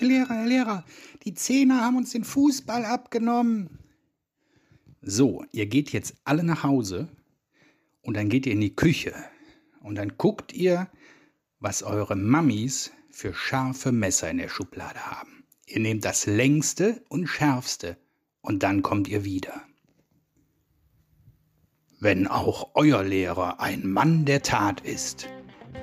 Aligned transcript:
Herr 0.00 0.08
Lehrer, 0.08 0.34
Herr 0.34 0.46
Lehrer, 0.46 0.84
die 1.24 1.34
Zehner 1.34 1.82
haben 1.82 1.98
uns 1.98 2.12
den 2.12 2.24
Fußball 2.24 2.86
abgenommen. 2.86 3.68
So, 5.02 5.44
ihr 5.52 5.66
geht 5.66 5.92
jetzt 5.92 6.14
alle 6.24 6.42
nach 6.42 6.62
Hause 6.62 7.08
und 8.00 8.16
dann 8.16 8.30
geht 8.30 8.46
ihr 8.46 8.54
in 8.54 8.62
die 8.62 8.74
Küche 8.74 9.14
und 9.82 9.96
dann 9.96 10.16
guckt 10.16 10.54
ihr, 10.54 10.88
was 11.58 11.82
eure 11.82 12.16
Mammis 12.16 12.92
für 13.10 13.34
scharfe 13.34 13.92
Messer 13.92 14.30
in 14.30 14.38
der 14.38 14.48
Schublade 14.48 15.04
haben. 15.04 15.44
Ihr 15.66 15.80
nehmt 15.80 16.06
das 16.06 16.24
längste 16.24 17.04
und 17.10 17.26
schärfste 17.26 17.98
und 18.40 18.62
dann 18.62 18.80
kommt 18.80 19.06
ihr 19.06 19.24
wieder. 19.24 19.62
Wenn 21.98 22.26
auch 22.26 22.70
euer 22.72 23.02
Lehrer 23.02 23.60
ein 23.60 23.86
Mann 23.86 24.24
der 24.24 24.40
Tat 24.40 24.80
ist, 24.80 25.28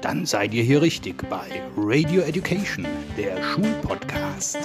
dann 0.02 0.26
seid 0.26 0.54
ihr 0.54 0.64
hier 0.64 0.82
richtig 0.82 1.24
bei 1.30 1.48
Radio 1.76 2.22
Education, 2.22 2.86
der 3.18 3.42
Schulpodcast. 3.44 4.60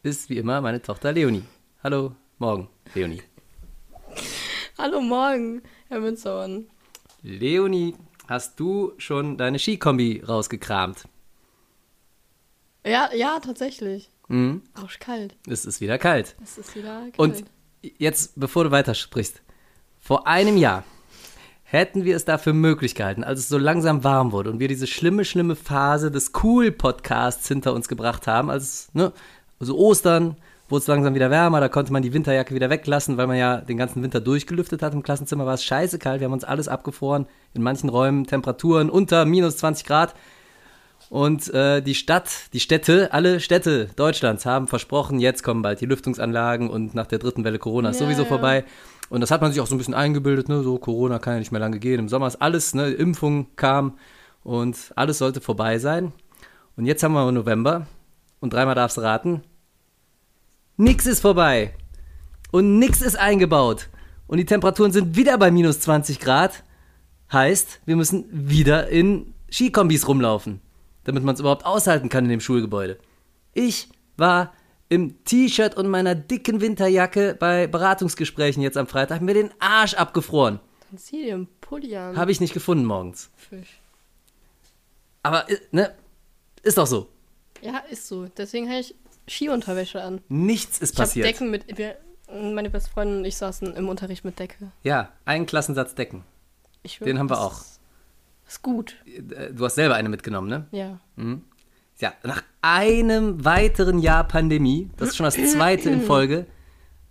ist 0.03 0.29
wie 0.29 0.37
immer 0.37 0.61
meine 0.61 0.83
Tochter 0.83 1.15
Leonie. 1.15 1.45
Hallo, 1.83 2.13
morgen, 2.37 2.69
Leonie. 2.95 3.23
Hallo 4.77 5.01
morgen, 5.01 5.63
Herr 5.89 6.01
Münstermann. 6.01 6.67
Leonie, 7.23 7.95
hast 8.29 8.61
du 8.61 8.93
schon 8.99 9.39
deine 9.39 9.59
Skikombi 9.59 10.23
rausgekramt? 10.29 11.09
Ja, 12.89 13.11
ja, 13.15 13.39
tatsächlich. 13.41 14.11
Mhm. 14.29 14.63
Arschkalt. 14.75 15.37
Es 15.49 15.65
ist 15.65 15.81
wieder 15.81 15.99
kalt. 15.99 16.37
Es 16.43 16.59
ist 16.59 16.75
wieder 16.77 17.01
kalt. 17.01 17.19
Und 17.19 17.45
jetzt, 17.83 18.39
bevor 18.39 18.65
du 18.65 18.71
weitersprichst, 18.71 19.43
vor 19.99 20.27
einem 20.27 20.57
Jahr 20.57 20.85
hätten 21.65 22.05
wir 22.05 22.17
es 22.17 22.25
dafür 22.25 22.55
möglich 22.55 22.95
gehalten, 22.95 23.25
als 23.25 23.41
es 23.41 23.49
so 23.49 23.59
langsam 23.59 24.05
warm 24.05 24.33
wurde 24.33 24.51
und 24.51 24.59
wir 24.59 24.69
diese 24.69 24.87
schlimme, 24.87 25.25
schlimme 25.25 25.55
Phase 25.55 26.11
des 26.11 26.33
Cool-Podcasts 26.43 27.47
hinter 27.47 27.75
uns 27.75 27.89
gebracht 27.89 28.27
haben, 28.27 28.49
als, 28.49 28.89
ne, 28.95 29.13
also 29.61 29.77
Ostern, 29.77 30.37
wurde 30.69 30.83
es 30.83 30.87
langsam 30.87 31.15
wieder 31.15 31.31
wärmer, 31.31 31.61
da 31.61 31.69
konnte 31.69 31.93
man 31.93 32.03
die 32.03 32.13
Winterjacke 32.13 32.55
wieder 32.55 32.71
weglassen, 32.71 33.17
weil 33.17 33.27
man 33.27 33.39
ja 33.39 33.59
den 33.59 33.79
ganzen 33.79 34.03
Winter 34.03 34.21
durchgelüftet 34.21 34.83
hat. 34.83 34.93
Im 34.93 35.03
Klassenzimmer 35.03 35.47
war 35.47 35.55
es 35.55 35.65
scheiße 35.65 35.99
kalt, 35.99 36.21
wir 36.21 36.27
haben 36.27 36.33
uns 36.33 36.45
alles 36.45 36.69
abgefroren, 36.69 37.27
in 37.55 37.63
manchen 37.63 37.89
Räumen 37.89 38.27
Temperaturen 38.27 38.91
unter 38.91 39.25
minus 39.25 39.57
20 39.59 39.87
Grad. 39.87 40.15
Und 41.11 41.53
äh, 41.55 41.81
die 41.81 41.95
Stadt, 41.95 42.53
die 42.53 42.61
Städte, 42.61 43.13
alle 43.13 43.41
Städte 43.41 43.89
Deutschlands 43.97 44.45
haben 44.45 44.69
versprochen, 44.69 45.21
jetzt 45.21 45.43
kommen 45.43 45.63
bald 45.63 45.81
die 45.81 45.87
Lüftungsanlagen 45.87 46.69
und 46.69 46.95
nach 46.95 47.07
der 47.07 47.19
dritten 47.19 47.45
Welle 47.45 47.59
Corona 47.59 47.91
ist 47.91 48.01
Ja, 48.01 48.07
sowieso 48.07 48.23
ja. 48.23 48.29
vorbei. 48.29 48.65
Und 49.09 49.23
das 49.23 49.31
hat 49.31 49.41
man 49.41 49.51
sich 49.51 49.61
auch 49.61 49.67
so 49.67 49.75
ein 49.75 49.79
bisschen 49.79 49.95
eingebildet, 49.95 50.49
ne? 50.49 50.63
So 50.63 50.79
Corona 50.79 51.19
kann 51.19 51.35
ja 51.35 51.39
nicht 51.39 51.53
mehr 51.53 51.61
lange 51.61 51.79
gehen. 51.79 51.99
Im 51.99 52.09
Sommer 52.09 52.27
ist 52.27 52.37
alles, 52.43 52.75
ne? 52.75 52.91
Impfung 52.91 53.47
kam 53.57 53.97
und 54.45 54.77
alles 54.97 55.19
sollte 55.19 55.41
vorbei 55.41 55.79
sein. 55.79 56.13
Und 56.77 56.85
jetzt 56.85 57.03
haben 57.03 57.15
wir 57.15 57.33
November 57.33 57.87
und 58.41 58.53
dreimal 58.53 58.75
darfst 58.75 58.99
du 58.99 59.01
raten. 59.01 59.43
Nix 60.77 61.07
ist 61.07 61.21
vorbei. 61.21 61.75
Und 62.51 62.79
nix 62.79 63.01
ist 63.03 63.19
eingebaut. 63.19 63.89
Und 64.27 64.39
die 64.39 64.45
Temperaturen 64.45 64.93
sind 64.93 65.17
wieder 65.17 65.39
bei 65.39 65.51
minus 65.51 65.81
20 65.81 66.21
Grad. 66.21 66.63
Heißt, 67.33 67.81
wir 67.85 67.97
müssen 67.97 68.27
wieder 68.31 68.89
in 68.89 69.35
Skikombis 69.51 70.07
rumlaufen, 70.07 70.61
damit 71.09 71.25
man 71.25 71.35
es 71.35 71.41
überhaupt 71.41 71.65
aushalten 71.65 72.11
kann 72.11 72.25
in 72.25 72.31
dem 72.31 72.41
Schulgebäude. 72.41 72.99
Ich 73.55 73.89
war 74.19 74.53
im 74.91 75.25
T-Shirt 75.25 75.75
und 75.75 75.89
meiner 75.89 76.15
dicken 76.15 76.61
Winterjacke 76.61 77.35
bei 77.39 77.67
Beratungsgesprächen 77.67 78.63
jetzt 78.63 78.77
am 78.77 78.87
Freitag 78.87 79.23
mir 79.23 79.33
den 79.33 79.51
Arsch 79.59 79.95
abgefroren. 79.95 80.61
Dann 80.91 80.99
zieh 80.99 81.25
dir 81.25 81.35
einen 81.35 81.49
Pulli 81.63 81.97
an. 81.97 82.17
Habe 82.17 82.31
ich 82.31 82.41
nicht 82.41 82.53
gefunden 82.53 82.85
morgens. 82.85 83.31
Fisch. 83.37 83.81
Aber, 85.23 85.49
äh, 85.49 85.57
ne, 85.73 85.95
ist 86.63 86.77
doch 86.77 86.87
so. 86.87 87.09
Ja, 87.63 87.79
ist 87.91 88.07
so. 88.07 88.27
Deswegen 88.27 88.69
habe 88.69 88.81
ich 88.81 88.95
Skiunterwäsche 89.27 90.03
an. 90.03 90.21
Nichts 90.29 90.79
ist 90.79 90.93
Ich 90.93 90.99
habe 90.99 91.09
passiert. 91.09 91.27
Decken 91.27 91.51
mit. 91.51 91.79
Wir, 91.79 91.97
meine 92.31 92.69
beste 92.69 92.91
Freundin 92.91 93.19
und 93.19 93.25
ich 93.25 93.37
saßen 93.37 93.75
im 93.75 93.89
Unterricht 93.89 94.27
mit 94.27 94.39
Decke. 94.39 94.73
Ja, 94.83 95.11
einen 95.25 95.47
Klassensatz 95.47 95.95
Decken. 95.95 96.25
Ich 96.83 96.99
Den 96.99 97.19
haben 97.19 97.31
wir 97.31 97.41
auch. 97.41 97.63
Ist, 98.49 98.63
gut. 98.63 98.97
Äh, 99.07 99.53
Du 99.53 99.65
hast 99.65 99.77
selber 99.77 99.95
eine 99.95 100.09
mitgenommen, 100.09 100.49
ne? 100.49 100.67
Ja. 100.73 100.99
Ja, 102.01 102.13
nach 102.23 102.43
einem 102.63 103.45
weiteren 103.45 103.99
Jahr 103.99 104.25
Pandemie, 104.25 104.91
das 104.97 105.11
ist 105.11 105.17
schon 105.17 105.25
das 105.25 105.35
zweite 105.35 105.91
in 105.91 106.03
Folge, 106.03 106.47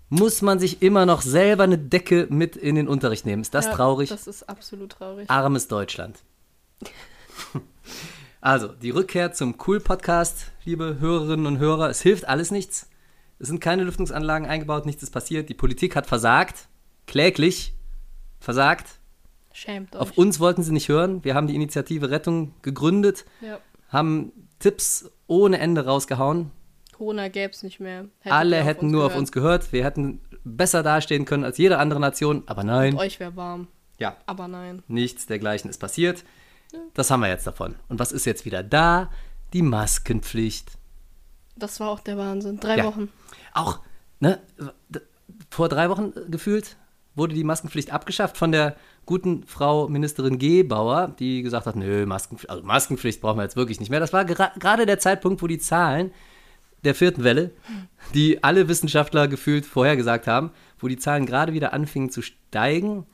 muss 0.09 0.41
man 0.41 0.59
sich 0.59 0.81
immer 0.81 1.05
noch 1.05 1.21
selber 1.21 1.63
eine 1.63 1.77
Decke 1.77 2.27
mit 2.29 2.55
in 2.55 2.75
den 2.75 2.87
Unterricht 2.87 3.25
nehmen. 3.25 3.41
Ist 3.41 3.53
das 3.53 3.65
ja, 3.65 3.73
traurig? 3.73 4.09
Das 4.09 4.27
ist 4.27 4.43
absolut 4.43 4.93
traurig. 4.93 5.29
Armes 5.29 5.67
Deutschland. 5.67 6.19
Also, 8.39 8.67
die 8.67 8.91
Rückkehr 8.91 9.33
zum 9.33 9.55
Cool-Podcast, 9.65 10.51
liebe 10.63 10.97
Hörerinnen 10.99 11.47
und 11.47 11.57
Hörer. 11.57 11.89
Es 11.89 12.01
hilft 12.01 12.27
alles 12.27 12.51
nichts. 12.51 12.87
Es 13.39 13.47
sind 13.47 13.59
keine 13.59 13.83
Lüftungsanlagen 13.83 14.47
eingebaut, 14.47 14.85
nichts 14.85 15.03
ist 15.03 15.09
passiert. 15.09 15.49
Die 15.49 15.53
Politik 15.55 15.95
hat 15.95 16.05
versagt, 16.05 16.67
kläglich 17.07 17.73
versagt. 18.39 18.96
Schämt 19.57 19.95
euch. 19.95 20.01
Auf 20.01 20.17
uns 20.19 20.39
wollten 20.39 20.61
sie 20.61 20.71
nicht 20.71 20.87
hören. 20.87 21.23
Wir 21.23 21.33
haben 21.33 21.47
die 21.47 21.55
Initiative 21.55 22.11
Rettung 22.11 22.53
gegründet, 22.61 23.25
Ja. 23.41 23.57
haben 23.89 24.31
Tipps 24.59 25.09
ohne 25.25 25.57
Ende 25.57 25.83
rausgehauen. 25.85 26.51
Corona 26.93 27.27
gäbe 27.27 27.51
es 27.51 27.63
nicht 27.63 27.79
mehr. 27.79 28.05
Hättet 28.19 28.31
Alle 28.37 28.59
auf 28.61 28.65
hätten 28.67 28.91
nur 28.91 29.01
auf 29.05 29.09
gehört. 29.13 29.19
uns 29.19 29.31
gehört. 29.31 29.73
Wir 29.73 29.83
hätten 29.83 30.21
besser 30.43 30.83
dastehen 30.83 31.25
können 31.25 31.43
als 31.43 31.57
jede 31.57 31.79
andere 31.79 31.99
Nation. 31.99 32.43
Aber 32.45 32.63
nein. 32.63 32.93
Und 32.93 32.99
euch 32.99 33.19
wäre 33.19 33.35
warm. 33.35 33.67
Ja, 33.97 34.15
Aber 34.27 34.47
nein. 34.47 34.83
nichts 34.87 35.25
dergleichen 35.25 35.69
ist 35.71 35.79
passiert. 35.79 36.23
Das 36.93 37.09
haben 37.09 37.21
wir 37.21 37.29
jetzt 37.29 37.47
davon. 37.47 37.75
Und 37.89 37.97
was 37.97 38.11
ist 38.11 38.25
jetzt 38.25 38.45
wieder 38.45 38.61
da? 38.61 39.09
Die 39.53 39.63
Maskenpflicht. 39.63 40.71
Das 41.55 41.79
war 41.79 41.89
auch 41.89 41.99
der 42.01 42.17
Wahnsinn. 42.17 42.59
Drei 42.59 42.77
Ja. 42.77 42.83
Wochen. 42.85 43.09
Auch, 43.53 43.79
ne, 44.19 44.39
vor 45.49 45.67
drei 45.69 45.89
Wochen 45.89 46.13
äh, 46.15 46.29
gefühlt 46.29 46.77
wurde 47.17 47.33
die 47.35 47.43
Maskenpflicht 47.43 47.91
abgeschafft 47.91 48.37
von 48.37 48.51
der 48.51 48.75
guten 49.05 49.43
Frau 49.45 49.87
Ministerin 49.89 50.37
Gebauer, 50.37 51.15
die 51.19 51.41
gesagt 51.41 51.65
hat, 51.65 51.75
nö, 51.75 52.05
Maskenpflicht, 52.05 52.49
also 52.49 52.63
Maskenpflicht 52.63 53.21
brauchen 53.21 53.37
wir 53.37 53.43
jetzt 53.43 53.55
wirklich 53.55 53.79
nicht 53.79 53.89
mehr. 53.89 53.99
Das 53.99 54.13
war 54.13 54.23
gera- 54.25 54.53
gerade 54.59 54.85
der 54.85 54.99
Zeitpunkt, 54.99 55.41
wo 55.41 55.47
die 55.47 55.57
Zahlen 55.57 56.11
der 56.83 56.93
vierten 56.93 57.23
Welle, 57.23 57.51
die 58.13 58.43
alle 58.43 58.67
Wissenschaftler 58.67 59.27
gefühlt 59.27 59.65
vorhergesagt 59.65 60.27
haben, 60.27 60.51
wo 60.79 60.87
die 60.87 60.97
Zahlen 60.97 61.25
gerade 61.25 61.53
wieder 61.53 61.73
anfingen 61.73 62.11
zu 62.11 62.21
steigen, 62.21 63.05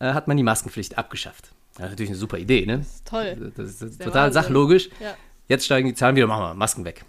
äh, 0.00 0.12
hat 0.12 0.26
man 0.28 0.36
die 0.36 0.42
Maskenpflicht 0.42 0.98
abgeschafft. 0.98 1.52
Das 1.76 1.84
ist 1.86 1.90
natürlich 1.90 2.10
eine 2.10 2.18
super 2.18 2.38
Idee, 2.38 2.66
ne? 2.66 2.80
ist 2.80 3.06
toll. 3.06 3.52
Das 3.56 3.68
ist 3.68 3.80
der 4.00 4.06
total 4.06 4.24
Wahnsinn. 4.26 4.42
sachlogisch. 4.42 4.88
Ja. 5.00 5.14
Jetzt 5.48 5.64
steigen 5.66 5.86
die 5.88 5.94
Zahlen 5.94 6.16
wieder, 6.16 6.26
machen 6.26 6.42
wir 6.42 6.54
Masken 6.54 6.84
weg. 6.84 7.04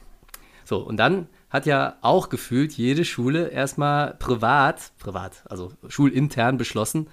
So, 0.66 0.78
und 0.78 0.98
dann 0.98 1.28
hat 1.52 1.66
ja 1.66 1.98
auch 2.02 2.30
gefühlt 2.30 2.74
jede 2.74 3.06
Schule 3.06 3.50
erstmal 3.50 4.16
privat, 4.16 4.94
privat, 4.98 5.44
also 5.50 5.74
schulintern 5.88 6.58
beschlossen, 6.58 7.08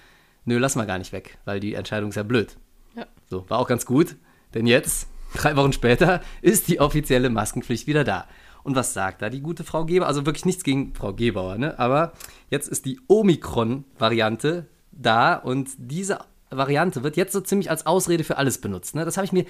nö, 0.45 0.59
lass 0.59 0.77
mal 0.77 0.87
gar 0.87 0.99
nicht 0.99 1.13
weg, 1.13 1.39
weil 1.45 1.61
die 1.61 1.75
Entscheidung 1.75 2.11
ist 2.11 2.17
ja 2.17 2.23
blöd. 2.23 2.57
Ja. 2.97 3.07
So, 3.29 3.45
war 3.51 3.59
auch 3.59 3.69
ganz 3.69 3.85
gut, 3.85 4.17
denn 4.55 4.67
jetzt, 4.67 5.09
drei 5.35 5.57
Wochen 5.57 5.73
später, 5.73 6.23
ist 6.41 6.69
die 6.69 6.81
offizielle 6.81 7.31
Maskenpflicht 7.31 7.87
wieder 7.87 8.05
da. 8.05 8.27
Und 8.63 8.77
was 8.77 8.95
sagt 8.95 9.23
da 9.23 9.31
die 9.31 9.41
gute 9.41 9.65
Frau 9.65 9.85
Geber? 9.85 10.07
Also 10.07 10.25
wirklich 10.25 10.45
nichts 10.45 10.63
gegen 10.63 10.95
Frau 10.95 11.13
Gebauer, 11.13 11.59
ne? 11.59 11.79
Aber 11.79 12.13
jetzt 12.51 12.69
ist 12.69 12.85
die 12.85 13.01
Omikron-Variante 13.07 14.67
da 14.93 15.35
und 15.35 15.71
diese 15.79 16.19
Variante 16.51 17.03
wird 17.03 17.17
jetzt 17.17 17.33
so 17.33 17.41
ziemlich 17.41 17.71
als 17.71 17.87
Ausrede 17.87 18.25
für 18.25 18.37
alles 18.37 18.61
benutzt. 18.61 18.95
Ne? 18.95 19.05
Das 19.05 19.17
habe 19.17 19.25
ich 19.25 19.33
mir, 19.33 19.45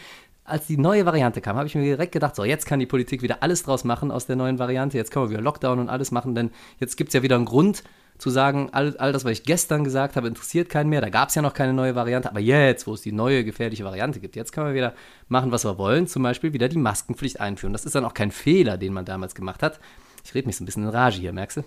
als 0.45 0.67
die 0.67 0.77
neue 0.77 1.07
Variante 1.07 1.41
kam, 1.41 1.57
habe 1.57 1.67
ich 1.67 1.75
mir 1.75 1.83
direkt 1.83 2.13
gedacht, 2.13 2.37
so 2.37 2.45
jetzt 2.45 2.67
kann 2.67 2.81
die 2.81 2.87
Politik 2.87 3.23
wieder 3.23 3.43
alles 3.43 3.63
draus 3.63 3.85
machen 3.85 4.11
aus 4.11 4.27
der 4.27 4.37
neuen 4.37 4.59
Variante. 4.59 4.97
Jetzt 4.97 5.11
können 5.11 5.27
wir 5.27 5.31
wieder 5.31 5.43
Lockdown 5.43 5.79
und 5.79 5.89
alles 5.89 6.11
machen, 6.11 6.35
denn 6.35 6.51
jetzt 6.81 6.97
gibt 6.97 7.09
es 7.09 7.15
ja 7.15 7.23
wieder 7.23 7.37
einen 7.37 7.45
Grund 7.45 7.85
zu 8.19 8.31
sagen, 8.31 8.71
all, 8.73 8.97
all 8.97 9.13
das, 9.13 9.25
was 9.25 9.33
ich 9.33 9.45
gestern 9.45 9.85
gesagt 9.85 10.17
habe, 10.17 10.27
interessiert 10.27 10.69
keinen 10.69 10.91
mehr. 10.91 11.01
Da 11.01 11.09
gab 11.09 11.29
es 11.29 11.37
ja 11.37 11.43
noch 11.43 11.55
keine 11.55 11.73
neue 11.73 11.95
Variante, 11.95 12.29
aber 12.29 12.41
jetzt, 12.41 12.87
wo 12.89 12.95
es 12.95 13.03
die 13.03 13.13
neue 13.13 13.45
gefährliche 13.45 13.85
Variante 13.85 14.19
gibt, 14.19 14.35
jetzt 14.35 14.53
können 14.53 14.67
wir 14.67 14.75
wieder 14.75 14.95
machen, 15.29 15.53
was 15.53 15.65
wir 15.65 15.79
wollen. 15.79 16.09
Zum 16.09 16.25
Beispiel 16.25 16.53
wieder 16.53 16.69
die 16.69 16.79
Maskenpflicht 16.79 17.41
einführen. 17.41 17.73
Das 17.73 17.85
ist 17.85 17.95
dann 17.95 18.05
auch 18.05 18.15
kein 18.15 18.33
Fehler, 18.33 18.77
den 18.77 18.93
man 18.93 19.05
damals 19.05 19.37
gemacht 19.37 19.63
hat. 19.63 19.79
Ich 20.25 20.35
rede 20.35 20.47
mich 20.47 20.57
so 20.57 20.65
ein 20.65 20.67
bisschen 20.67 20.83
in 20.83 20.89
Rage 20.89 21.21
hier, 21.21 21.33
merkst 21.33 21.59
du? 21.59 21.65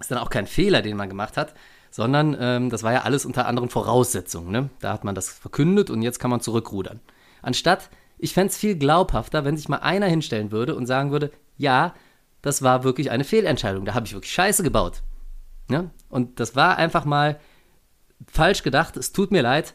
ist 0.00 0.10
dann 0.10 0.18
auch 0.18 0.30
kein 0.30 0.46
Fehler, 0.46 0.82
den 0.82 0.96
man 0.96 1.08
gemacht 1.08 1.36
hat, 1.36 1.54
sondern 1.94 2.36
ähm, 2.40 2.70
das 2.70 2.82
war 2.82 2.92
ja 2.92 3.02
alles 3.02 3.24
unter 3.24 3.46
anderen 3.46 3.68
Voraussetzungen. 3.68 4.50
Ne? 4.50 4.68
Da 4.80 4.92
hat 4.92 5.04
man 5.04 5.14
das 5.14 5.28
verkündet 5.28 5.90
und 5.90 6.02
jetzt 6.02 6.18
kann 6.18 6.28
man 6.28 6.40
zurückrudern. 6.40 6.98
Anstatt 7.40 7.88
Ich 8.18 8.34
fände 8.34 8.50
es 8.50 8.56
viel 8.56 8.74
glaubhafter, 8.76 9.44
wenn 9.44 9.56
sich 9.56 9.68
mal 9.68 9.76
einer 9.78 10.06
hinstellen 10.06 10.50
würde 10.50 10.74
und 10.74 10.86
sagen 10.86 11.12
würde, 11.12 11.30
ja, 11.56 11.94
das 12.42 12.62
war 12.62 12.82
wirklich 12.82 13.12
eine 13.12 13.22
Fehlentscheidung, 13.22 13.84
da 13.84 13.94
habe 13.94 14.06
ich 14.06 14.12
wirklich 14.12 14.32
Scheiße 14.32 14.64
gebaut. 14.64 15.02
Ja? 15.70 15.88
Und 16.08 16.40
das 16.40 16.56
war 16.56 16.78
einfach 16.78 17.04
mal 17.04 17.38
falsch 18.26 18.64
gedacht, 18.64 18.96
es 18.96 19.12
tut 19.12 19.30
mir 19.30 19.42
leid. 19.42 19.72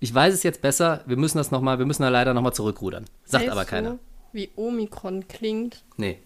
Ich 0.00 0.12
weiß 0.12 0.34
es 0.34 0.42
jetzt 0.42 0.60
besser, 0.60 1.04
wir 1.06 1.16
müssen 1.16 1.38
das 1.38 1.52
noch 1.52 1.60
mal, 1.60 1.78
wir 1.78 1.86
müssen 1.86 2.02
da 2.02 2.08
leider 2.08 2.34
nochmal 2.34 2.52
zurückrudern. 2.52 3.04
Sagt 3.24 3.44
Weißt 3.44 3.52
aber 3.52 3.64
keiner. 3.64 3.90
Du, 3.90 3.98
wie 4.32 4.50
Omikron 4.56 5.28
klingt, 5.28 5.84
Nee, 5.96 6.18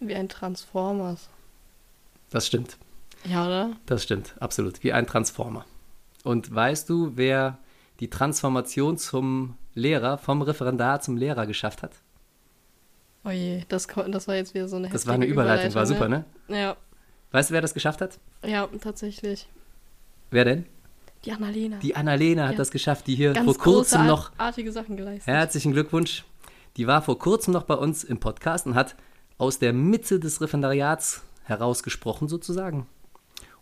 wie 0.00 0.16
ein 0.16 0.28
Transformers. 0.28 1.28
das 2.30 2.48
stimmt. 2.48 2.78
Ja, 3.24 3.46
oder? 3.46 3.70
Das 3.86 4.02
stimmt, 4.02 4.34
absolut. 4.40 4.82
Wie 4.82 4.92
ein 4.92 5.06
Transformer. 5.06 5.64
Und 6.24 6.52
weißt 6.54 6.88
du, 6.88 7.12
wer 7.16 7.58
die 8.00 8.08
Transformation 8.10 8.96
zum 8.98 9.56
Lehrer, 9.74 10.18
vom 10.18 10.42
Referendar 10.42 11.00
zum 11.00 11.16
Lehrer 11.16 11.46
geschafft 11.46 11.82
hat? 11.82 11.92
Oje, 13.24 13.60
Oh 13.62 13.64
das, 13.68 13.86
das 13.86 14.28
war 14.28 14.34
jetzt 14.34 14.54
wieder 14.54 14.68
so 14.68 14.76
eine 14.76 14.88
Das 14.88 15.06
war 15.06 15.14
eine 15.14 15.24
heftige 15.24 15.40
Überleitung, 15.40 15.74
war 15.74 15.86
super, 15.86 16.08
ne? 16.08 16.24
Ja, 16.48 16.76
Weißt 17.30 17.48
du, 17.50 17.54
wer 17.54 17.60
das 17.62 17.72
geschafft 17.74 18.00
hat? 18.00 18.18
ja, 18.44 18.68
tatsächlich. 18.80 19.48
Wer 20.30 20.44
denn? 20.44 20.66
Die 21.24 21.32
Annalena. 21.32 21.76
Die 21.78 21.94
Annalena 21.94 22.44
hat 22.46 22.52
Ja. 22.52 22.58
das 22.58 22.70
geschafft, 22.70 23.06
die 23.06 23.14
hier 23.14 23.32
Ganz 23.32 23.44
vor 23.46 23.56
kurzem 23.56 24.06
noch. 24.06 24.32
artige 24.38 24.72
Sachen 24.72 24.96
geleistet. 24.96 25.32
Herzlichen 25.32 25.72
Glückwunsch. 25.72 26.24
Die 26.76 26.86
war 26.86 27.00
vor 27.02 27.18
kurzem 27.18 27.52
noch 27.52 27.62
bei 27.62 27.74
uns 27.74 28.02
im 28.02 28.18
Podcast 28.18 28.66
und 28.66 28.74
hat 28.74 28.96
aus 29.38 29.58
der 29.58 29.72
Mitte 29.72 30.18
des 30.18 30.40
Referendariats 30.40 31.22
herausgesprochen, 31.44 32.28
sozusagen. 32.28 32.86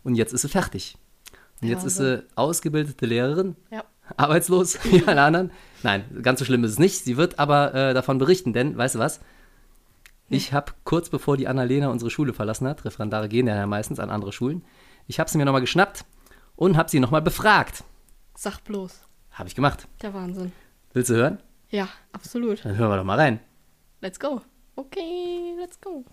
Und 0.05 0.15
jetzt 0.15 0.33
ist 0.33 0.43
sie 0.43 0.49
fertig. 0.49 0.97
Und 1.61 1.69
jetzt 1.69 1.85
ist 1.85 1.97
sie 1.97 2.25
ausgebildete 2.37 3.05
Lehrerin, 3.07 3.57
Ja. 3.71 3.85
arbeitslos 4.17 4.79
wie 4.85 5.05
alle 5.07 5.23
anderen. 5.23 5.51
Nein, 5.83 6.05
ganz 6.23 6.39
so 6.39 6.45
schlimm 6.45 6.65
ist 6.65 6.73
es 6.73 6.79
nicht. 6.79 7.05
Sie 7.05 7.17
wird 7.17 7.39
aber 7.39 7.75
äh, 7.75 7.95
davon 7.95 8.19
berichten, 8.19 8.53
denn, 8.53 8.77
weißt 8.77 8.95
du 8.97 8.99
was? 8.99 9.21
Ich 10.29 10.53
habe 10.53 10.73
kurz 10.85 11.11
bevor 11.11 11.37
die 11.37 11.49
Annalena 11.49 11.89
unsere 11.89 12.11
Schule 12.11 12.33
verlassen 12.33 12.67
hat, 12.69 12.85
Referendare 12.85 13.29
gehen 13.29 13.47
ja 13.47 13.67
meistens 13.67 13.99
an 13.99 14.11
andere 14.11 14.33
Schulen, 14.33 14.65
ich 15.07 15.19
habe 15.21 15.29
sie 15.29 15.39
mir 15.39 15.45
nochmal 15.45 15.61
geschnappt 15.61 16.05
und 16.57 16.77
habe 16.77 16.89
sie 16.89 17.01
nochmal 17.01 17.23
befragt. 17.23 17.83
Sag 18.37 18.61
bloß. 18.65 19.01
Habe 19.33 19.49
ich 19.49 19.55
gemacht. 19.57 19.89
Der 20.03 20.15
Wahnsinn. 20.15 20.53
Willst 20.93 21.11
du 21.11 21.15
hören? 21.15 21.41
Ja, 21.69 21.89
absolut. 22.13 22.65
Dann 22.65 22.77
hören 22.77 22.91
wir 22.91 22.97
doch 22.97 23.05
mal 23.05 23.19
rein. 23.19 23.41
Let's 24.01 24.19
go. 24.21 24.41
Okay, 24.77 25.55
let's 25.59 25.81
go. 25.81 26.05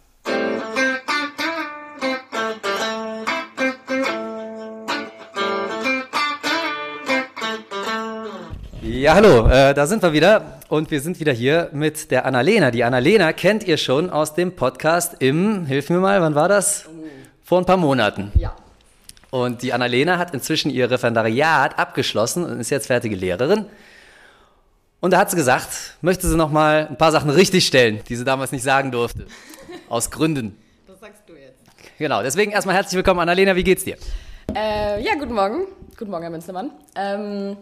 Ja, 8.98 9.14
hallo, 9.14 9.48
äh, 9.48 9.76
da 9.76 9.86
sind 9.86 10.02
wir 10.02 10.12
wieder 10.12 10.58
und 10.70 10.90
wir 10.90 11.02
sind 11.02 11.20
wieder 11.20 11.32
hier 11.32 11.70
mit 11.72 12.10
der 12.10 12.26
Annalena. 12.26 12.72
Die 12.72 12.84
Annalena 12.84 13.32
kennt 13.32 13.64
ihr 13.64 13.78
schon 13.78 14.10
aus 14.10 14.34
dem 14.34 14.56
Podcast 14.56 15.18
im, 15.20 15.68
hilf 15.68 15.92
mir 15.92 16.00
mal, 16.00 16.20
wann 16.20 16.34
war 16.34 16.50
das? 16.50 16.86
Vor 17.44 17.60
ein 17.60 17.66
paar 17.66 17.78
Monaten. 17.78 18.32
Ja. 18.34 18.56
Und 19.30 19.62
die 19.62 19.72
Annalena 19.72 20.18
hat 20.18 20.34
inzwischen 20.34 20.72
ihr 20.72 20.90
Referendariat 20.90 21.78
abgeschlossen 21.78 22.44
und 22.44 22.60
ist 22.60 22.72
jetzt 22.72 22.88
fertige 22.88 23.16
Lehrerin. 23.16 23.68
Und 25.00 25.12
da 25.12 25.20
hat 25.20 25.30
sie 25.30 25.36
gesagt, 25.38 25.96
möchte 26.02 26.28
sie 26.28 26.36
noch 26.36 26.50
mal 26.50 26.88
ein 26.90 26.98
paar 26.98 27.12
Sachen 27.12 27.30
richtigstellen, 27.30 28.00
die 28.10 28.16
sie 28.16 28.26
damals 28.26 28.52
nicht 28.52 28.64
sagen 28.64 28.92
durfte. 28.92 29.28
Aus 29.90 30.10
Gründen. 30.10 30.58
Das 30.88 31.00
sagst 31.00 31.22
du 31.28 31.34
jetzt. 31.34 31.62
Genau, 32.00 32.24
deswegen 32.24 32.52
erstmal 32.52 32.76
herzlich 32.76 32.96
willkommen, 32.96 33.20
Annalena, 33.20 33.56
wie 33.56 33.64
geht's 33.64 33.84
dir? 33.84 33.98
Äh, 34.56 35.04
ja, 35.04 35.14
guten 35.20 35.36
Morgen. 35.36 35.68
Guten 35.96 36.10
Morgen, 36.10 36.24
Herr 36.24 36.32
Münstermann. 36.32 36.72
Ähm, 36.96 37.58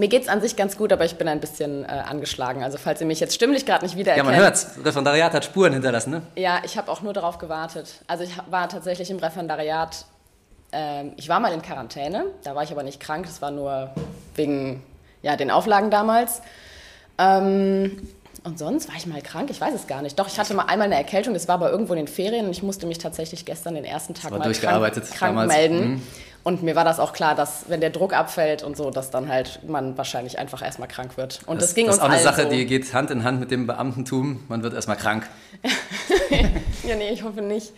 mir 0.00 0.08
geht's 0.08 0.28
an 0.28 0.40
sich 0.40 0.56
ganz 0.56 0.76
gut, 0.76 0.92
aber 0.92 1.04
ich 1.04 1.16
bin 1.16 1.28
ein 1.28 1.40
bisschen 1.40 1.84
äh, 1.84 1.88
angeschlagen. 1.88 2.64
Also 2.64 2.78
falls 2.78 3.00
ihr 3.00 3.06
mich 3.06 3.20
jetzt 3.20 3.34
stimmlich 3.34 3.66
gerade 3.66 3.84
nicht 3.84 3.92
Ja, 3.94 3.98
wiedererkennt. 3.98 4.30
man 4.30 4.36
hört's. 4.40 4.70
Referendariat 4.82 5.32
hat 5.32 5.44
Spuren 5.44 5.74
hinterlassen, 5.74 6.10
ne? 6.10 6.22
Ja, 6.36 6.60
ich 6.64 6.76
habe 6.76 6.90
auch 6.90 7.02
nur 7.02 7.12
darauf 7.12 7.38
gewartet. 7.38 8.00
Also 8.06 8.24
ich 8.24 8.32
war 8.50 8.68
tatsächlich 8.68 9.10
im 9.10 9.18
Referendariat. 9.18 10.06
Ähm, 10.72 11.12
ich 11.16 11.28
war 11.28 11.38
mal 11.38 11.52
in 11.52 11.62
Quarantäne, 11.62 12.24
da 12.42 12.54
war 12.54 12.62
ich 12.62 12.72
aber 12.72 12.82
nicht 12.82 12.98
krank. 12.98 13.26
Das 13.26 13.42
war 13.42 13.50
nur 13.50 13.90
wegen 14.34 14.82
ja, 15.22 15.36
den 15.36 15.50
Auflagen 15.50 15.90
damals. 15.90 16.40
Ähm, 17.18 18.08
und 18.42 18.58
sonst 18.58 18.88
war 18.88 18.96
ich 18.96 19.06
mal 19.06 19.20
krank, 19.20 19.50
ich 19.50 19.60
weiß 19.60 19.74
es 19.74 19.86
gar 19.86 20.00
nicht. 20.00 20.18
Doch, 20.18 20.26
ich 20.26 20.38
hatte 20.38 20.54
mal 20.54 20.64
einmal 20.64 20.86
eine 20.86 20.94
Erkältung, 20.96 21.34
das 21.34 21.46
war 21.46 21.56
aber 21.56 21.70
irgendwo 21.70 21.92
in 21.92 21.98
den 21.98 22.08
Ferien 22.08 22.46
und 22.46 22.52
ich 22.52 22.62
musste 22.62 22.86
mich 22.86 22.96
tatsächlich 22.96 23.44
gestern 23.44 23.74
den 23.74 23.84
ersten 23.84 24.14
Tag 24.14 24.30
mal 24.30 24.50
krank, 24.50 24.94
krank 25.12 25.46
melden. 25.46 25.90
Mhm. 25.90 26.02
Und 26.42 26.62
mir 26.62 26.74
war 26.74 26.84
das 26.84 26.98
auch 26.98 27.12
klar, 27.12 27.34
dass 27.34 27.64
wenn 27.68 27.80
der 27.80 27.90
Druck 27.90 28.14
abfällt 28.14 28.62
und 28.62 28.76
so, 28.76 28.90
dass 28.90 29.10
dann 29.10 29.28
halt 29.28 29.60
man 29.68 29.98
wahrscheinlich 29.98 30.38
einfach 30.38 30.62
erstmal 30.62 30.88
krank 30.88 31.16
wird. 31.18 31.40
Und 31.46 31.60
das, 31.60 31.74
ging 31.74 31.86
das 31.86 31.96
uns 31.96 32.02
ist 32.02 32.08
auch 32.08 32.12
eine 32.12 32.22
Sache, 32.22 32.42
so. 32.44 32.48
die 32.48 32.64
geht 32.66 32.92
Hand 32.94 33.10
in 33.10 33.24
Hand 33.24 33.40
mit 33.40 33.50
dem 33.50 33.66
Beamtentum. 33.66 34.44
Man 34.48 34.62
wird 34.62 34.72
erstmal 34.74 34.96
krank. 34.96 35.26
Ja, 36.82 36.96
nee, 36.96 37.10
ich 37.10 37.22
hoffe 37.22 37.42
nicht. 37.42 37.72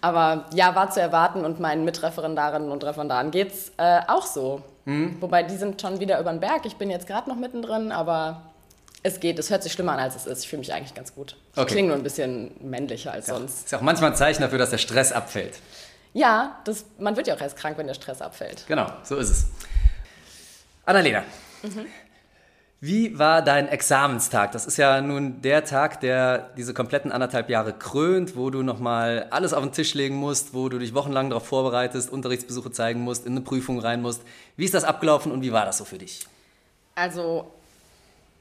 Aber 0.00 0.46
ja, 0.52 0.74
war 0.74 0.90
zu 0.90 1.00
erwarten 1.00 1.44
und 1.44 1.60
meinen 1.60 1.84
Mitreferendarinnen 1.84 2.70
und 2.70 2.84
Referendaren 2.84 3.30
geht's 3.30 3.72
äh, 3.78 4.00
auch 4.08 4.26
so. 4.26 4.62
Mhm. 4.84 5.16
Wobei 5.20 5.42
die 5.42 5.56
sind 5.56 5.80
schon 5.80 6.00
wieder 6.00 6.20
über 6.20 6.30
den 6.30 6.40
Berg. 6.40 6.66
Ich 6.66 6.76
bin 6.76 6.90
jetzt 6.90 7.06
gerade 7.06 7.30
noch 7.30 7.36
mittendrin, 7.36 7.92
aber 7.92 8.42
es 9.04 9.20
geht. 9.20 9.38
Es 9.38 9.48
hört 9.50 9.62
sich 9.62 9.72
schlimmer 9.72 9.92
an, 9.92 10.00
als 10.00 10.16
es 10.16 10.26
ist. 10.26 10.42
Ich 10.42 10.48
fühle 10.50 10.60
mich 10.60 10.72
eigentlich 10.72 10.94
ganz 10.94 11.14
gut. 11.14 11.36
Ich 11.52 11.58
Okay. 11.58 11.72
klinge 11.72 11.88
nur 11.88 11.96
ein 11.96 12.02
bisschen 12.02 12.50
männlicher 12.60 13.12
als 13.12 13.26
sonst. 13.26 13.64
Ist 13.66 13.72
ja 13.72 13.78
auch 13.78 13.82
manchmal 13.82 14.10
ein 14.10 14.16
Zeichen 14.16 14.42
dafür, 14.42 14.58
dass 14.58 14.70
der 14.70 14.78
Stress 14.78 15.12
abfällt. 15.12 15.54
Ja, 16.12 16.60
das, 16.64 16.84
man 16.98 17.16
wird 17.16 17.26
ja 17.26 17.34
auch 17.34 17.40
erst 17.40 17.56
krank, 17.56 17.78
wenn 17.78 17.86
der 17.86 17.94
Stress 17.94 18.20
abfällt. 18.20 18.64
Genau, 18.68 18.86
so 19.02 19.16
ist 19.16 19.30
es. 19.30 19.46
Annalena, 20.84 21.22
wie 22.80 23.16
war 23.16 23.42
dein 23.42 23.68
Examenstag? 23.68 24.50
Das 24.50 24.66
ist 24.66 24.76
ja 24.76 25.00
nun 25.00 25.40
der 25.40 25.64
Tag, 25.64 26.00
der 26.00 26.50
diese 26.56 26.74
kompletten 26.74 27.12
anderthalb 27.12 27.48
Jahre 27.48 27.72
krönt, 27.72 28.36
wo 28.36 28.50
du 28.50 28.64
nochmal 28.64 29.28
alles 29.30 29.52
auf 29.52 29.62
den 29.62 29.72
Tisch 29.72 29.94
legen 29.94 30.16
musst, 30.16 30.52
wo 30.52 30.68
du 30.68 30.80
dich 30.80 30.92
wochenlang 30.92 31.30
darauf 31.30 31.46
vorbereitest, 31.46 32.10
Unterrichtsbesuche 32.10 32.72
zeigen 32.72 33.00
musst, 33.00 33.24
in 33.24 33.32
eine 33.32 33.42
Prüfung 33.42 33.78
rein 33.78 34.02
musst. 34.02 34.22
Wie 34.56 34.64
ist 34.64 34.74
das 34.74 34.82
abgelaufen 34.82 35.30
und 35.30 35.42
wie 35.42 35.52
war 35.52 35.64
das 35.64 35.78
so 35.78 35.84
für 35.84 35.98
dich? 35.98 36.26
Also, 36.96 37.52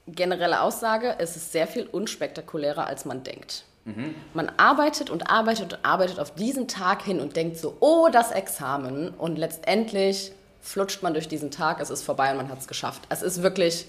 generelle 0.08 0.62
Aussage, 0.62 1.16
es 1.20 1.36
ist 1.36 1.52
sehr 1.52 1.68
viel 1.68 1.86
unspektakulärer, 1.86 2.88
als 2.88 3.06
man 3.06 3.24
denkt. 3.24 3.66
Man 4.34 4.52
arbeitet 4.58 5.10
und 5.10 5.30
arbeitet 5.30 5.74
und 5.74 5.86
arbeitet 5.86 6.20
auf 6.20 6.36
diesen 6.36 6.68
Tag 6.68 7.02
hin 7.02 7.20
und 7.20 7.36
denkt 7.36 7.58
so, 7.58 7.78
oh, 7.80 8.10
das 8.12 8.32
Examen. 8.32 9.10
Und 9.10 9.38
letztendlich 9.38 10.32
flutscht 10.62 11.02
man 11.02 11.14
durch 11.14 11.28
diesen 11.28 11.50
Tag, 11.50 11.80
es 11.82 11.90
ist 11.90 12.04
vorbei 12.04 12.32
und 12.32 12.38
man 12.38 12.50
hat 12.50 12.60
es 12.60 12.68
geschafft. 12.68 13.02
Es 13.10 13.24
ist 13.24 13.42
wirklich 13.42 13.88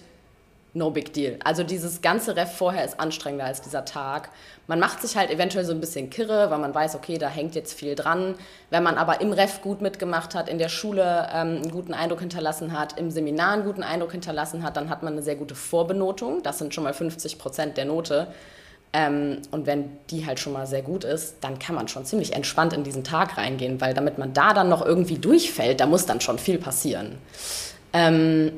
no 0.75 0.91
big 0.91 1.13
deal. 1.13 1.39
Also 1.45 1.63
dieses 1.65 2.01
ganze 2.01 2.35
Ref 2.37 2.57
vorher 2.57 2.85
ist 2.85 2.99
anstrengender 2.99 3.45
als 3.45 3.61
dieser 3.61 3.85
Tag. 3.85 4.31
Man 4.67 4.81
macht 4.81 5.03
sich 5.03 5.17
halt 5.17 5.31
eventuell 5.31 5.65
so 5.65 5.73
ein 5.73 5.81
bisschen 5.81 6.09
kirre, 6.09 6.51
weil 6.51 6.59
man 6.59 6.75
weiß, 6.75 6.95
okay, 6.95 7.19
da 7.19 7.29
hängt 7.29 7.55
jetzt 7.55 7.75
viel 7.75 7.95
dran. 7.95 8.37
Wenn 8.71 8.83
man 8.83 8.97
aber 8.97 9.21
im 9.21 9.33
Ref 9.33 9.61
gut 9.61 9.83
mitgemacht 9.83 10.35
hat, 10.35 10.49
in 10.49 10.59
der 10.59 10.71
Schule 10.71 11.29
ähm, 11.31 11.57
einen 11.57 11.71
guten 11.71 11.93
Eindruck 11.93 12.21
hinterlassen 12.21 12.79
hat, 12.79 12.99
im 12.99 13.11
Seminar 13.11 13.53
einen 13.53 13.65
guten 13.65 13.83
Eindruck 13.83 14.13
hinterlassen 14.13 14.63
hat, 14.63 14.79
dann 14.79 14.89
hat 14.89 15.03
man 15.03 15.13
eine 15.13 15.23
sehr 15.23 15.37
gute 15.37 15.55
Vorbenotung. 15.55 16.43
Das 16.43 16.59
sind 16.59 16.73
schon 16.73 16.85
mal 16.85 16.95
50 16.95 17.39
Prozent 17.39 17.77
der 17.77 17.85
Note. 17.85 18.29
Ähm, 18.95 19.39
und 19.51 19.67
wenn 19.67 19.91
die 20.11 20.27
halt 20.27 20.39
schon 20.39 20.53
mal 20.53 20.67
sehr 20.67 20.83
gut 20.83 21.05
ist, 21.05 21.37
dann 21.41 21.59
kann 21.59 21.75
man 21.75 21.89
schon 21.89 22.05
ziemlich 22.05 22.35
entspannt 22.35 22.75
in 22.75 22.85
diesen 22.85 23.05
Tag 23.05 23.39
reingehen, 23.39 23.81
weil 23.81 23.95
damit 23.95 24.19
man 24.19 24.35
da 24.35 24.53
dann 24.53 24.69
noch 24.69 24.85
irgendwie 24.85 25.17
durchfällt, 25.17 25.81
da 25.81 25.87
muss 25.87 26.05
dann 26.05 26.21
schon 26.21 26.39
viel 26.39 26.59
passieren. 26.59 27.19
Ähm, 27.93 28.53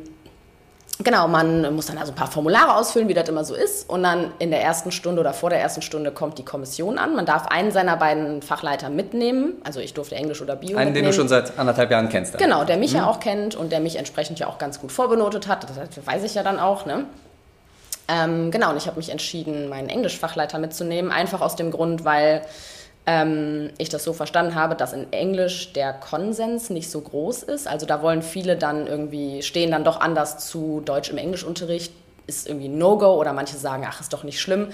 Genau, 1.03 1.27
man 1.27 1.75
muss 1.75 1.87
dann 1.87 1.99
also 1.99 2.13
ein 2.13 2.15
paar 2.15 2.31
Formulare 2.31 2.77
ausfüllen, 2.77 3.09
wie 3.09 3.15
das 3.15 3.29
immer 3.29 3.45
so 3.45 3.55
ist. 3.55 3.91
Und 3.91 4.05
dann 4.05 4.31
in 4.39 4.51
der 4.51 4.63
ersten 4.63 4.93
Stunde 4.93 5.21
oder 5.21 5.33
vor 5.35 5.51
der 5.51 5.61
ersten 5.61 5.83
Stunde 5.83 6.13
kommt 6.13 6.39
die 6.39 6.45
Kommission 6.45 6.99
an. 6.99 7.17
Man 7.17 7.27
darf 7.27 7.47
einen 7.49 7.73
seiner 7.73 7.97
beiden 7.97 8.43
Fachleiter 8.43 8.91
mitnehmen. 8.91 9.55
Also 9.65 9.81
ich 9.81 9.93
durfte 9.93 10.15
Englisch 10.15 10.41
oder 10.41 10.55
Bio 10.55 10.77
Einen, 10.77 10.95
den 10.95 11.05
mitnehmen. 11.05 11.07
du 11.09 11.13
schon 11.13 11.29
seit 11.29 11.59
anderthalb 11.59 11.91
Jahren 11.91 12.09
kennst. 12.11 12.35
dann. 12.35 12.41
Genau, 12.41 12.65
der 12.65 12.77
mich 12.77 12.93
ja 12.93 13.09
auch 13.09 13.19
kennt 13.19 13.57
und 13.57 13.73
der 13.73 13.81
mich 13.81 13.97
entsprechend 13.97 14.39
ja 14.39 14.47
auch 14.47 14.59
ganz 14.59 14.81
gut 14.81 14.93
vorbenotet 14.93 15.49
hat. 15.49 15.65
Das 15.65 16.07
weiß 16.07 16.23
ich 16.23 16.35
ja 16.37 16.45
dann 16.45 16.61
auch, 16.61 16.87
ne? 16.87 17.07
Ähm, 18.09 18.51
genau, 18.51 18.71
und 18.71 18.77
ich 18.77 18.87
habe 18.87 18.97
mich 18.97 19.11
entschieden, 19.11 19.69
meinen 19.69 19.89
Englischfachleiter 19.89 20.59
mitzunehmen. 20.59 21.11
Einfach 21.11 21.41
aus 21.41 21.57
dem 21.57 21.71
Grund, 21.71 22.05
weil 22.05 22.43
ähm, 23.07 23.71
ich 23.79 23.89
das 23.89 24.05
so 24.05 24.13
verstanden 24.13 24.55
habe, 24.55 24.75
dass 24.75 24.93
in 24.93 25.13
Englisch 25.13 25.73
der 25.73 25.93
Konsens 25.93 26.71
nicht 26.71 26.91
so 26.91 27.01
groß 27.01 27.43
ist. 27.45 27.67
Also 27.67 27.87
da 27.87 28.03
wollen 28.03 28.23
viele 28.23 28.57
dann 28.57 28.87
irgendwie, 28.87 29.43
stehen 29.43 29.71
dann 29.71 29.85
doch 29.85 30.01
anders 30.01 30.49
zu 30.49 30.83
Deutsch 30.85 31.11
im 31.11 31.19
Englischunterricht, 31.19 31.93
ist 32.27 32.49
irgendwie 32.49 32.69
No-Go 32.69 33.15
oder 33.15 33.33
manche 33.33 33.57
sagen, 33.57 33.87
ach, 33.89 34.01
ist 34.01 34.13
doch 34.13 34.25
nicht 34.25 34.41
schlimm. 34.41 34.69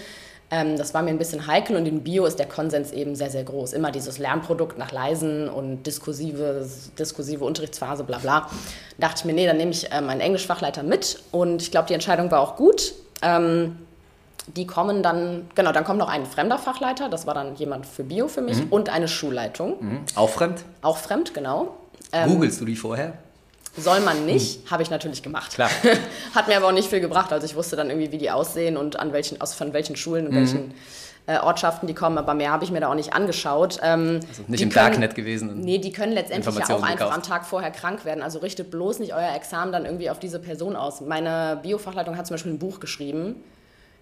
Ähm, 0.53 0.77
das 0.77 0.95
war 0.95 1.03
mir 1.03 1.11
ein 1.11 1.19
bisschen 1.19 1.47
heikel 1.47 1.77
und 1.77 1.87
in 1.87 2.03
Bio 2.03 2.25
ist 2.25 2.39
der 2.39 2.47
Konsens 2.47 2.91
eben 2.91 3.15
sehr, 3.15 3.31
sehr 3.31 3.45
groß. 3.45 3.73
Immer 3.73 3.93
dieses 3.93 4.19
Lernprodukt 4.19 4.79
nach 4.79 4.91
Leisen 4.91 5.49
und 5.49 5.85
diskursive, 5.85 6.69
diskursive 6.99 7.45
Unterrichtsphase, 7.45 8.05
bla 8.05 8.19
bla. 8.19 8.49
Da 8.99 9.09
dachte 9.09 9.21
ich 9.21 9.25
mir, 9.25 9.33
nee, 9.33 9.47
dann 9.47 9.57
nehme 9.57 9.71
ich 9.71 9.91
äh, 9.93 10.01
meinen 10.01 10.21
Englischfachleiter 10.21 10.83
mit 10.83 11.23
und 11.31 11.63
ich 11.63 11.71
glaube, 11.71 11.87
die 11.87 11.95
Entscheidung 11.95 12.31
war 12.31 12.41
auch 12.41 12.57
gut. 12.57 12.95
Ähm, 13.23 13.79
die 14.57 14.67
kommen 14.67 15.03
dann, 15.03 15.49
genau, 15.55 15.71
dann 15.73 15.85
kommt 15.85 15.99
noch 15.99 16.09
ein 16.09 16.27
fremder 16.27 16.59
Fachleiter, 16.59 17.09
das 17.09 17.27
war 17.27 17.35
dann 17.35 17.55
jemand 17.57 17.87
für 17.87 18.03
Bio 18.03 18.27
für 18.27 18.41
mich 18.41 18.63
und 18.71 18.89
eine 18.89 19.07
Schulleitung, 19.07 19.77
Mhm. 19.81 20.01
Auch 20.17 20.31
fremd? 20.31 20.65
auch 20.83 20.97
fremd, 20.97 21.35
genau. 21.35 21.77
Ähm, 22.13 22.29
Googlest 22.31 22.61
du 22.61 22.65
die 22.65 22.75
vorher? 22.77 23.13
Soll 23.77 24.01
man 24.01 24.27
nicht, 24.27 24.69
habe 24.71 24.83
ich 24.83 24.91
natürlich 24.91 25.23
gemacht. 25.23 25.53
Klar. 25.53 25.71
Hat 26.35 26.49
mir 26.49 26.57
aber 26.57 26.67
auch 26.67 26.73
nicht 26.73 26.91
viel 26.91 27.01
gebracht. 27.01 27.33
Also 27.33 27.47
ich 27.47 27.55
wusste 27.55 27.77
dann 27.77 27.89
irgendwie, 27.89 28.11
wie 28.11 28.19
die 28.19 28.31
aussehen 28.31 28.77
und 28.77 28.99
an 28.99 29.13
welchen, 29.13 29.41
aus 29.41 29.55
von 29.55 29.73
welchen 29.73 29.95
Schulen 29.95 30.27
und 30.27 30.33
Mhm. 30.33 30.37
welchen 30.39 30.75
äh, 31.27 31.39
Ortschaften 31.39 31.87
die 31.87 31.95
kommen, 31.95 32.19
aber 32.19 32.35
mehr 32.35 32.51
habe 32.51 32.65
ich 32.65 32.71
mir 32.71 32.81
da 32.81 32.89
auch 32.89 32.95
nicht 32.95 33.13
angeschaut. 33.13 33.79
Ähm, 33.83 34.21
Also 34.29 34.43
nicht 34.49 34.61
im 34.63 34.71
können- 34.71 34.85
Darknet 34.87 35.15
gewesen. 35.15 35.61
Nee, 35.61 35.79
die 35.79 35.93
können 35.93 36.13
letztendlich 36.13 36.55
ja 36.55 36.65
auch 36.75 36.83
einfach 36.83 36.89
gekauft. 36.91 37.15
am 37.15 37.23
Tag 37.23 37.45
vorher 37.47 37.71
krank 37.71 38.05
werden. 38.05 38.23
Also 38.23 38.39
richtet 38.41 38.71
bloß 38.71 38.99
nicht 38.99 39.15
euer 39.15 39.35
Examen 39.35 39.71
dann 39.73 39.85
irgendwie 39.85 40.11
auf 40.11 40.19
diese 40.19 40.39
Person 40.39 40.77
aus. 40.77 41.01
Meine 41.01 41.59
Biofachleitung 41.63 42.17
hat 42.17 42.27
zum 42.27 42.35
Beispiel 42.35 42.53
ein 42.53 42.59
Buch 42.59 42.81
geschrieben. 42.81 43.37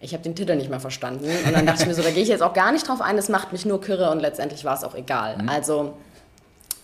Ich 0.01 0.13
habe 0.15 0.23
den 0.23 0.37
Titel 0.37 0.55
nicht 0.55 0.71
mehr 0.71 0.79
verstanden. 0.81 1.25
Und 1.47 1.53
dann 1.53 1.67
dachte 1.67 1.83
ich 1.83 1.89
mir 1.89 1.95
so, 1.95 2.03
da 2.03 2.11
gehe 2.11 2.23
ich 2.23 2.29
jetzt 2.29 2.43
auch 2.43 2.55
gar 2.55 2.71
nicht 2.71 2.87
drauf 2.87 3.01
ein, 3.01 3.17
das 3.17 3.29
macht 3.29 3.53
mich 3.53 3.67
nur 3.67 3.81
kirre 3.81 4.11
und 4.13 4.21
letztendlich 4.21 4.65
war 4.65 4.75
es 4.77 4.85
auch 4.85 4.95
egal. 4.95 5.39
Mhm. 5.43 5.49
Also, 5.49 5.95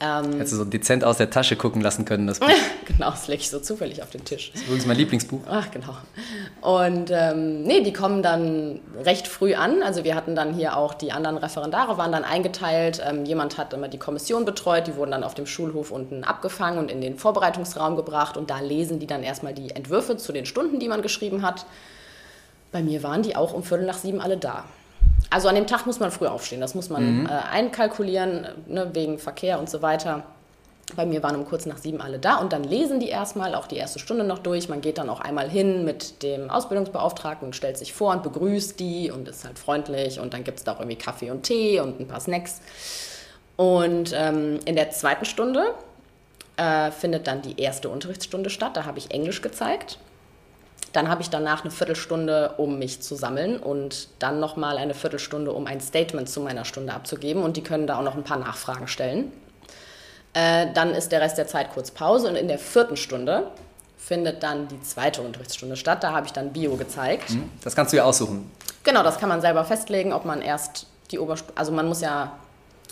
ähm, 0.04 0.32
Hättest 0.32 0.52
du 0.52 0.56
so 0.56 0.64
dezent 0.64 1.04
aus 1.04 1.16
der 1.16 1.30
Tasche 1.30 1.56
gucken 1.56 1.80
lassen 1.80 2.04
können. 2.04 2.26
Das 2.26 2.38
Buch. 2.40 2.49
genau, 2.84 3.11
das 3.11 3.26
lege 3.28 3.40
ich 3.40 3.50
so 3.50 3.58
zufällig 3.58 4.02
auf 4.02 4.11
den 4.11 4.25
Tisch. 4.25 4.50
ist 4.54 4.64
übrigens 4.64 4.87
mein 4.87 4.96
Lieblingsbuch. 4.96 5.40
Ach, 5.49 5.70
genau. 5.70 5.96
Und 6.61 7.11
ähm, 7.11 7.62
nee, 7.62 7.82
die 7.82 7.92
kommen 7.92 8.23
dann 8.23 8.80
recht 9.02 9.26
früh 9.28 9.54
an. 9.54 9.82
Also 9.82 10.04
wir 10.04 10.14
hatten 10.14 10.34
dann 10.34 10.54
hier 10.54 10.76
auch 10.76 10.94
die 10.94 11.12
anderen 11.12 11.38
Referendare 11.38 11.96
waren 11.99 12.12
dann 12.12 12.25
eingeteilt. 12.25 13.02
Ähm, 13.04 13.25
jemand 13.25 13.58
hat 13.58 13.73
immer 13.73 13.88
die 13.88 13.99
Kommission 13.99 14.44
betreut. 14.44 14.87
Die 14.87 14.96
wurden 14.96 15.12
dann 15.12 15.25
auf 15.25 15.34
dem 15.34 15.46
Schulhof 15.46 15.90
unten 15.90 16.25
abgefangen 16.25 16.78
und 16.78 16.90
in 16.90 17.00
den 17.00 17.18
Vorbereitungsraum 17.18 17.96
gebracht. 17.96 18.37
Und 18.37 18.50
da 18.50 18.61
lesen 18.61 18.99
die 18.99 19.06
dann 19.06 19.23
erstmal 19.23 19.54
die 19.54 19.70
Entwürfe 19.70 20.16
zu 20.16 20.32
den 20.32 20.46
Stunden, 20.46 20.78
die 20.78 20.88
man 20.88 21.02
geschrieben 21.02 21.42
hat. 21.42 21.66
Bei 22.73 22.82
mir 22.82 23.02
waren 23.02 23.23
die 23.23 23.37
auch 23.37 23.54
um 23.54 23.62
Viertel 23.62 23.87
nach 23.87 23.99
sieben 23.99 24.20
alle 24.20 24.37
da. 24.37 24.64
Also 25.34 25.48
an 25.48 25.56
dem 25.56 25.66
Tag 25.66 25.84
muss 25.84 25.98
man 25.98 26.12
früh 26.12 26.28
aufstehen. 26.28 26.60
Das 26.60 26.76
muss 26.76 26.90
man 26.90 27.26
äh, 27.26 27.28
einkalkulieren, 27.28 28.46
ne, 28.68 28.90
wegen 28.92 29.18
Verkehr 29.18 29.58
und 29.58 29.68
so 29.68 29.82
weiter. 29.82 30.22
Bei 30.94 31.06
mir 31.06 31.24
waren 31.24 31.34
um 31.34 31.44
kurz 31.44 31.66
nach 31.66 31.78
sieben 31.78 32.00
alle 32.00 32.20
da 32.20 32.36
und 32.36 32.52
dann 32.52 32.62
lesen 32.62 33.00
die 33.00 33.08
erstmal 33.08 33.56
auch 33.56 33.66
die 33.66 33.74
erste 33.74 33.98
Stunde 33.98 34.22
noch 34.22 34.38
durch. 34.38 34.68
Man 34.68 34.80
geht 34.80 34.96
dann 34.96 35.10
auch 35.10 35.18
einmal 35.18 35.50
hin 35.50 35.84
mit 35.84 36.22
dem 36.22 36.50
Ausbildungsbeauftragten 36.50 37.46
und 37.46 37.56
stellt 37.56 37.78
sich 37.78 37.92
vor 37.92 38.12
und 38.12 38.22
begrüßt 38.22 38.78
die 38.78 39.10
und 39.10 39.26
ist 39.26 39.44
halt 39.44 39.58
freundlich 39.58 40.20
und 40.20 40.34
dann 40.34 40.44
gibt 40.44 40.58
es 40.58 40.64
da 40.64 40.74
auch 40.74 40.78
irgendwie 40.78 40.98
Kaffee 40.98 41.32
und 41.32 41.42
Tee 41.42 41.80
und 41.80 41.98
ein 41.98 42.06
paar 42.06 42.20
Snacks. 42.20 42.60
Und 43.56 44.12
ähm, 44.14 44.60
in 44.66 44.76
der 44.76 44.90
zweiten 44.90 45.24
Stunde 45.24 45.64
äh, 46.58 46.92
findet 46.92 47.26
dann 47.26 47.42
die 47.42 47.60
erste 47.60 47.88
Unterrichtsstunde 47.88 48.50
statt. 48.50 48.76
Da 48.76 48.84
habe 48.84 49.00
ich 49.00 49.10
Englisch 49.10 49.42
gezeigt. 49.42 49.98
Dann 50.94 51.08
habe 51.08 51.22
ich 51.22 51.28
danach 51.28 51.62
eine 51.62 51.72
Viertelstunde, 51.72 52.54
um 52.56 52.78
mich 52.78 53.02
zu 53.02 53.16
sammeln 53.16 53.58
und 53.58 54.08
dann 54.20 54.38
nochmal 54.38 54.78
eine 54.78 54.94
Viertelstunde, 54.94 55.52
um 55.52 55.66
ein 55.66 55.80
Statement 55.80 56.28
zu 56.28 56.40
meiner 56.40 56.64
Stunde 56.64 56.94
abzugeben. 56.94 57.42
Und 57.42 57.56
die 57.56 57.62
können 57.62 57.88
da 57.88 57.98
auch 57.98 58.02
noch 58.02 58.14
ein 58.14 58.22
paar 58.22 58.38
Nachfragen 58.38 58.86
stellen. 58.86 59.32
Äh, 60.34 60.68
dann 60.72 60.94
ist 60.94 61.10
der 61.10 61.20
Rest 61.20 61.36
der 61.36 61.48
Zeit 61.48 61.72
kurz 61.74 61.90
Pause 61.90 62.28
und 62.28 62.36
in 62.36 62.46
der 62.46 62.60
vierten 62.60 62.96
Stunde 62.96 63.48
findet 63.98 64.44
dann 64.44 64.68
die 64.68 64.80
zweite 64.82 65.20
Unterrichtsstunde 65.20 65.74
statt. 65.74 66.04
Da 66.04 66.12
habe 66.12 66.26
ich 66.26 66.32
dann 66.32 66.52
Bio 66.52 66.76
gezeigt. 66.76 67.30
Das 67.62 67.74
kannst 67.74 67.92
du 67.92 67.96
ja 67.96 68.04
aussuchen. 68.04 68.48
Genau, 68.84 69.02
das 69.02 69.18
kann 69.18 69.28
man 69.28 69.40
selber 69.40 69.64
festlegen, 69.64 70.12
ob 70.12 70.24
man 70.24 70.42
erst 70.42 70.86
die 71.10 71.18
Oberstufe, 71.18 71.56
also 71.56 71.72
man 71.72 71.88
muss 71.88 72.02
ja, 72.02 72.38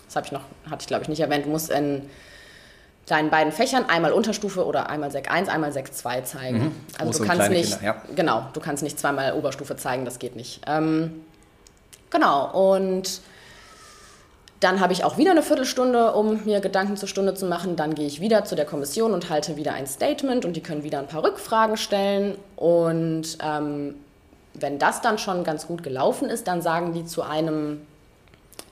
das 0.07 0.17
habe 0.17 0.25
ich 0.25 0.31
noch, 0.33 0.41
hatte 0.69 0.81
ich 0.81 0.87
glaube 0.87 1.03
ich 1.03 1.09
nicht 1.09 1.21
erwähnt, 1.21 1.45
du 1.45 1.49
musst 1.49 1.69
in 1.69 2.09
deinen 3.05 3.29
beiden 3.29 3.51
Fächern 3.51 3.85
einmal 3.89 4.13
Unterstufe 4.13 4.65
oder 4.65 4.89
einmal 4.89 5.11
Sek 5.11 5.29
1, 5.29 5.49
einmal 5.49 5.73
Sek 5.73 5.93
2 5.93 6.21
zeigen. 6.21 6.59
Große 6.59 6.99
Also 6.99 7.19
du 7.19 7.29
kannst 7.29 7.49
nicht, 7.49 7.79
Kinder, 7.79 7.85
ja. 7.85 8.01
genau, 8.15 8.47
du 8.53 8.59
kannst 8.59 8.83
nicht 8.83 8.99
zweimal 8.99 9.33
Oberstufe 9.33 9.75
zeigen, 9.75 10.05
das 10.05 10.19
geht 10.19 10.35
nicht. 10.35 10.61
Ähm, 10.67 11.21
genau, 12.09 12.73
und 12.73 13.21
dann 14.63 14.79
habe 14.79 14.93
ich 14.93 15.03
auch 15.03 15.17
wieder 15.17 15.31
eine 15.31 15.43
Viertelstunde, 15.43 16.13
um 16.13 16.45
mir 16.45 16.61
Gedanken 16.61 16.95
zur 16.95 17.09
Stunde 17.09 17.33
zu 17.33 17.45
machen. 17.45 17.75
Dann 17.75 17.95
gehe 17.95 18.07
ich 18.07 18.21
wieder 18.21 18.45
zu 18.45 18.55
der 18.55 18.63
Kommission 18.63 19.11
und 19.11 19.29
halte 19.29 19.57
wieder 19.57 19.73
ein 19.73 19.87
Statement 19.87 20.45
und 20.45 20.55
die 20.55 20.61
können 20.61 20.83
wieder 20.83 20.99
ein 20.99 21.07
paar 21.07 21.21
Rückfragen 21.21 21.75
stellen. 21.75 22.37
Und 22.55 23.37
ähm, 23.43 23.95
wenn 24.53 24.79
das 24.79 25.01
dann 25.01 25.17
schon 25.17 25.43
ganz 25.43 25.67
gut 25.67 25.83
gelaufen 25.83 26.29
ist, 26.29 26.47
dann 26.47 26.61
sagen 26.61 26.93
die 26.93 27.05
zu 27.05 27.23
einem, 27.23 27.81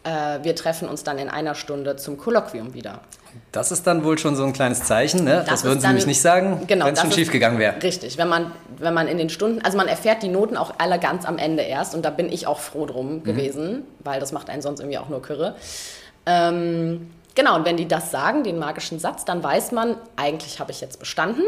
äh, 0.05 0.39
wir 0.43 0.55
treffen 0.55 0.87
uns 0.87 1.03
dann 1.03 1.17
in 1.17 1.27
einer 1.27 1.55
Stunde 1.55 1.97
zum 1.97 2.17
Kolloquium 2.17 2.73
wieder. 2.73 3.01
Das 3.51 3.71
ist 3.71 3.85
dann 3.87 4.03
wohl 4.03 4.17
schon 4.17 4.35
so 4.35 4.43
ein 4.43 4.53
kleines 4.53 4.83
Zeichen. 4.83 5.23
Ne? 5.25 5.43
Das, 5.47 5.59
ist 5.59 5.63
würden 5.65 5.79
sie 5.79 5.83
dann- 5.83 5.91
nämlich 5.91 6.07
nicht 6.07 6.21
sagen, 6.21 6.61
genau, 6.67 6.85
wenn 6.85 6.93
es 6.93 6.99
das 7.01 7.09
schon 7.09 7.17
schief 7.17 7.31
gegangen 7.31 7.59
wäre. 7.59 7.81
Richtig, 7.83 8.17
wenn 8.17 8.27
man, 8.29 8.51
wenn 8.77 8.93
man 8.93 9.07
in 9.07 9.17
den 9.17 9.29
Stunden, 9.29 9.61
also 9.61 9.77
man 9.77 9.87
erfährt 9.87 10.23
die 10.23 10.29
Noten 10.29 10.55
auch 10.57 10.73
alle 10.77 10.99
ganz 10.99 11.25
am 11.25 11.37
Ende 11.37 11.63
erst 11.63 11.93
und 11.95 12.03
da 12.03 12.09
bin 12.09 12.31
ich 12.31 12.47
auch 12.47 12.59
froh 12.59 12.85
drum 12.85 13.15
Mhm. 13.17 13.23
gewesen, 13.23 13.83
weil 13.99 14.19
das 14.19 14.31
macht 14.31 14.49
einen 14.49 14.61
sonst 14.61 14.79
irgendwie 14.79 14.97
auch 14.99 15.09
nur 15.09 15.21
Kürre. 15.21 15.55
Ähm, 16.25 17.11
genau, 17.35 17.55
und 17.55 17.65
wenn 17.65 17.77
die 17.77 17.87
das 17.87 18.11
sagen, 18.11 18.43
den 18.43 18.59
magischen 18.59 18.99
Satz, 18.99 19.25
dann 19.25 19.43
weiß 19.43 19.71
man, 19.71 19.95
eigentlich 20.15 20.59
habe 20.59 20.71
ich 20.71 20.81
jetzt 20.81 20.99
bestanden, 20.99 21.43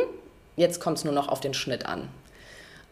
jetzt 0.56 0.80
kommt 0.82 0.98
es 0.98 1.04
nur 1.06 1.14
noch 1.14 1.28
auf 1.30 1.40
den 1.40 1.54
Schnitt 1.54 1.86
an. 1.86 2.08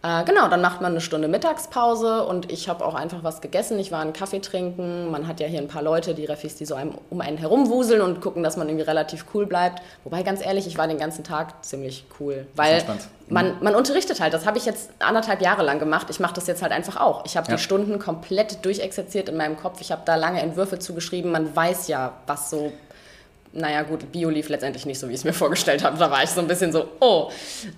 Äh, 0.03 0.24
genau, 0.24 0.48
dann 0.48 0.62
macht 0.62 0.81
man 0.81 0.93
eine 0.93 1.01
Stunde 1.01 1.27
Mittagspause 1.27 2.24
und 2.24 2.51
ich 2.51 2.67
habe 2.67 2.84
auch 2.84 2.96
einfach 2.96 3.24
was 3.24 3.39
gegessen. 3.39 3.77
Ich 3.77 3.91
war 3.91 4.01
einen 4.01 4.13
Kaffee 4.13 4.39
trinken. 4.39 5.12
Man 5.12 5.27
hat 5.27 5.39
ja 5.39 5.46
hier 5.46 5.60
ein 5.60 5.67
paar 5.67 5.84
Leute, 5.84 6.15
die 6.15 6.25
Refis, 6.25 6.55
die 6.55 6.65
so 6.65 6.74
einem, 6.74 6.96
um 7.12 7.22
einen 7.22 7.38
herumwuseln 7.38 8.01
und 8.01 8.20
gucken, 8.20 8.41
dass 8.41 8.58
man 8.58 8.67
irgendwie 8.67 8.86
relativ 8.86 9.25
cool 9.36 9.46
bleibt. 9.46 9.81
Wobei, 10.03 10.24
ganz 10.24 10.43
ehrlich, 10.43 10.65
ich 10.65 10.77
war 10.77 10.88
den 10.88 10.98
ganzen 10.98 11.24
Tag 11.24 11.63
ziemlich 11.63 12.05
cool. 12.20 12.48
Weil 12.55 12.74
entspannt. 12.74 13.08
man, 13.29 13.58
man 13.62 13.75
unterrichtet 13.75 14.20
halt. 14.22 14.34
Das 14.34 14.48
habe 14.48 14.58
ich 14.58 14.65
jetzt 14.65 14.89
anderthalb 14.98 15.39
Jahre 15.39 15.62
lang 15.62 15.77
gemacht. 15.77 16.08
Ich 16.10 16.20
mache 16.20 16.34
das 16.34 16.48
jetzt 16.48 16.63
halt 16.63 16.72
einfach 16.72 17.00
auch. 17.00 17.24
Ich 17.25 17.38
habe 17.38 17.48
Ja. 17.51 17.58
die 17.58 17.62
Stunden 17.62 18.00
komplett 18.00 18.65
durchexerziert 18.65 19.29
in 19.29 19.38
meinem 19.38 19.55
Kopf. 19.58 19.81
Ich 19.81 19.91
habe 19.91 20.01
da 20.05 20.15
lange 20.15 20.41
Entwürfe 20.41 20.79
zugeschrieben. 20.79 21.31
Man 21.31 21.55
weiß 21.55 21.88
ja, 21.89 22.13
was 22.25 22.50
so 22.50 22.72
naja, 23.53 23.81
gut, 23.84 24.12
Bio 24.12 24.29
lief 24.29 24.50
letztendlich 24.50 24.86
nicht 24.86 25.00
so, 25.00 25.08
wie 25.10 25.13
ich 25.13 25.20
es 25.20 25.24
mir 25.24 25.34
vorgestellt 25.34 25.84
habe. 25.84 25.98
Da 25.98 26.10
war 26.10 26.24
ich 26.24 26.29
so 26.29 26.39
ein 26.41 26.48
bisschen 26.48 26.72
so, 26.72 26.88
oh, 27.00 27.29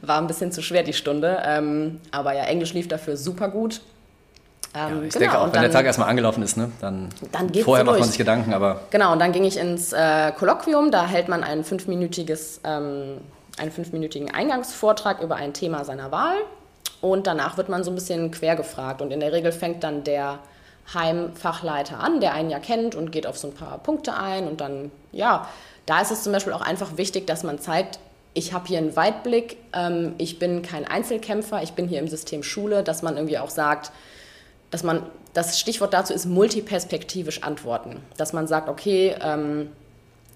war 0.02 0.20
ein 0.20 0.28
bisschen 0.28 0.52
zu 0.52 0.62
schwer 0.62 0.84
die 0.84 0.94
Stunde. 0.94 1.42
Ähm, 1.46 2.00
aber 2.12 2.34
ja, 2.34 2.44
Englisch 2.44 2.74
lief 2.74 2.88
dafür 2.88 3.18
super 3.18 3.50
gut. 3.50 3.82
Ähm, 4.76 5.04
Ich 5.08 5.14
denke 5.14 5.38
auch, 5.38 5.46
wenn 5.46 5.52
der 5.54 5.62
dann- 5.64 5.72
Tag 5.72 5.86
erstmal 5.86 6.10
angelaufen 6.10 6.42
ist, 6.44 6.58
ne? 6.58 6.72
dann, 6.82 7.10
Dann 7.32 7.54
vorher 7.54 7.86
macht 7.86 8.00
man 8.00 8.08
sich 8.08 8.18
Gedanken, 8.18 8.54
aber 8.54 8.82
Genau, 8.90 9.12
und 9.14 9.20
dann 9.20 9.32
ging 9.32 9.44
ich 9.44 9.58
ins 9.58 9.94
äh, 9.94 10.32
Kolloquium. 10.32 10.90
Da 10.92 11.06
hält 11.06 11.28
man 11.28 11.44
ein 11.44 11.64
fünfminütiges, 11.64 12.62
ähm, 12.64 13.18
einen 13.58 13.72
fünfminütigen 13.72 14.32
Eingangsvortrag 14.34 15.22
über 15.22 15.36
ein 15.36 15.54
Thema 15.54 15.86
seiner 15.86 16.12
Wahl. 16.12 16.38
Und 17.02 17.28
danach 17.28 17.58
wird 17.58 17.70
man 17.70 17.84
so 17.84 17.92
ein 17.92 17.96
bisschen 17.96 18.32
quer 18.32 18.56
gefragt. 18.56 19.02
Und 19.02 19.12
in 19.12 19.20
der 19.20 19.32
Regel 19.32 19.52
fängt 19.52 19.84
dann 19.84 20.04
der 20.04 20.40
Heimfachleiter 20.94 22.00
an, 22.00 22.20
der 22.20 22.34
einen 22.34 22.50
ja 22.50 22.60
kennt 22.60 22.96
und 22.96 23.12
geht 23.12 23.28
auf 23.28 23.38
so 23.38 23.48
ein 23.50 23.54
paar 23.54 23.78
Punkte 23.78 24.16
ein. 24.16 24.48
Und 24.48 24.62
dann, 24.62 24.92
ja, 25.12 25.48
da 25.86 26.02
ist 26.02 26.12
es 26.12 26.24
zum 26.24 26.34
Beispiel 26.34 26.54
auch 26.54 26.62
einfach 26.62 26.98
wichtig, 26.98 27.28
dass 27.28 27.44
man 27.44 27.60
zeigt, 27.60 28.00
ich 28.34 28.54
habe 28.54 28.68
hier 28.68 28.80
einen 28.80 28.96
Weitblick, 28.96 29.58
ähm, 29.74 30.16
ich 30.18 30.40
bin 30.40 30.62
kein 30.62 30.86
Einzelkämpfer, 30.86 31.62
ich 31.62 31.74
bin 31.74 31.88
hier 31.88 32.00
im 32.00 32.08
System 32.08 32.44
Schule, 32.44 32.84
dass 32.84 33.04
man 33.04 33.16
irgendwie 33.16 33.38
auch 33.38 33.50
sagt, 33.50 33.92
dass 34.72 34.84
man, 34.84 35.04
das 35.34 35.60
Stichwort 35.60 35.94
dazu 35.94 36.14
ist 36.14 36.26
multiperspektivisch 36.26 37.44
antworten. 37.44 38.02
Dass 38.18 38.34
man 38.34 38.48
sagt, 38.48 38.70
okay, 38.70 39.16
ähm, 39.22 39.72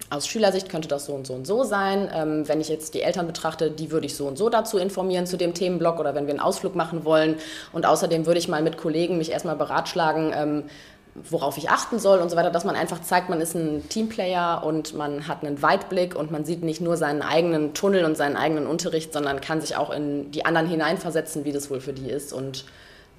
aus 0.09 0.27
Schülersicht 0.27 0.69
könnte 0.69 0.87
das 0.87 1.05
so 1.05 1.13
und 1.13 1.27
so 1.27 1.33
und 1.33 1.45
so 1.45 1.63
sein. 1.63 2.09
Ähm, 2.13 2.47
wenn 2.47 2.61
ich 2.61 2.69
jetzt 2.69 2.93
die 2.93 3.01
Eltern 3.01 3.27
betrachte, 3.27 3.71
die 3.71 3.91
würde 3.91 4.05
ich 4.05 4.15
so 4.15 4.27
und 4.27 4.37
so 4.37 4.49
dazu 4.49 4.77
informieren 4.77 5.27
zu 5.27 5.37
dem 5.37 5.53
Themenblock 5.53 5.99
oder 5.99 6.15
wenn 6.15 6.27
wir 6.27 6.33
einen 6.33 6.39
Ausflug 6.39 6.75
machen 6.75 7.03
wollen. 7.05 7.35
Und 7.73 7.85
außerdem 7.85 8.25
würde 8.25 8.39
ich 8.39 8.47
mal 8.47 8.61
mit 8.61 8.77
Kollegen 8.77 9.17
mich 9.17 9.31
erstmal 9.31 9.55
beratschlagen, 9.55 10.31
ähm, 10.33 10.63
worauf 11.29 11.57
ich 11.57 11.69
achten 11.69 11.99
soll 11.99 12.19
und 12.19 12.29
so 12.29 12.35
weiter, 12.35 12.51
dass 12.51 12.63
man 12.63 12.75
einfach 12.75 13.01
zeigt, 13.01 13.29
man 13.29 13.41
ist 13.41 13.55
ein 13.55 13.89
Teamplayer 13.89 14.63
und 14.63 14.93
man 14.93 15.27
hat 15.27 15.43
einen 15.43 15.61
Weitblick 15.61 16.15
und 16.15 16.31
man 16.31 16.45
sieht 16.45 16.63
nicht 16.63 16.79
nur 16.79 16.95
seinen 16.95 17.21
eigenen 17.21 17.73
Tunnel 17.73 18.05
und 18.05 18.15
seinen 18.15 18.37
eigenen 18.37 18.67
Unterricht, 18.67 19.13
sondern 19.13 19.41
kann 19.41 19.59
sich 19.59 19.75
auch 19.75 19.89
in 19.89 20.31
die 20.31 20.45
anderen 20.45 20.67
hineinversetzen, 20.67 21.43
wie 21.43 21.51
das 21.51 21.69
wohl 21.69 21.81
für 21.81 21.93
die 21.93 22.09
ist. 22.09 22.33
Und 22.33 22.65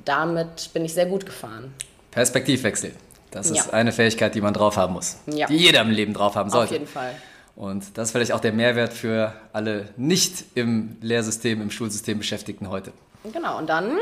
damit 0.04 0.70
bin 0.72 0.84
ich 0.84 0.94
sehr 0.94 1.06
gut 1.06 1.26
gefahren. 1.26 1.74
Perspektivwechsel. 2.12 2.92
Das 3.30 3.50
ist 3.50 3.66
Ja. 3.66 3.72
eine 3.72 3.92
Fähigkeit, 3.92 4.34
die 4.34 4.40
man 4.40 4.54
drauf 4.54 4.76
haben 4.76 4.94
muss. 4.94 5.16
Ja. 5.26 5.46
Die 5.46 5.56
jeder 5.56 5.82
im 5.82 5.90
Leben 5.90 6.14
drauf 6.14 6.34
haben 6.34 6.48
Auf 6.48 6.54
sollte. 6.54 6.74
jeden 6.74 6.86
Fall. 6.86 7.14
Und 7.56 7.98
das 7.98 8.08
ist 8.08 8.12
vielleicht 8.12 8.32
auch 8.32 8.40
der 8.40 8.52
Mehrwert 8.52 8.92
für 8.92 9.32
alle 9.52 9.88
nicht 9.96 10.44
im 10.54 10.96
Lehrsystem, 11.00 11.60
im 11.60 11.70
Schulsystem 11.70 12.18
Beschäftigten 12.18 12.70
heute. 12.70 12.92
Genau, 13.32 13.58
und 13.58 13.68
dann 13.68 13.96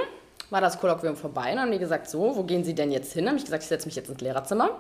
war 0.51 0.61
das 0.61 0.79
Kolloquium 0.79 1.17
vorbei 1.17 1.51
und 1.51 1.57
dann 1.57 1.61
haben 1.61 1.73
die 1.73 1.79
gesagt, 1.79 2.09
so, 2.11 2.37
wo 2.37 2.43
gehen 2.45 2.65
Sie 2.65 2.75
denn 2.75 2.93
jetzt 2.93 3.13
hin? 3.15 3.25
Dann 3.25 3.31
habe 3.33 3.39
ich 3.39 3.45
gesagt, 3.45 3.63
ich 3.63 3.69
setze 3.69 3.87
mich 3.87 3.97
jetzt 3.97 4.09
ins 4.11 4.21
Lehrerzimmer. 4.21 4.71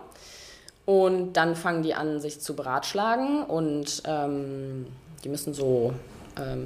Und 0.84 1.32
dann 1.32 1.56
fangen 1.56 1.82
die 1.82 1.94
an, 1.94 2.20
sich 2.20 2.40
zu 2.40 2.54
beratschlagen 2.54 3.42
und 3.42 4.02
ähm, 4.06 4.86
die 5.24 5.28
müssen 5.28 5.52
so 5.52 5.92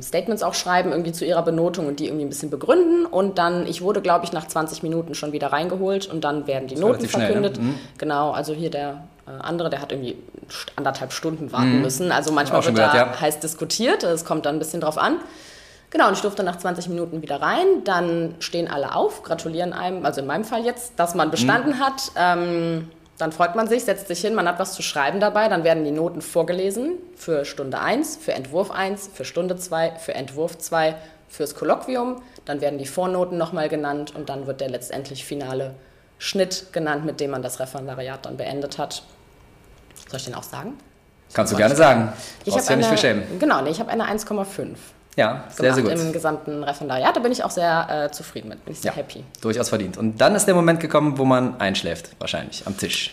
Statements 0.02 0.42
auch 0.42 0.54
schreiben, 0.54 0.90
irgendwie 0.90 1.12
zu 1.12 1.24
ihrer 1.24 1.42
Benotung 1.42 1.86
und 1.86 2.00
die 2.00 2.06
irgendwie 2.06 2.24
ein 2.24 2.28
bisschen 2.28 2.50
begründen. 2.50 3.06
Und 3.06 3.38
dann, 3.38 3.66
ich 3.66 3.82
wurde, 3.82 4.00
glaube 4.00 4.24
ich, 4.24 4.32
nach 4.32 4.46
20 4.46 4.82
Minuten 4.82 5.14
schon 5.14 5.32
wieder 5.32 5.48
reingeholt 5.48 6.06
und 6.06 6.24
dann 6.24 6.46
werden 6.46 6.66
die 6.68 6.74
Noten 6.74 6.86
relativ 6.94 7.10
schnell, 7.10 7.28
ne? 7.28 7.32
verkündet. 7.32 7.62
Mhm. 7.62 7.74
Genau, 7.98 8.32
also 8.32 8.52
hier 8.52 8.70
der 8.70 9.04
äh, 9.26 9.30
andere, 9.40 9.70
der 9.70 9.80
hat 9.80 9.92
irgendwie 9.92 10.16
anderthalb 10.76 11.12
Stunden 11.12 11.52
warten 11.52 11.82
müssen. 11.82 12.10
Also 12.10 12.32
manchmal 12.32 12.60
Mhm. 12.60 12.66
Wird 12.66 12.78
da 12.78 12.92
gehört, 12.92 13.14
ja. 13.14 13.20
heiß 13.20 13.40
diskutiert, 13.40 14.02
es 14.02 14.24
kommt 14.24 14.46
dann 14.46 14.56
ein 14.56 14.58
bisschen 14.58 14.80
drauf 14.80 14.98
an. 14.98 15.16
Genau, 15.90 16.06
und 16.06 16.14
ich 16.14 16.20
durfte 16.20 16.42
nach 16.44 16.56
20 16.56 16.88
Minuten 16.88 17.20
wieder 17.22 17.42
rein. 17.42 17.82
Dann 17.84 18.36
stehen 18.38 18.68
alle 18.68 18.94
auf, 18.94 19.22
gratulieren 19.22 19.72
einem, 19.72 20.04
also 20.04 20.20
in 20.20 20.26
meinem 20.26 20.44
Fall 20.44 20.64
jetzt, 20.64 20.92
dass 20.96 21.14
man 21.14 21.30
bestanden 21.30 21.80
hat. 21.80 22.12
Ähm, 22.16 22.88
Dann 23.20 23.32
freut 23.32 23.54
man 23.54 23.68
sich, 23.68 23.84
setzt 23.84 24.08
sich 24.08 24.22
hin, 24.22 24.34
man 24.34 24.48
hat 24.48 24.58
was 24.58 24.72
zu 24.72 24.80
schreiben 24.80 25.20
dabei, 25.20 25.48
dann 25.48 25.62
werden 25.62 25.84
die 25.84 25.90
Noten 25.90 26.22
vorgelesen 26.22 26.94
für 27.16 27.44
Stunde 27.44 27.78
1, 27.78 28.16
für 28.16 28.32
Entwurf 28.32 28.70
1, 28.70 29.10
für 29.12 29.26
Stunde 29.26 29.56
2, 29.56 29.96
für 29.98 30.14
Entwurf 30.14 30.56
2, 30.56 30.94
fürs 31.28 31.54
Kolloquium. 31.54 32.22
Dann 32.46 32.62
werden 32.62 32.78
die 32.78 32.86
Vornoten 32.86 33.36
nochmal 33.36 33.68
genannt 33.68 34.14
und 34.16 34.30
dann 34.30 34.46
wird 34.46 34.62
der 34.62 34.70
letztendlich 34.70 35.26
finale 35.26 35.74
Schnitt 36.16 36.72
genannt, 36.72 37.04
mit 37.04 37.20
dem 37.20 37.30
man 37.30 37.42
das 37.42 37.60
Referendariat 37.60 38.24
dann 38.24 38.38
beendet 38.38 38.78
hat. 38.78 39.02
Soll 40.08 40.18
ich 40.18 40.24
den 40.24 40.34
auch 40.34 40.42
sagen? 40.42 40.78
Kannst 41.34 41.52
du 41.52 41.58
gerne 41.58 41.76
sagen. 41.76 42.14
Ich 42.46 42.56
habe 42.56 42.64
ja 42.66 42.76
nicht. 42.76 43.38
Genau, 43.38 43.60
nee, 43.60 43.70
ich 43.70 43.80
habe 43.80 43.90
eine 43.90 44.04
1,5 44.04 44.76
Ja, 45.20 45.44
sehr, 45.50 45.74
sehr 45.74 45.82
gut. 45.82 45.92
im 45.92 46.12
gesamten 46.12 46.64
Referendariat. 46.64 47.14
Da 47.14 47.20
bin 47.20 47.30
ich 47.32 47.44
auch 47.44 47.50
sehr 47.50 48.06
äh, 48.06 48.10
zufrieden 48.10 48.48
mit, 48.48 48.64
bin 48.64 48.72
ich 48.74 48.80
sehr 48.80 48.92
Ja, 48.92 48.96
happy. 48.96 49.24
durchaus 49.40 49.68
verdient. 49.68 49.96
Und 49.98 50.20
dann 50.20 50.34
ist 50.34 50.46
der 50.46 50.54
Moment 50.54 50.80
gekommen, 50.80 51.18
wo 51.18 51.24
man 51.24 51.60
einschläft, 51.60 52.10
wahrscheinlich, 52.18 52.66
am 52.66 52.76
Tisch. 52.76 53.12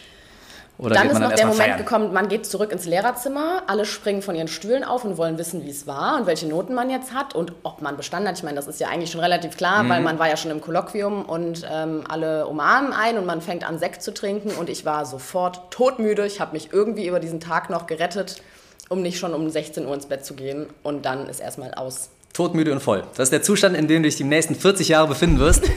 Oder 0.79 0.93
Dann 0.93 1.09
ist 1.09 1.17
noch 1.19 1.33
der 1.33 1.47
Moment 1.47 1.59
feiern? 1.69 1.77
gekommen, 1.79 2.13
man 2.13 2.27
geht 2.27 2.45
zurück 2.45 2.71
ins 2.71 2.85
Lehrerzimmer, 2.85 3.63
alle 3.65 3.83
springen 3.83 4.21
von 4.21 4.35
ihren 4.35 4.47
Stühlen 4.47 4.83
auf 4.83 5.03
und 5.05 5.17
wollen 5.17 5.39
wissen, 5.39 5.65
wie 5.65 5.71
es 5.71 5.87
war 5.87 6.17
und 6.19 6.27
welche 6.27 6.47
Noten 6.47 6.75
man 6.75 6.91
jetzt 6.91 7.15
hat 7.15 7.33
und 7.33 7.51
ob 7.63 7.81
man 7.81 7.97
bestanden 7.97 8.29
hat. 8.29 8.37
Ich 8.37 8.43
meine, 8.43 8.57
das 8.57 8.67
ist 8.67 8.79
ja 8.79 8.87
eigentlich 8.89 9.09
schon 9.09 9.21
relativ 9.21 9.57
klar, 9.57 9.81
Mhm. 9.81 9.89
weil 9.89 10.01
man 10.01 10.19
war 10.19 10.29
ja 10.29 10.37
schon 10.37 10.51
im 10.51 10.61
Kolloquium 10.61 11.25
und 11.25 11.65
ähm, 11.67 12.03
alle 12.07 12.45
umarmen 12.45 12.93
ein 12.93 13.17
und 13.17 13.25
man 13.25 13.41
fängt 13.41 13.67
an, 13.67 13.79
Sekt 13.79 14.03
zu 14.03 14.13
trinken 14.13 14.51
und 14.51 14.69
ich 14.69 14.85
war 14.85 15.07
sofort 15.07 15.71
todmüde. 15.71 16.27
Ich 16.27 16.39
habe 16.39 16.53
mich 16.53 16.71
irgendwie 16.71 17.07
über 17.07 17.19
diesen 17.19 17.39
Tag 17.39 17.71
noch 17.71 17.87
gerettet, 17.87 18.39
um 18.89 19.01
nicht 19.01 19.19
schon 19.19 19.33
um 19.33 19.49
16 19.49 19.85
Uhr 19.85 19.93
ins 19.93 20.05
Bett 20.05 20.25
zu 20.25 20.33
gehen 20.33 20.67
und 20.83 21.05
dann 21.05 21.27
ist 21.27 21.39
erstmal 21.39 21.73
aus. 21.73 22.09
Todmüde 22.33 22.71
und 22.71 22.81
voll. 22.81 23.03
Das 23.15 23.25
ist 23.27 23.31
der 23.31 23.41
Zustand, 23.41 23.75
in 23.75 23.87
dem 23.87 24.03
du 24.03 24.07
dich 24.09 24.15
die 24.17 24.23
nächsten 24.23 24.55
40 24.55 24.89
Jahre 24.89 25.07
befinden 25.07 25.39
wirst. 25.39 25.63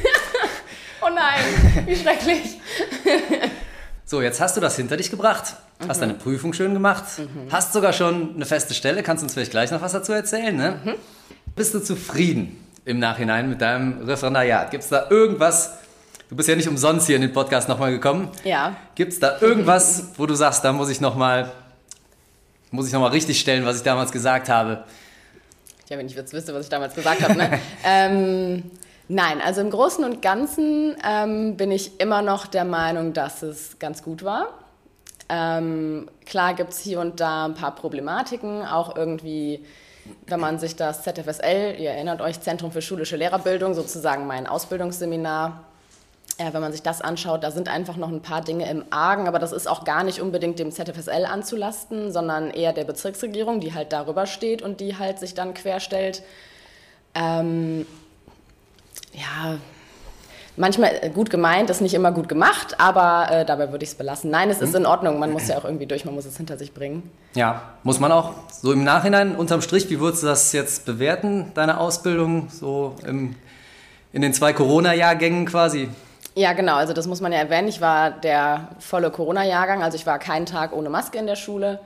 Oh 1.02 1.08
nein, 1.08 1.86
wie 1.86 1.96
schrecklich. 1.96 2.58
So, 4.04 4.20
jetzt 4.22 4.40
hast 4.40 4.56
du 4.56 4.60
das 4.60 4.76
hinter 4.76 4.96
dich 4.98 5.10
gebracht, 5.10 5.54
hast 5.88 5.96
Mhm. 5.96 6.00
deine 6.00 6.14
Prüfung 6.14 6.52
schön 6.52 6.74
gemacht, 6.74 7.04
hast 7.50 7.72
sogar 7.72 7.92
schon 7.92 8.34
eine 8.34 8.44
feste 8.44 8.74
Stelle, 8.74 9.02
kannst 9.02 9.22
uns 9.22 9.32
vielleicht 9.32 9.52
gleich 9.52 9.70
noch 9.70 9.80
was 9.80 9.92
dazu 9.92 10.12
erzählen, 10.12 10.54
ne? 10.54 10.78
Mhm. 10.84 10.94
Bist 11.56 11.72
du 11.74 11.78
zufrieden 11.80 12.62
im 12.84 12.98
Nachhinein 12.98 13.48
mit 13.48 13.60
deinem 13.62 14.02
Referendariat? 14.06 14.70
Gibt 14.72 14.82
es 14.84 14.90
da 14.90 15.06
irgendwas, 15.10 15.70
du 16.28 16.36
bist 16.36 16.48
ja 16.48 16.56
nicht 16.56 16.68
umsonst 16.68 17.06
hier 17.06 17.16
in 17.16 17.22
den 17.22 17.32
Podcast 17.32 17.68
nochmal 17.68 17.92
gekommen, 17.92 18.28
Ja. 18.44 18.76
gibt 18.94 19.12
es 19.12 19.20
da 19.20 19.38
irgendwas, 19.40 20.08
wo 20.18 20.26
du 20.26 20.34
sagst, 20.34 20.64
da 20.64 20.72
muss 20.72 20.90
ich 20.90 21.00
nochmal, 21.00 21.50
muss 22.70 22.86
ich 22.86 22.92
nochmal 22.92 23.10
richtig 23.10 23.40
stellen, 23.40 23.64
was 23.64 23.78
ich 23.78 23.82
damals 23.82 24.12
gesagt 24.12 24.48
habe? 24.48 24.84
Ja, 25.88 25.98
wenn 25.98 26.06
ich 26.06 26.14
jetzt 26.14 26.32
wüsste, 26.32 26.54
was 26.54 26.66
ich 26.66 26.70
damals 26.70 26.94
gesagt 26.94 27.22
habe. 27.22 27.36
Ne? 27.36 27.58
ähm, 27.84 28.70
nein, 29.08 29.40
also 29.40 29.60
im 29.60 29.70
Großen 29.70 30.04
und 30.04 30.22
Ganzen 30.22 30.96
ähm, 31.04 31.56
bin 31.56 31.72
ich 31.72 32.00
immer 32.00 32.22
noch 32.22 32.46
der 32.46 32.64
Meinung, 32.64 33.12
dass 33.12 33.42
es 33.42 33.78
ganz 33.78 34.02
gut 34.02 34.22
war. 34.22 34.48
Ähm, 35.28 36.08
klar 36.26 36.54
gibt 36.54 36.70
es 36.70 36.80
hier 36.80 37.00
und 37.00 37.20
da 37.20 37.46
ein 37.46 37.54
paar 37.54 37.74
Problematiken, 37.74 38.64
auch 38.64 38.96
irgendwie, 38.96 39.64
wenn 40.26 40.40
man 40.40 40.58
sich 40.58 40.76
das 40.76 41.02
ZFSL, 41.02 41.76
ihr 41.78 41.90
erinnert 41.90 42.20
euch, 42.20 42.40
Zentrum 42.40 42.72
für 42.72 42.82
schulische 42.82 43.16
Lehrerbildung, 43.16 43.74
sozusagen 43.74 44.26
mein 44.26 44.46
Ausbildungsseminar, 44.46 45.64
äh, 46.40 46.54
wenn 46.54 46.60
man 46.62 46.72
sich 46.72 46.82
das 46.82 47.02
anschaut, 47.02 47.44
da 47.44 47.50
sind 47.50 47.68
einfach 47.68 47.96
noch 47.96 48.08
ein 48.08 48.22
paar 48.22 48.40
Dinge 48.40 48.68
im 48.70 48.84
Argen, 48.90 49.28
aber 49.28 49.38
das 49.38 49.52
ist 49.52 49.68
auch 49.68 49.84
gar 49.84 50.04
nicht 50.04 50.20
unbedingt 50.20 50.58
dem 50.58 50.72
ZFSL 50.72 51.26
anzulasten, 51.26 52.10
sondern 52.12 52.50
eher 52.50 52.72
der 52.72 52.84
Bezirksregierung, 52.84 53.60
die 53.60 53.74
halt 53.74 53.92
darüber 53.92 54.26
steht 54.26 54.62
und 54.62 54.80
die 54.80 54.96
halt 54.96 55.18
sich 55.18 55.34
dann 55.34 55.52
querstellt. 55.52 56.22
Ähm, 57.14 57.86
ja, 59.12 59.58
manchmal 60.56 61.10
gut 61.12 61.28
gemeint, 61.28 61.68
ist 61.68 61.82
nicht 61.82 61.94
immer 61.94 62.10
gut 62.10 62.28
gemacht, 62.28 62.80
aber 62.80 63.30
äh, 63.30 63.44
dabei 63.44 63.70
würde 63.70 63.84
ich 63.84 63.90
es 63.90 63.94
belassen. 63.96 64.30
Nein, 64.30 64.48
es 64.48 64.62
ist 64.62 64.74
in 64.74 64.86
Ordnung, 64.86 65.18
man 65.18 65.32
muss 65.32 65.46
ja 65.48 65.58
auch 65.58 65.64
irgendwie 65.64 65.86
durch, 65.86 66.06
man 66.06 66.14
muss 66.14 66.24
es 66.24 66.38
hinter 66.38 66.56
sich 66.56 66.72
bringen. 66.72 67.10
Ja, 67.34 67.74
muss 67.82 68.00
man 68.00 68.12
auch 68.12 68.32
so 68.50 68.72
im 68.72 68.82
Nachhinein 68.82 69.36
unterm 69.36 69.60
Strich, 69.60 69.90
wie 69.90 70.00
würdest 70.00 70.22
du 70.22 70.28
das 70.28 70.52
jetzt 70.52 70.86
bewerten, 70.86 71.52
deine 71.54 71.78
Ausbildung, 71.78 72.48
so 72.48 72.94
im, 73.06 73.34
in 74.12 74.22
den 74.22 74.32
zwei 74.32 74.54
Corona-Jahrgängen 74.54 75.44
quasi? 75.44 75.90
Ja, 76.34 76.52
genau. 76.52 76.76
Also 76.76 76.92
das 76.92 77.06
muss 77.06 77.20
man 77.20 77.32
ja 77.32 77.38
erwähnen. 77.38 77.68
Ich 77.68 77.80
war 77.80 78.10
der 78.10 78.68
volle 78.78 79.10
Corona-Jahrgang, 79.10 79.82
also 79.82 79.96
ich 79.96 80.06
war 80.06 80.18
keinen 80.18 80.46
Tag 80.46 80.72
ohne 80.72 80.88
Maske 80.88 81.18
in 81.18 81.26
der 81.26 81.36
Schule 81.36 81.80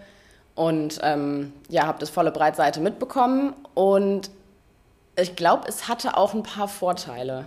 und 0.55 1.01
ähm, 1.03 1.53
ja, 1.69 1.87
habe 1.87 1.99
das 1.99 2.11
volle 2.11 2.31
Breitseite 2.31 2.81
mitbekommen. 2.81 3.55
Und 3.75 4.31
ich 5.17 5.37
glaube, 5.37 5.67
es 5.69 5.89
hatte 5.89 6.17
auch 6.17 6.35
ein 6.35 6.43
paar 6.43 6.69
Vorteile. 6.69 7.45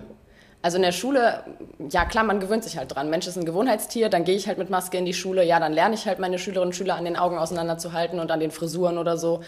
Also 0.62 0.78
in 0.78 0.84
der 0.84 0.91
Schule, 0.91 1.43
ja 1.91 2.04
klar, 2.06 2.24
man 2.24 2.39
gewöhnt 2.39 2.63
sich 2.63 2.78
halt 2.78 2.93
dran. 2.93 3.10
Mensch 3.10 3.28
ist 3.28 3.38
ein 3.38 3.45
Gewohnheitstier, 3.45 4.10
dann 4.10 4.24
gehe 4.24 4.36
ich 4.36 4.48
halt 4.48 4.58
mit 4.58 4.69
Maske 4.69 4.98
in 4.98 5.06
die 5.06 5.13
Schule. 5.13 5.45
Ja, 5.45 5.60
dann 5.60 5.71
lerne 5.71 5.95
ich 5.95 6.08
halt 6.08 6.19
meine 6.19 6.39
Schülerinnen 6.39 6.69
und 6.69 6.74
Schüler 6.74 6.95
an 6.95 7.06
den 7.06 7.15
Augen 7.15 7.38
auseinanderzuhalten 7.38 8.19
und 8.19 8.32
an 8.32 8.39
den 8.39 8.52
Frisuren 8.52 8.98
oder 8.98 9.17
so. 9.17 9.41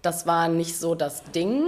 Das 0.00 0.26
war 0.26 0.48
nicht 0.48 0.78
so 0.78 0.94
das 0.94 1.24
Ding. 1.34 1.64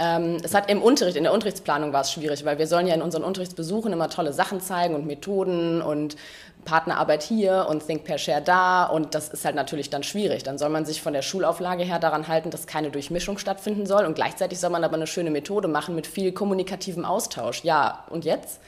Ähm, 0.00 0.38
es 0.42 0.54
hat 0.54 0.70
im 0.70 0.80
Unterricht, 0.80 1.16
in 1.16 1.24
der 1.24 1.34
Unterrichtsplanung 1.34 1.92
war 1.92 2.00
es 2.00 2.10
schwierig, 2.10 2.46
weil 2.46 2.58
wir 2.58 2.66
sollen 2.66 2.86
ja 2.86 2.94
in 2.94 3.02
unseren 3.02 3.22
Unterrichtsbesuchen 3.22 3.92
immer 3.92 4.08
tolle 4.08 4.32
Sachen 4.32 4.60
zeigen 4.60 4.94
und 4.94 5.06
Methoden 5.06 5.82
und 5.82 6.16
Partnerarbeit 6.64 7.22
hier 7.22 7.66
und 7.68 7.86
Think 7.86 8.04
Per 8.04 8.16
Share 8.16 8.40
da 8.40 8.84
und 8.84 9.14
das 9.14 9.28
ist 9.28 9.44
halt 9.44 9.56
natürlich 9.56 9.90
dann 9.90 10.02
schwierig. 10.02 10.42
Dann 10.42 10.56
soll 10.56 10.70
man 10.70 10.86
sich 10.86 11.02
von 11.02 11.12
der 11.12 11.20
Schulauflage 11.20 11.84
her 11.84 11.98
daran 11.98 12.28
halten, 12.28 12.50
dass 12.50 12.66
keine 12.66 12.90
Durchmischung 12.90 13.36
stattfinden 13.36 13.84
soll 13.84 14.06
und 14.06 14.14
gleichzeitig 14.14 14.58
soll 14.58 14.70
man 14.70 14.84
aber 14.84 14.94
eine 14.94 15.06
schöne 15.06 15.30
Methode 15.30 15.68
machen 15.68 15.94
mit 15.94 16.06
viel 16.06 16.32
kommunikativem 16.32 17.04
Austausch. 17.04 17.62
Ja, 17.64 18.04
und 18.08 18.24
jetzt? 18.24 18.60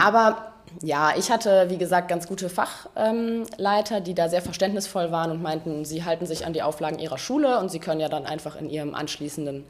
Aber 0.00 0.52
ja, 0.82 1.12
ich 1.16 1.30
hatte, 1.30 1.66
wie 1.68 1.78
gesagt, 1.78 2.08
ganz 2.08 2.26
gute 2.26 2.48
Fachleiter, 2.48 4.00
die 4.00 4.14
da 4.14 4.28
sehr 4.28 4.42
verständnisvoll 4.42 5.12
waren 5.12 5.30
und 5.30 5.42
meinten, 5.42 5.84
sie 5.84 6.04
halten 6.04 6.26
sich 6.26 6.44
an 6.44 6.52
die 6.52 6.62
Auflagen 6.62 6.98
ihrer 6.98 7.18
Schule 7.18 7.58
und 7.60 7.70
sie 7.70 7.78
können 7.78 8.00
ja 8.00 8.08
dann 8.08 8.26
einfach 8.26 8.56
in 8.56 8.68
ihrem 8.68 8.94
anschließenden 8.94 9.64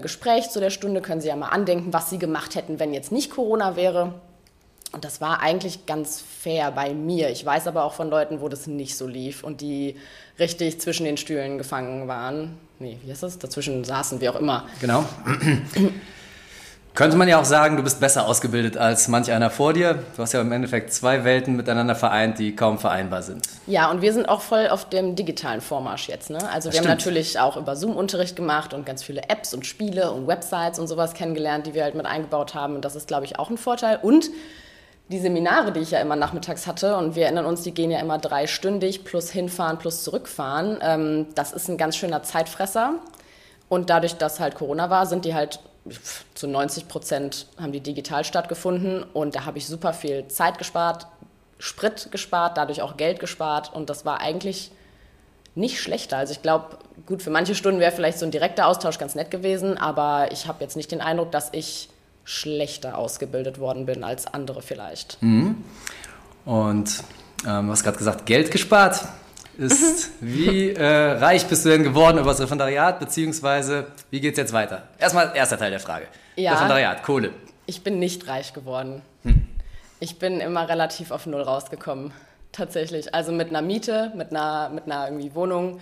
Gespräch 0.00 0.50
zu 0.50 0.60
der 0.60 0.70
Stunde, 0.70 1.00
können 1.02 1.20
sie 1.20 1.28
ja 1.28 1.36
mal 1.36 1.48
andenken, 1.48 1.92
was 1.92 2.10
sie 2.10 2.18
gemacht 2.18 2.54
hätten, 2.54 2.78
wenn 2.78 2.94
jetzt 2.94 3.12
nicht 3.12 3.30
Corona 3.30 3.76
wäre. 3.76 4.14
Und 4.92 5.04
das 5.04 5.20
war 5.20 5.40
eigentlich 5.40 5.86
ganz 5.86 6.22
fair 6.22 6.70
bei 6.70 6.94
mir. 6.94 7.28
Ich 7.30 7.44
weiß 7.44 7.66
aber 7.66 7.84
auch 7.84 7.94
von 7.94 8.08
Leuten, 8.10 8.40
wo 8.40 8.48
das 8.48 8.66
nicht 8.66 8.96
so 8.96 9.06
lief 9.06 9.42
und 9.42 9.60
die 9.60 9.96
richtig 10.38 10.80
zwischen 10.80 11.04
den 11.04 11.16
Stühlen 11.16 11.58
gefangen 11.58 12.06
waren. 12.06 12.56
Nee, 12.78 12.98
wie 13.02 13.10
heißt 13.10 13.24
das? 13.24 13.38
Dazwischen 13.38 13.82
saßen, 13.82 14.20
wie 14.20 14.28
auch 14.28 14.36
immer. 14.36 14.66
Genau. 14.80 15.04
Könnte 16.94 17.16
man 17.16 17.26
ja 17.26 17.40
auch 17.40 17.44
sagen, 17.44 17.76
du 17.76 17.82
bist 17.82 17.98
besser 17.98 18.24
ausgebildet 18.28 18.76
als 18.76 19.08
manch 19.08 19.32
einer 19.32 19.50
vor 19.50 19.72
dir. 19.72 20.04
Du 20.14 20.22
hast 20.22 20.32
ja 20.32 20.40
im 20.40 20.52
Endeffekt 20.52 20.92
zwei 20.92 21.24
Welten 21.24 21.56
miteinander 21.56 21.96
vereint, 21.96 22.38
die 22.38 22.54
kaum 22.54 22.78
vereinbar 22.78 23.22
sind. 23.22 23.48
Ja, 23.66 23.90
und 23.90 24.00
wir 24.00 24.12
sind 24.12 24.28
auch 24.28 24.40
voll 24.40 24.68
auf 24.68 24.88
dem 24.88 25.16
digitalen 25.16 25.60
Vormarsch 25.60 26.08
jetzt. 26.08 26.30
Ne? 26.30 26.38
Also 26.38 26.68
Das 26.68 26.74
wir 26.74 26.78
haben 26.78 26.84
stimmt. 26.84 26.86
natürlich 26.88 27.40
auch 27.40 27.56
über 27.56 27.74
Zoom 27.74 27.96
Unterricht 27.96 28.36
gemacht 28.36 28.72
und 28.72 28.86
ganz 28.86 29.02
viele 29.02 29.28
Apps 29.28 29.54
und 29.54 29.66
Spiele 29.66 30.12
und 30.12 30.28
Websites 30.28 30.78
und 30.78 30.86
sowas 30.86 31.14
kennengelernt, 31.14 31.66
die 31.66 31.74
wir 31.74 31.82
halt 31.82 31.96
mit 31.96 32.06
eingebaut 32.06 32.54
haben. 32.54 32.76
Und 32.76 32.84
das 32.84 32.94
ist, 32.94 33.08
glaube 33.08 33.24
ich, 33.24 33.40
auch 33.40 33.50
ein 33.50 33.58
Vorteil. 33.58 33.98
Und 34.00 34.30
die 35.08 35.18
Seminare, 35.18 35.72
die 35.72 35.80
ich 35.80 35.90
ja 35.90 35.98
immer 35.98 36.14
nachmittags 36.14 36.68
hatte, 36.68 36.96
und 36.96 37.16
wir 37.16 37.24
erinnern 37.24 37.44
uns, 37.44 37.62
die 37.62 37.74
gehen 37.74 37.90
ja 37.90 37.98
immer 37.98 38.18
dreistündig 38.18 39.02
plus 39.02 39.30
hinfahren 39.30 39.78
plus 39.78 40.04
zurückfahren. 40.04 40.78
Ähm, 40.80 41.26
das 41.34 41.52
ist 41.52 41.68
ein 41.68 41.76
ganz 41.76 41.96
schöner 41.96 42.22
Zeitfresser. 42.22 42.94
Und 43.68 43.90
dadurch, 43.90 44.14
dass 44.14 44.38
halt 44.38 44.54
Corona 44.54 44.90
war, 44.90 45.06
sind 45.06 45.24
die 45.24 45.34
halt 45.34 45.58
zu 46.34 46.48
90 46.48 46.88
Prozent 46.88 47.46
haben 47.60 47.72
die 47.72 47.80
digital 47.80 48.24
stattgefunden. 48.24 49.02
Und 49.02 49.34
da 49.34 49.44
habe 49.44 49.58
ich 49.58 49.66
super 49.66 49.92
viel 49.92 50.28
Zeit 50.28 50.58
gespart, 50.58 51.06
Sprit 51.58 52.08
gespart, 52.10 52.56
dadurch 52.56 52.82
auch 52.82 52.96
Geld 52.96 53.20
gespart. 53.20 53.72
Und 53.72 53.90
das 53.90 54.04
war 54.04 54.20
eigentlich 54.20 54.70
nicht 55.54 55.80
schlechter. 55.80 56.16
Also 56.16 56.32
ich 56.32 56.42
glaube, 56.42 56.78
gut, 57.06 57.22
für 57.22 57.30
manche 57.30 57.54
Stunden 57.54 57.80
wäre 57.80 57.92
vielleicht 57.92 58.18
so 58.18 58.24
ein 58.24 58.30
direkter 58.30 58.66
Austausch 58.66 58.98
ganz 58.98 59.14
nett 59.14 59.30
gewesen, 59.30 59.78
aber 59.78 60.32
ich 60.32 60.46
habe 60.46 60.62
jetzt 60.64 60.76
nicht 60.76 60.90
den 60.90 61.00
Eindruck, 61.00 61.30
dass 61.30 61.50
ich 61.52 61.88
schlechter 62.24 62.98
ausgebildet 62.98 63.58
worden 63.58 63.86
bin 63.86 64.02
als 64.02 64.26
andere 64.26 64.62
vielleicht. 64.62 65.18
Und 66.44 67.04
ähm, 67.46 67.66
du 67.66 67.72
hast 67.72 67.84
gerade 67.84 67.98
gesagt, 67.98 68.26
Geld 68.26 68.50
gespart. 68.50 69.06
Ist, 69.58 70.10
wie 70.20 70.70
äh, 70.70 70.84
reich 70.84 71.46
bist 71.46 71.64
du 71.64 71.68
denn 71.68 71.84
geworden 71.84 72.18
über 72.18 72.30
das 72.30 72.40
Referendariat, 72.40 72.98
beziehungsweise 72.98 73.86
wie 74.10 74.20
geht's 74.20 74.38
jetzt 74.38 74.52
weiter? 74.52 74.82
Erstmal 74.98 75.32
erster 75.34 75.58
Teil 75.58 75.70
der 75.70 75.80
Frage. 75.80 76.06
Ja. 76.36 76.52
Referendariat, 76.52 77.02
Kohle. 77.02 77.30
Ich 77.66 77.82
bin 77.82 77.98
nicht 77.98 78.26
reich 78.26 78.52
geworden. 78.52 79.02
Ich 80.00 80.18
bin 80.18 80.40
immer 80.40 80.68
relativ 80.68 81.10
auf 81.12 81.24
Null 81.26 81.42
rausgekommen, 81.42 82.12
tatsächlich. 82.52 83.14
Also 83.14 83.32
mit 83.32 83.48
einer 83.48 83.62
Miete, 83.62 84.12
mit 84.14 84.30
einer, 84.30 84.68
mit 84.68 84.84
einer 84.84 85.08
irgendwie 85.08 85.34
Wohnung, 85.34 85.78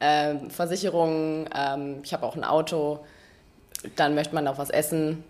ähm, 0.00 0.50
Versicherung, 0.50 1.48
ähm, 1.56 2.00
ich 2.04 2.12
habe 2.12 2.24
auch 2.26 2.36
ein 2.36 2.44
Auto, 2.44 3.04
dann 3.96 4.14
möchte 4.14 4.34
man 4.34 4.46
auch 4.46 4.58
was 4.58 4.70
essen. 4.70 5.24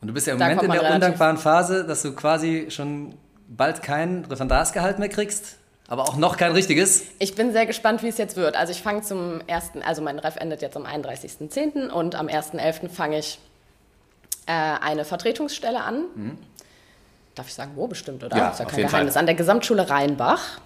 Und 0.00 0.08
du 0.08 0.14
bist 0.14 0.26
ja 0.26 0.32
im 0.32 0.38
Da 0.38 0.48
Moment 0.48 0.62
in 0.64 0.70
der 0.72 0.94
undankbaren 0.94 1.36
Phase, 1.36 1.86
dass 1.86 2.02
du 2.02 2.14
quasi 2.14 2.66
schon 2.70 3.14
bald 3.48 3.82
kein 3.82 4.24
Referendarsgehalt 4.24 4.98
mehr 4.98 5.08
kriegst, 5.08 5.58
aber 5.88 6.04
auch 6.04 6.16
noch 6.16 6.36
kein 6.36 6.52
richtiges. 6.52 7.04
Ich 7.18 7.34
bin 7.34 7.52
sehr 7.52 7.66
gespannt, 7.66 8.02
wie 8.02 8.08
es 8.08 8.18
jetzt 8.18 8.36
wird. 8.36 8.56
Also 8.56 8.72
ich 8.72 8.82
fange 8.82 9.02
zum 9.02 9.40
ersten, 9.46 9.82
also 9.82 10.00
mein 10.02 10.18
Ref 10.18 10.36
endet 10.36 10.62
jetzt 10.62 10.76
am 10.76 10.86
31.10. 10.86 11.88
und 11.90 12.14
am 12.14 12.26
1.11. 12.28 12.88
fange 12.88 13.18
ich 13.18 13.38
äh, 14.46 14.52
eine 14.52 15.04
Vertretungsstelle 15.04 15.82
an. 15.82 16.38
darf 17.34 17.48
ich 17.48 17.54
sagen, 17.54 17.72
wo 17.74 17.86
bestimmt, 17.86 18.24
oder? 18.24 18.36
Ja, 18.36 18.50
ist 18.50 18.60
ja 18.60 18.64
kein 18.64 18.86
Geheimnis. 18.86 19.14
Fall. 19.14 19.20
An 19.20 19.26
der 19.26 19.34
Gesamtschule 19.34 19.88
Rheinbach. 19.88 20.58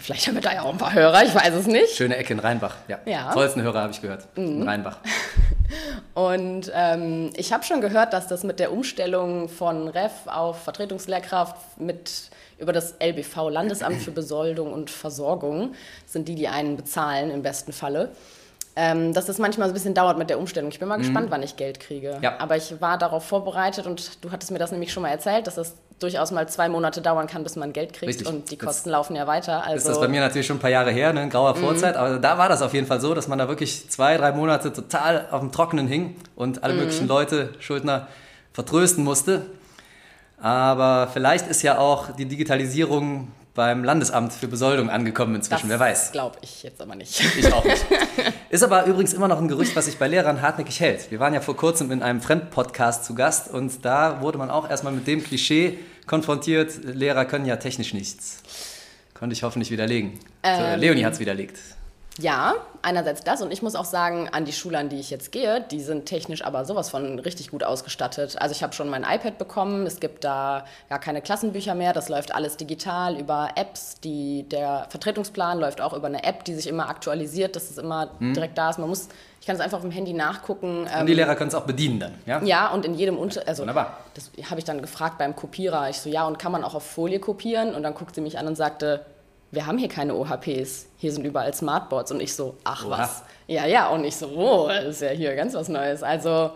Vielleicht 0.00 0.26
haben 0.26 0.34
wir 0.34 0.42
da 0.42 0.54
ja 0.54 0.62
auch 0.62 0.70
ein 0.72 0.78
paar 0.78 0.94
Hörer, 0.94 1.24
ich 1.24 1.34
weiß 1.34 1.54
es 1.54 1.66
nicht. 1.66 1.96
Schöne 1.96 2.16
Ecke 2.16 2.32
in 2.32 2.38
Rheinbach. 2.38 2.76
Ja. 2.88 3.00
Ja. 3.04 3.28
Mhm. 3.28 3.32
Tollsten 3.32 3.62
Hörer 3.62 3.82
habe 3.82 3.92
ich 3.92 4.00
gehört. 4.00 4.26
In 4.36 4.62
Rheinbach. 4.62 4.98
Und 6.14 6.70
ähm, 6.74 7.30
ich 7.34 7.52
habe 7.52 7.64
schon 7.64 7.80
gehört, 7.80 8.12
dass 8.12 8.26
das 8.28 8.44
mit 8.44 8.60
der 8.60 8.72
Umstellung 8.72 9.48
von 9.48 9.88
Ref 9.88 10.12
auf 10.26 10.62
Vertretungslehrkraft 10.62 11.56
mit 11.78 12.30
über 12.62 12.72
das 12.72 12.94
LBV, 13.02 13.50
Landesamt 13.50 14.00
für 14.00 14.12
Besoldung 14.12 14.72
und 14.72 14.88
Versorgung, 14.88 15.74
sind 16.06 16.28
die, 16.28 16.34
die 16.36 16.48
einen 16.48 16.76
bezahlen 16.76 17.30
im 17.30 17.42
besten 17.42 17.72
Falle, 17.72 18.10
ähm, 18.76 19.12
dass 19.12 19.26
das 19.26 19.36
manchmal 19.38 19.68
so 19.68 19.72
ein 19.72 19.74
bisschen 19.74 19.94
dauert 19.94 20.16
mit 20.16 20.30
der 20.30 20.38
Umstellung. 20.38 20.70
Ich 20.70 20.78
bin 20.78 20.88
mal 20.88 20.96
gespannt, 20.96 21.26
wann 21.30 21.42
ich 21.42 21.56
Geld 21.56 21.80
kriege. 21.80 22.16
Ja. 22.22 22.36
Aber 22.38 22.56
ich 22.56 22.80
war 22.80 22.96
darauf 22.96 23.24
vorbereitet 23.26 23.86
und 23.86 24.24
du 24.24 24.30
hattest 24.30 24.50
mir 24.50 24.58
das 24.58 24.70
nämlich 24.72 24.92
schon 24.92 25.02
mal 25.02 25.10
erzählt, 25.10 25.46
dass 25.46 25.56
das 25.56 25.74
durchaus 25.98 26.30
mal 26.30 26.48
zwei 26.48 26.68
Monate 26.68 27.02
dauern 27.02 27.26
kann, 27.26 27.42
bis 27.44 27.54
man 27.56 27.72
Geld 27.72 27.92
kriegt 27.92 28.08
Richtig. 28.08 28.26
und 28.26 28.50
die 28.50 28.56
Kosten 28.56 28.90
laufen 28.90 29.14
ja 29.14 29.26
weiter. 29.26 29.62
Also 29.64 29.76
Ist 29.76 29.88
das 29.88 30.00
bei 30.00 30.08
mir 30.08 30.20
natürlich 30.20 30.46
schon 30.46 30.56
ein 30.56 30.60
paar 30.60 30.70
Jahre 30.70 30.90
her, 30.90 31.12
ne? 31.12 31.22
in 31.24 31.30
grauer 31.30 31.54
Mhm. 31.56 31.60
Vorzeit, 31.60 31.96
aber 31.96 32.18
da 32.18 32.38
war 32.38 32.48
das 32.48 32.62
auf 32.62 32.72
jeden 32.74 32.86
Fall 32.86 33.00
so, 33.00 33.12
dass 33.14 33.28
man 33.28 33.38
da 33.38 33.46
wirklich 33.48 33.88
zwei, 33.90 34.16
drei 34.16 34.32
Monate 34.32 34.72
total 34.72 35.26
auf 35.30 35.40
dem 35.40 35.52
Trockenen 35.52 35.86
hing 35.86 36.16
und 36.34 36.56
Mhm. 36.56 36.64
alle 36.64 36.74
möglichen 36.74 37.06
Leute, 37.08 37.50
Schuldner, 37.60 38.08
vertrösten 38.52 39.04
musste. 39.04 39.42
Aber 40.42 41.08
vielleicht 41.12 41.46
ist 41.46 41.62
ja 41.62 41.78
auch 41.78 42.16
die 42.16 42.24
Digitalisierung 42.26 43.28
beim 43.54 43.84
Landesamt 43.84 44.32
für 44.32 44.48
Besoldung 44.48 44.90
angekommen 44.90 45.36
inzwischen, 45.36 45.68
wer 45.68 45.78
weiß. 45.78 46.10
glaube 46.10 46.38
ich 46.40 46.64
jetzt 46.64 46.80
aber 46.82 46.96
nicht. 46.96 47.22
Ich 47.38 47.52
auch 47.52 47.64
nicht. 47.64 47.84
Ist 48.50 48.62
aber 48.62 48.84
übrigens 48.84 49.14
immer 49.14 49.28
noch 49.28 49.38
ein 49.38 49.48
Gerücht, 49.48 49.74
was 49.76 49.86
sich 49.86 49.98
bei 49.98 50.08
Lehrern 50.08 50.42
hartnäckig 50.42 50.80
hält. 50.80 51.10
Wir 51.10 51.20
waren 51.20 51.32
ja 51.32 51.40
vor 51.40 51.56
kurzem 51.56 51.90
in 51.90 52.02
einem 52.02 52.20
Fremdpodcast 52.20 53.04
zu 53.04 53.14
Gast 53.14 53.50
und 53.50 53.84
da 53.84 54.20
wurde 54.20 54.36
man 54.36 54.50
auch 54.50 54.68
erstmal 54.68 54.92
mit 54.92 55.06
dem 55.06 55.22
Klischee 55.22 55.78
konfrontiert, 56.06 56.84
Lehrer 56.84 57.24
können 57.24 57.46
ja 57.46 57.56
technisch 57.56 57.94
nichts. 57.94 58.42
Konnte 59.14 59.34
ich 59.34 59.42
hoffentlich 59.42 59.70
widerlegen. 59.70 60.18
so, 60.44 60.76
Leonie 60.76 61.04
hat 61.04 61.14
es 61.14 61.20
widerlegt. 61.20 61.56
Ja, 62.18 62.54
einerseits 62.82 63.22
das 63.22 63.40
und 63.40 63.52
ich 63.52 63.62
muss 63.62 63.74
auch 63.74 63.86
sagen, 63.86 64.28
an 64.32 64.44
die 64.44 64.52
Schule, 64.52 64.76
an 64.78 64.88
die 64.90 65.00
ich 65.00 65.10
jetzt 65.10 65.32
gehe, 65.32 65.62
die 65.70 65.80
sind 65.80 66.04
technisch 66.04 66.44
aber 66.44 66.64
sowas 66.64 66.90
von 66.90 67.18
richtig 67.18 67.50
gut 67.50 67.64
ausgestattet. 67.64 68.36
Also 68.38 68.54
ich 68.54 68.62
habe 68.62 68.74
schon 68.74 68.88
mein 68.90 69.02
iPad 69.02 69.38
bekommen, 69.38 69.86
es 69.86 69.98
gibt 69.98 70.24
da 70.24 70.64
gar 70.90 70.98
keine 70.98 71.22
Klassenbücher 71.22 71.74
mehr, 71.74 71.92
das 71.92 72.10
läuft 72.10 72.34
alles 72.34 72.56
digital 72.58 73.18
über 73.18 73.50
Apps, 73.56 73.98
die, 74.00 74.42
der 74.48 74.86
Vertretungsplan 74.90 75.58
läuft 75.58 75.80
auch 75.80 75.94
über 75.94 76.08
eine 76.08 76.22
App, 76.24 76.44
die 76.44 76.54
sich 76.54 76.66
immer 76.66 76.88
aktualisiert, 76.88 77.56
dass 77.56 77.70
es 77.70 77.78
immer 77.78 78.10
direkt 78.20 78.58
da 78.58 78.68
ist. 78.68 78.78
Man 78.78 78.90
muss, 78.90 79.08
ich 79.40 79.46
kann 79.46 79.56
es 79.56 79.62
einfach 79.62 79.78
auf 79.78 79.84
dem 79.84 79.90
Handy 79.90 80.12
nachgucken. 80.12 80.82
Und 80.82 80.88
ähm, 80.94 81.06
die 81.06 81.14
Lehrer 81.14 81.34
können 81.34 81.48
es 81.48 81.54
auch 81.54 81.64
bedienen 81.64 81.98
dann, 81.98 82.14
ja? 82.26 82.42
ja, 82.42 82.68
und 82.68 82.84
in 82.84 82.94
jedem 82.94 83.16
Unter... 83.16 83.46
Also, 83.46 83.62
Wunderbar. 83.62 83.98
Das 84.14 84.30
habe 84.50 84.58
ich 84.58 84.64
dann 84.64 84.82
gefragt 84.82 85.16
beim 85.16 85.34
Kopierer. 85.34 85.88
Ich 85.88 85.98
so, 85.98 86.10
ja, 86.10 86.26
und 86.26 86.38
kann 86.38 86.52
man 86.52 86.62
auch 86.62 86.74
auf 86.74 86.84
Folie 86.84 87.20
kopieren? 87.20 87.74
Und 87.74 87.82
dann 87.84 87.94
guckt 87.94 88.14
sie 88.14 88.20
mich 88.20 88.38
an 88.38 88.46
und 88.46 88.56
sagte, 88.56 89.06
wir 89.52 89.66
haben 89.66 89.76
hier 89.78 89.88
keine 89.88 90.14
OHPs. 90.14 90.86
Hier 90.96 91.12
sind 91.12 91.24
überall 91.24 91.52
Smartboards. 91.52 92.10
Und 92.10 92.20
ich 92.20 92.34
so, 92.34 92.56
ach 92.64 92.86
Oha. 92.86 92.98
was. 92.98 93.22
Ja, 93.46 93.66
ja. 93.66 93.88
Und 93.90 94.04
ich 94.04 94.16
so, 94.16 94.26
oh, 94.28 94.68
das 94.68 94.86
ist 94.86 95.02
ja 95.02 95.10
hier 95.10 95.36
ganz 95.36 95.52
was 95.54 95.68
Neues. 95.68 96.02
Also, 96.02 96.52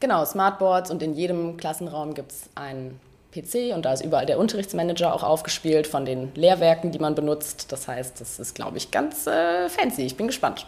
genau, 0.00 0.24
Smartboards. 0.24 0.90
Und 0.90 1.00
in 1.02 1.14
jedem 1.14 1.56
Klassenraum 1.56 2.14
gibt 2.14 2.32
es 2.32 2.50
einen 2.56 3.00
PC. 3.42 3.74
Und 3.74 3.84
da 3.84 3.92
ist 3.92 4.04
überall 4.04 4.26
der 4.26 4.38
Unterrichtsmanager 4.38 5.14
auch 5.14 5.22
aufgespielt 5.22 5.86
von 5.86 6.04
den 6.04 6.32
Lehrwerken, 6.34 6.90
die 6.92 6.98
man 6.98 7.14
benutzt. 7.14 7.70
Das 7.72 7.88
heißt, 7.88 8.20
das 8.20 8.38
ist, 8.38 8.54
glaube 8.54 8.76
ich, 8.78 8.90
ganz 8.90 9.26
äh, 9.26 9.68
fancy. 9.68 10.02
Ich 10.06 10.16
bin 10.16 10.26
gespannt. 10.26 10.66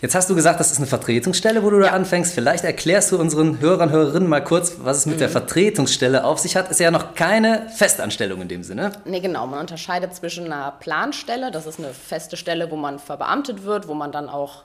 Jetzt 0.00 0.14
hast 0.14 0.28
du 0.30 0.34
gesagt, 0.34 0.60
das 0.60 0.70
ist 0.70 0.78
eine 0.78 0.86
Vertretungsstelle, 0.86 1.62
wo 1.62 1.70
du 1.70 1.78
da 1.80 1.86
Ja. 1.86 1.92
anfängst. 1.92 2.34
Vielleicht 2.34 2.64
erklärst 2.64 3.12
du 3.12 3.18
unseren 3.18 3.60
Hörern, 3.60 3.90
Hörerinnen 3.90 4.28
mal 4.28 4.42
kurz, 4.44 4.76
was 4.82 4.98
es 4.98 5.06
mit 5.06 5.20
der 5.20 5.28
Vertretungsstelle 5.28 6.24
auf 6.24 6.38
sich 6.38 6.56
hat. 6.56 6.70
Ist 6.70 6.80
ja 6.80 6.90
noch 6.90 7.14
keine 7.14 7.68
Festanstellung 7.74 8.42
in 8.42 8.48
dem 8.48 8.62
Sinne. 8.62 8.92
Nee, 9.04 9.20
genau. 9.20 9.46
Man 9.46 9.60
unterscheidet 9.60 10.14
zwischen 10.14 10.46
einer 10.46 10.72
Planstelle, 10.80 11.50
das 11.50 11.66
ist 11.66 11.78
eine 11.78 11.88
feste 11.94 12.36
Stelle, 12.36 12.70
wo 12.70 12.76
man 12.76 12.98
verbeamtet 12.98 13.64
wird, 13.64 13.88
wo 13.88 13.94
man 13.94 14.12
dann 14.12 14.28
auch, 14.28 14.62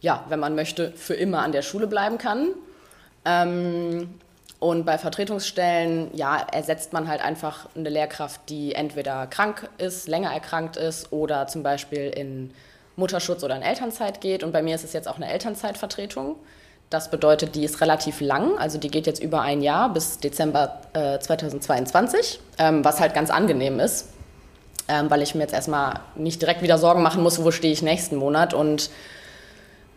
ja, 0.00 0.24
wenn 0.28 0.40
man 0.40 0.54
möchte, 0.54 0.92
für 0.96 1.14
immer 1.14 1.40
an 1.42 1.52
der 1.52 1.62
Schule 1.62 1.86
bleiben 1.86 2.18
kann. 2.18 2.48
Ähm, 3.24 4.14
und 4.60 4.84
bei 4.84 4.98
Vertretungsstellen, 4.98 6.10
ja, 6.14 6.36
ersetzt 6.52 6.92
man 6.92 7.08
halt 7.08 7.24
einfach 7.24 7.66
eine 7.74 7.88
Lehrkraft, 7.88 8.42
die 8.50 8.74
entweder 8.74 9.26
krank 9.26 9.70
ist, 9.78 10.06
länger 10.06 10.30
erkrankt 10.32 10.76
ist 10.76 11.12
oder 11.12 11.46
zum 11.46 11.62
Beispiel 11.62 12.10
in 12.10 12.52
Mutterschutz 12.94 13.42
oder 13.42 13.56
in 13.56 13.62
Elternzeit 13.62 14.20
geht. 14.20 14.44
Und 14.44 14.52
bei 14.52 14.60
mir 14.60 14.74
ist 14.74 14.84
es 14.84 14.92
jetzt 14.92 15.08
auch 15.08 15.16
eine 15.16 15.32
Elternzeitvertretung. 15.32 16.36
Das 16.90 17.10
bedeutet, 17.10 17.54
die 17.54 17.64
ist 17.64 17.80
relativ 17.80 18.20
lang, 18.20 18.58
also 18.58 18.76
die 18.76 18.90
geht 18.90 19.06
jetzt 19.06 19.22
über 19.22 19.40
ein 19.40 19.62
Jahr 19.62 19.94
bis 19.94 20.18
Dezember 20.18 20.82
äh, 20.92 21.18
2022, 21.18 22.40
ähm, 22.58 22.84
was 22.84 23.00
halt 23.00 23.14
ganz 23.14 23.30
angenehm 23.30 23.80
ist, 23.80 24.08
ähm, 24.88 25.08
weil 25.08 25.22
ich 25.22 25.34
mir 25.34 25.42
jetzt 25.42 25.54
erstmal 25.54 26.00
nicht 26.16 26.42
direkt 26.42 26.62
wieder 26.62 26.76
Sorgen 26.76 27.02
machen 27.02 27.22
muss, 27.22 27.42
wo 27.42 27.50
stehe 27.50 27.72
ich 27.72 27.80
nächsten 27.80 28.16
Monat. 28.16 28.52
Und 28.52 28.90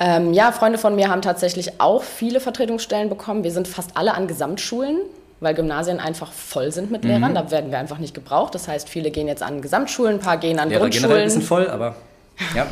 ähm, 0.03 0.33
ja, 0.33 0.51
Freunde 0.51 0.77
von 0.77 0.95
mir 0.95 1.07
haben 1.07 1.21
tatsächlich 1.21 1.79
auch 1.79 2.03
viele 2.03 2.41
Vertretungsstellen 2.41 3.07
bekommen. 3.07 3.45
Wir 3.45 3.51
sind 3.51 3.69
fast 3.69 3.95
alle 3.95 4.13
an 4.15 4.27
Gesamtschulen, 4.27 4.97
weil 5.39 5.53
Gymnasien 5.53 6.01
einfach 6.01 6.33
voll 6.33 6.73
sind 6.73 6.91
mit 6.91 7.05
Lehrern. 7.05 7.33
Da 7.33 7.49
werden 7.51 7.71
wir 7.71 7.79
einfach 7.79 7.99
nicht 7.99 8.13
gebraucht. 8.13 8.53
Das 8.53 8.67
heißt, 8.67 8.89
viele 8.89 9.11
gehen 9.11 9.29
jetzt 9.29 9.41
an 9.41 9.61
Gesamtschulen, 9.61 10.15
ein 10.15 10.19
paar 10.19 10.37
gehen 10.37 10.59
an 10.59 10.67
Lehrer 10.67 10.89
generell 10.89 11.19
ein 11.19 11.23
bisschen 11.23 11.47
Grundschulen. 11.47 11.67
voll, 11.67 11.69
aber 11.69 11.95
ja, 12.55 12.67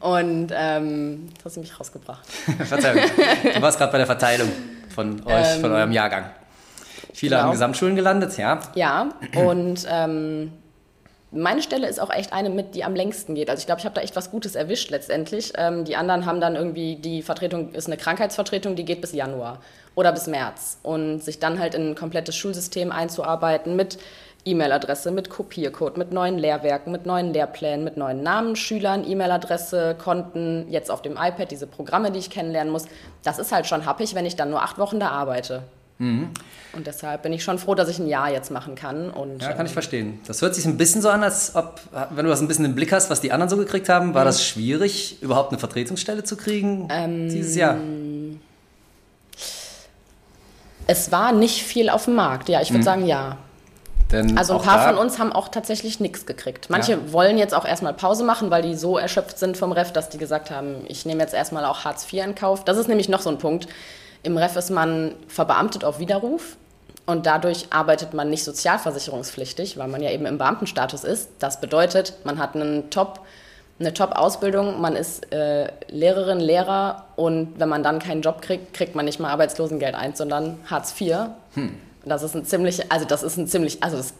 Und 0.00 0.50
ähm, 0.56 1.28
jetzt 1.28 1.44
hast 1.44 1.56
du 1.56 1.60
mich 1.60 1.78
rausgebracht. 1.78 2.26
Verzeihung. 2.64 3.00
Du 3.54 3.60
warst 3.60 3.78
gerade 3.78 3.92
bei 3.92 3.98
der 3.98 4.06
Verteilung 4.06 4.48
von 4.94 5.22
euch, 5.26 5.46
von 5.60 5.72
eurem 5.72 5.92
Jahrgang. 5.92 6.30
Viele 7.12 7.36
genau. 7.36 7.48
an 7.48 7.52
Gesamtschulen 7.52 7.96
gelandet, 7.96 8.38
ja. 8.38 8.60
Ja, 8.74 9.10
und 9.36 9.86
ähm, 9.90 10.52
meine 11.36 11.62
Stelle 11.62 11.86
ist 11.86 12.00
auch 12.00 12.10
echt 12.10 12.32
eine 12.32 12.50
mit, 12.50 12.74
die 12.74 12.84
am 12.84 12.94
längsten 12.94 13.34
geht. 13.34 13.50
Also 13.50 13.60
ich 13.60 13.66
glaube, 13.66 13.80
ich 13.80 13.84
habe 13.84 13.94
da 13.94 14.00
echt 14.00 14.16
was 14.16 14.30
Gutes 14.30 14.54
erwischt 14.54 14.90
letztendlich. 14.90 15.52
Ähm, 15.56 15.84
die 15.84 15.96
anderen 15.96 16.26
haben 16.26 16.40
dann 16.40 16.56
irgendwie, 16.56 16.96
die 16.96 17.22
Vertretung 17.22 17.72
ist 17.72 17.86
eine 17.86 17.96
Krankheitsvertretung, 17.96 18.76
die 18.76 18.84
geht 18.84 19.00
bis 19.00 19.12
Januar 19.12 19.60
oder 19.94 20.12
bis 20.12 20.26
März. 20.26 20.78
Und 20.82 21.20
sich 21.20 21.38
dann 21.38 21.58
halt 21.58 21.74
in 21.74 21.90
ein 21.90 21.94
komplettes 21.94 22.36
Schulsystem 22.36 22.90
einzuarbeiten 22.90 23.76
mit 23.76 23.98
E-Mail-Adresse, 24.46 25.10
mit 25.10 25.28
Kopiercode, 25.28 25.96
mit 25.96 26.12
neuen 26.12 26.38
Lehrwerken, 26.38 26.92
mit 26.92 27.04
neuen 27.04 27.32
Lehrplänen, 27.32 27.84
mit 27.84 27.96
neuen 27.96 28.22
Namen, 28.22 28.54
Schülern, 28.54 29.08
E-Mail-Adresse, 29.08 29.96
Konten, 29.98 30.66
jetzt 30.70 30.90
auf 30.90 31.02
dem 31.02 31.14
iPad, 31.14 31.50
diese 31.50 31.66
Programme, 31.66 32.12
die 32.12 32.20
ich 32.20 32.30
kennenlernen 32.30 32.72
muss. 32.72 32.84
Das 33.24 33.38
ist 33.40 33.50
halt 33.50 33.66
schon 33.66 33.86
happig, 33.86 34.14
wenn 34.14 34.24
ich 34.24 34.36
dann 34.36 34.50
nur 34.50 34.62
acht 34.62 34.78
Wochen 34.78 35.00
da 35.00 35.08
arbeite. 35.08 35.64
Und 35.98 36.86
deshalb 36.86 37.22
bin 37.22 37.32
ich 37.32 37.42
schon 37.42 37.58
froh, 37.58 37.74
dass 37.74 37.88
ich 37.88 37.98
ein 37.98 38.06
Jahr 38.06 38.30
jetzt 38.30 38.50
machen 38.50 38.74
kann. 38.74 39.08
Und, 39.10 39.40
Ja, 39.42 39.52
kann 39.54 39.64
ich 39.64 39.70
ähm, 39.72 39.74
verstehen. 39.74 40.20
Das 40.26 40.42
hört 40.42 40.54
sich 40.54 40.66
ein 40.66 40.76
bisschen 40.76 41.00
so 41.00 41.08
an, 41.08 41.22
als 41.22 41.54
ob, 41.56 41.80
wenn 42.10 42.24
du 42.26 42.30
das 42.30 42.40
ein 42.42 42.48
bisschen 42.48 42.66
im 42.66 42.74
Blick 42.74 42.92
hast, 42.92 43.08
was 43.08 43.22
die 43.22 43.32
anderen 43.32 43.48
so 43.48 43.56
gekriegt 43.56 43.88
haben, 43.88 44.08
Mhm. 44.08 44.14
war 44.14 44.24
das 44.26 44.44
schwierig, 44.44 45.22
überhaupt 45.22 45.52
eine 45.52 45.58
Vertretungsstelle 45.58 46.22
zu 46.24 46.36
kriegen 46.36 46.88
Ähm, 46.90 47.30
dieses 47.30 47.56
Jahr? 47.56 47.76
Es 50.86 51.10
war 51.10 51.32
nicht 51.32 51.62
viel 51.62 51.88
auf 51.90 52.04
dem 52.04 52.14
Markt. 52.14 52.48
Ja, 52.48 52.60
ich 52.60 52.70
würde 52.70 52.84
sagen, 52.84 53.06
ja. 53.06 53.38
Denn 54.12 54.38
Also 54.38 54.54
ein 54.58 54.62
paar 54.62 54.86
von 54.88 54.98
uns 54.98 55.18
haben 55.18 55.32
auch 55.32 55.48
tatsächlich 55.48 55.98
nichts 55.98 56.26
gekriegt. 56.26 56.70
Manche 56.70 56.92
Ja. 56.92 56.98
wollen 57.12 57.38
jetzt 57.38 57.54
auch 57.54 57.64
erstmal 57.64 57.92
Pause 57.92 58.22
machen, 58.22 58.50
weil 58.50 58.62
die 58.62 58.76
so 58.76 58.98
erschöpft 58.98 59.36
sind 59.38 59.56
vom 59.56 59.72
Ref, 59.72 59.92
dass 59.92 60.10
die 60.10 60.18
gesagt 60.18 60.50
haben, 60.52 60.76
ich 60.86 61.06
nehme 61.06 61.20
jetzt 61.22 61.34
erstmal 61.34 61.64
auch 61.64 61.84
Hartz 61.84 62.04
IV 62.12 62.22
in 62.24 62.34
Kauf. 62.36 62.64
Das 62.64 62.76
ist 62.78 62.86
nämlich 62.86 63.08
noch 63.08 63.20
so 63.20 63.30
ein 63.30 63.38
Punkt. 63.38 63.66
Im 64.26 64.36
Ref 64.36 64.56
ist 64.56 64.70
man 64.70 65.14
verbeamtet 65.28 65.84
auf 65.84 66.00
Widerruf 66.00 66.56
und 67.06 67.26
dadurch 67.26 67.68
arbeitet 67.70 68.12
man 68.12 68.28
nicht 68.28 68.42
sozialversicherungspflichtig, 68.42 69.78
weil 69.78 69.86
man 69.86 70.02
ja 70.02 70.10
eben 70.10 70.26
im 70.26 70.36
Beamtenstatus 70.36 71.04
ist. 71.04 71.30
Das 71.38 71.60
bedeutet, 71.60 72.14
man 72.24 72.40
hat 72.40 72.56
einen 72.56 72.90
Top, 72.90 73.20
eine 73.78 73.94
Top-Ausbildung, 73.94 74.80
man 74.80 74.96
ist 74.96 75.32
äh, 75.32 75.68
Lehrerin, 75.86 76.40
Lehrer 76.40 77.04
und 77.14 77.60
wenn 77.60 77.68
man 77.68 77.84
dann 77.84 78.00
keinen 78.00 78.20
Job 78.20 78.42
kriegt, 78.42 78.74
kriegt 78.74 78.96
man 78.96 79.04
nicht 79.04 79.20
mal 79.20 79.30
Arbeitslosengeld 79.30 79.94
1, 79.94 80.18
sondern 80.18 80.58
Hartz 80.68 81.00
IV. 81.00 81.28
Das 82.08 82.22
ist 82.22 82.36
ein 82.36 82.44
ziemlich, 82.44 82.90
also 82.92 83.04
das 83.04 83.24
ist 83.24 83.36
ein 83.36 83.48
ziemlich, 83.48 83.82
also 83.82 83.96
das, 83.96 84.14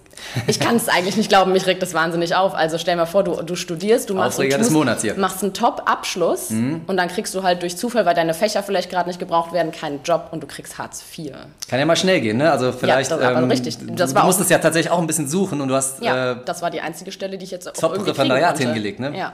ich 0.49 0.59
kann 0.59 0.75
es 0.75 0.89
eigentlich 0.89 1.17
nicht 1.17 1.29
glauben, 1.29 1.53
mich 1.53 1.67
regt 1.67 1.83
das 1.83 1.95
wahnsinnig 1.95 2.35
auf. 2.35 2.53
Also 2.55 2.79
stell 2.79 2.97
mal 2.97 3.07
vor, 3.07 3.23
du, 3.23 3.41
du 3.43 3.55
studierst, 3.55 4.11
du 4.11 4.15
machst, 4.15 4.39
Aufreger 4.39 4.59
des 4.59 4.69
tust. 4.73 5.05
Mhm. 5.05 5.21
machst 5.21 5.43
einen 5.45 5.53
Top-Abschluss 5.55 6.51
und 6.51 6.97
dann 6.97 7.09
kriegst 7.09 7.33
du 7.35 7.45
halt 7.45 7.63
durch 7.63 7.77
Zufall, 7.77 8.05
weil 8.05 8.15
deine 8.15 8.35
Fächer 8.35 8.63
vielleicht 8.65 8.91
gerade 8.91 9.09
nicht 9.09 9.21
gebraucht 9.21 9.53
werden, 9.53 9.71
keinen 9.71 10.03
Job 10.03 10.29
und 10.33 10.43
du 10.43 10.47
kriegst 10.49 10.79
Hartz 10.79 11.03
IV. 11.17 11.33
Kann 11.69 11.79
ja 11.79 11.87
mal 11.87 11.97
schnell 11.97 12.21
gehen, 12.21 12.39
ne? 12.39 12.51
Also 12.51 12.73
vielleicht. 12.73 13.11
das- 13.11 13.21
aber 13.21 13.39
ähm, 13.39 13.51
richtig. 13.51 13.79
Das 13.95 14.13
du 14.13 14.21
musstest 14.23 14.51
ja 14.51 14.59
tatsächlich 14.59 14.91
auch 14.91 14.99
ein 14.99 15.07
bisschen 15.07 15.29
suchen 15.29 15.61
und 15.61 15.69
du 15.69 15.75
hast 15.75 16.03
Ja, 16.03 16.33
äh, 16.33 16.37
das 16.45 16.63
war 16.63 16.71
die 16.71 16.81
einzige 16.81 17.13
Stelle, 17.13 17.39
die 17.39 17.45
ich 17.45 17.51
jetzt 17.53 17.69
auch 17.69 17.73
Top-Referendariat 17.73 18.59
hingelegt, 18.59 18.99
ne? 19.01 19.17
Ja. 19.17 19.33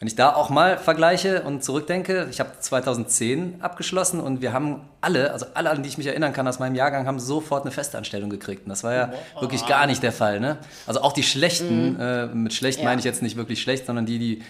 Wenn 0.00 0.06
ich 0.06 0.14
da 0.14 0.32
auch 0.34 0.48
mal 0.48 0.78
vergleiche 0.78 1.42
und 1.42 1.64
zurückdenke, 1.64 2.28
ich 2.30 2.38
habe 2.38 2.50
2010 2.60 3.56
abgeschlossen 3.60 4.20
und 4.20 4.40
wir 4.40 4.52
haben 4.52 4.82
alle, 5.00 5.32
also 5.32 5.46
alle, 5.54 5.70
an 5.70 5.82
die 5.82 5.88
ich 5.88 5.98
mich 5.98 6.06
erinnern 6.06 6.32
kann 6.32 6.46
aus 6.46 6.60
meinem 6.60 6.76
Jahrgang, 6.76 7.06
haben 7.06 7.18
sofort 7.18 7.62
eine 7.64 7.72
Festanstellung 7.72 8.30
gekriegt. 8.30 8.62
Und 8.64 8.68
das 8.70 8.84
war 8.84 8.94
ja 8.94 9.12
wirklich 9.40 9.66
gar 9.66 9.86
nicht 9.86 10.02
der 10.04 10.12
Fall. 10.12 10.38
Ne? 10.38 10.56
Also 10.86 11.00
auch 11.02 11.12
die 11.12 11.24
Schlechten, 11.24 11.98
äh, 11.98 12.26
mit 12.26 12.52
schlecht 12.54 12.78
Mhm. 12.78 12.84
Ja. 12.84 12.90
meine 12.90 13.00
ich 13.00 13.04
jetzt 13.04 13.22
nicht 13.22 13.36
wirklich 13.36 13.60
schlecht, 13.60 13.86
sondern 13.86 14.06
die, 14.06 14.18
die 14.20 14.42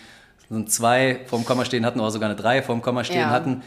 so 0.50 0.56
ein 0.56 0.66
2 0.66 1.20
vorm 1.26 1.46
Komma 1.46 1.64
stehen 1.64 1.86
hatten 1.86 1.98
oder 2.00 2.10
sogar 2.10 2.28
eine 2.28 2.38
3 2.38 2.62
vorm 2.62 2.82
Komma 2.82 3.02
stehen 3.04 3.20
Ja. 3.20 3.30
hatten, 3.30 3.62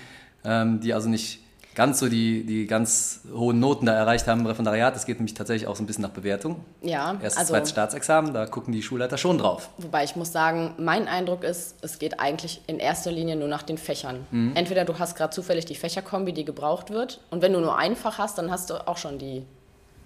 ähm, 0.45 0.81
die 0.81 0.93
also 0.93 1.09
nicht 1.09 1.40
ganz 1.75 1.99
so 1.99 2.09
die, 2.09 2.43
die 2.45 2.67
ganz 2.67 3.21
hohen 3.33 3.59
Noten 3.59 3.85
da 3.85 3.93
erreicht 3.93 4.27
haben 4.27 4.41
im 4.41 4.45
Referendariat. 4.45 4.95
Es 4.95 5.05
geht 5.05 5.17
nämlich 5.17 5.33
tatsächlich 5.33 5.67
auch 5.67 5.75
so 5.75 5.83
ein 5.83 5.85
bisschen 5.87 6.01
nach 6.01 6.09
Bewertung. 6.11 6.63
Ja, 6.81 7.13
Erstes, 7.21 7.37
also, 7.37 7.53
zweites 7.53 7.69
Staatsexamen, 7.69 8.33
da 8.33 8.45
gucken 8.45 8.73
die 8.73 8.81
Schulleiter 8.83 9.17
schon 9.17 9.37
drauf. 9.37 9.69
wobei 9.77 10.03
ich 10.03 10.15
muss 10.15 10.31
sagen, 10.31 10.73
mein 10.77 11.07
Eindruck 11.07 11.43
ist, 11.43 11.75
es 11.81 11.97
geht 11.99 12.19
eigentlich 12.19 12.61
in 12.67 12.79
erster 12.79 13.11
Linie 13.11 13.35
nur 13.35 13.47
nach 13.47 13.63
den 13.63 13.77
Fächern. 13.77 14.25
Mhm. 14.31 14.51
Entweder 14.55 14.83
du 14.85 14.99
hast 14.99 15.15
gerade 15.15 15.33
zufällig 15.33 15.65
die 15.65 15.75
Fächerkombi, 15.75 16.33
die 16.33 16.45
gebraucht 16.45 16.89
wird, 16.89 17.21
und 17.29 17.41
wenn 17.41 17.53
du 17.53 17.59
nur 17.59 17.77
ein 17.77 17.95
Fach 17.95 18.17
hast, 18.17 18.37
dann 18.37 18.51
hast 18.51 18.69
du 18.69 18.87
auch 18.87 18.97
schon 18.97 19.17
die 19.17 19.43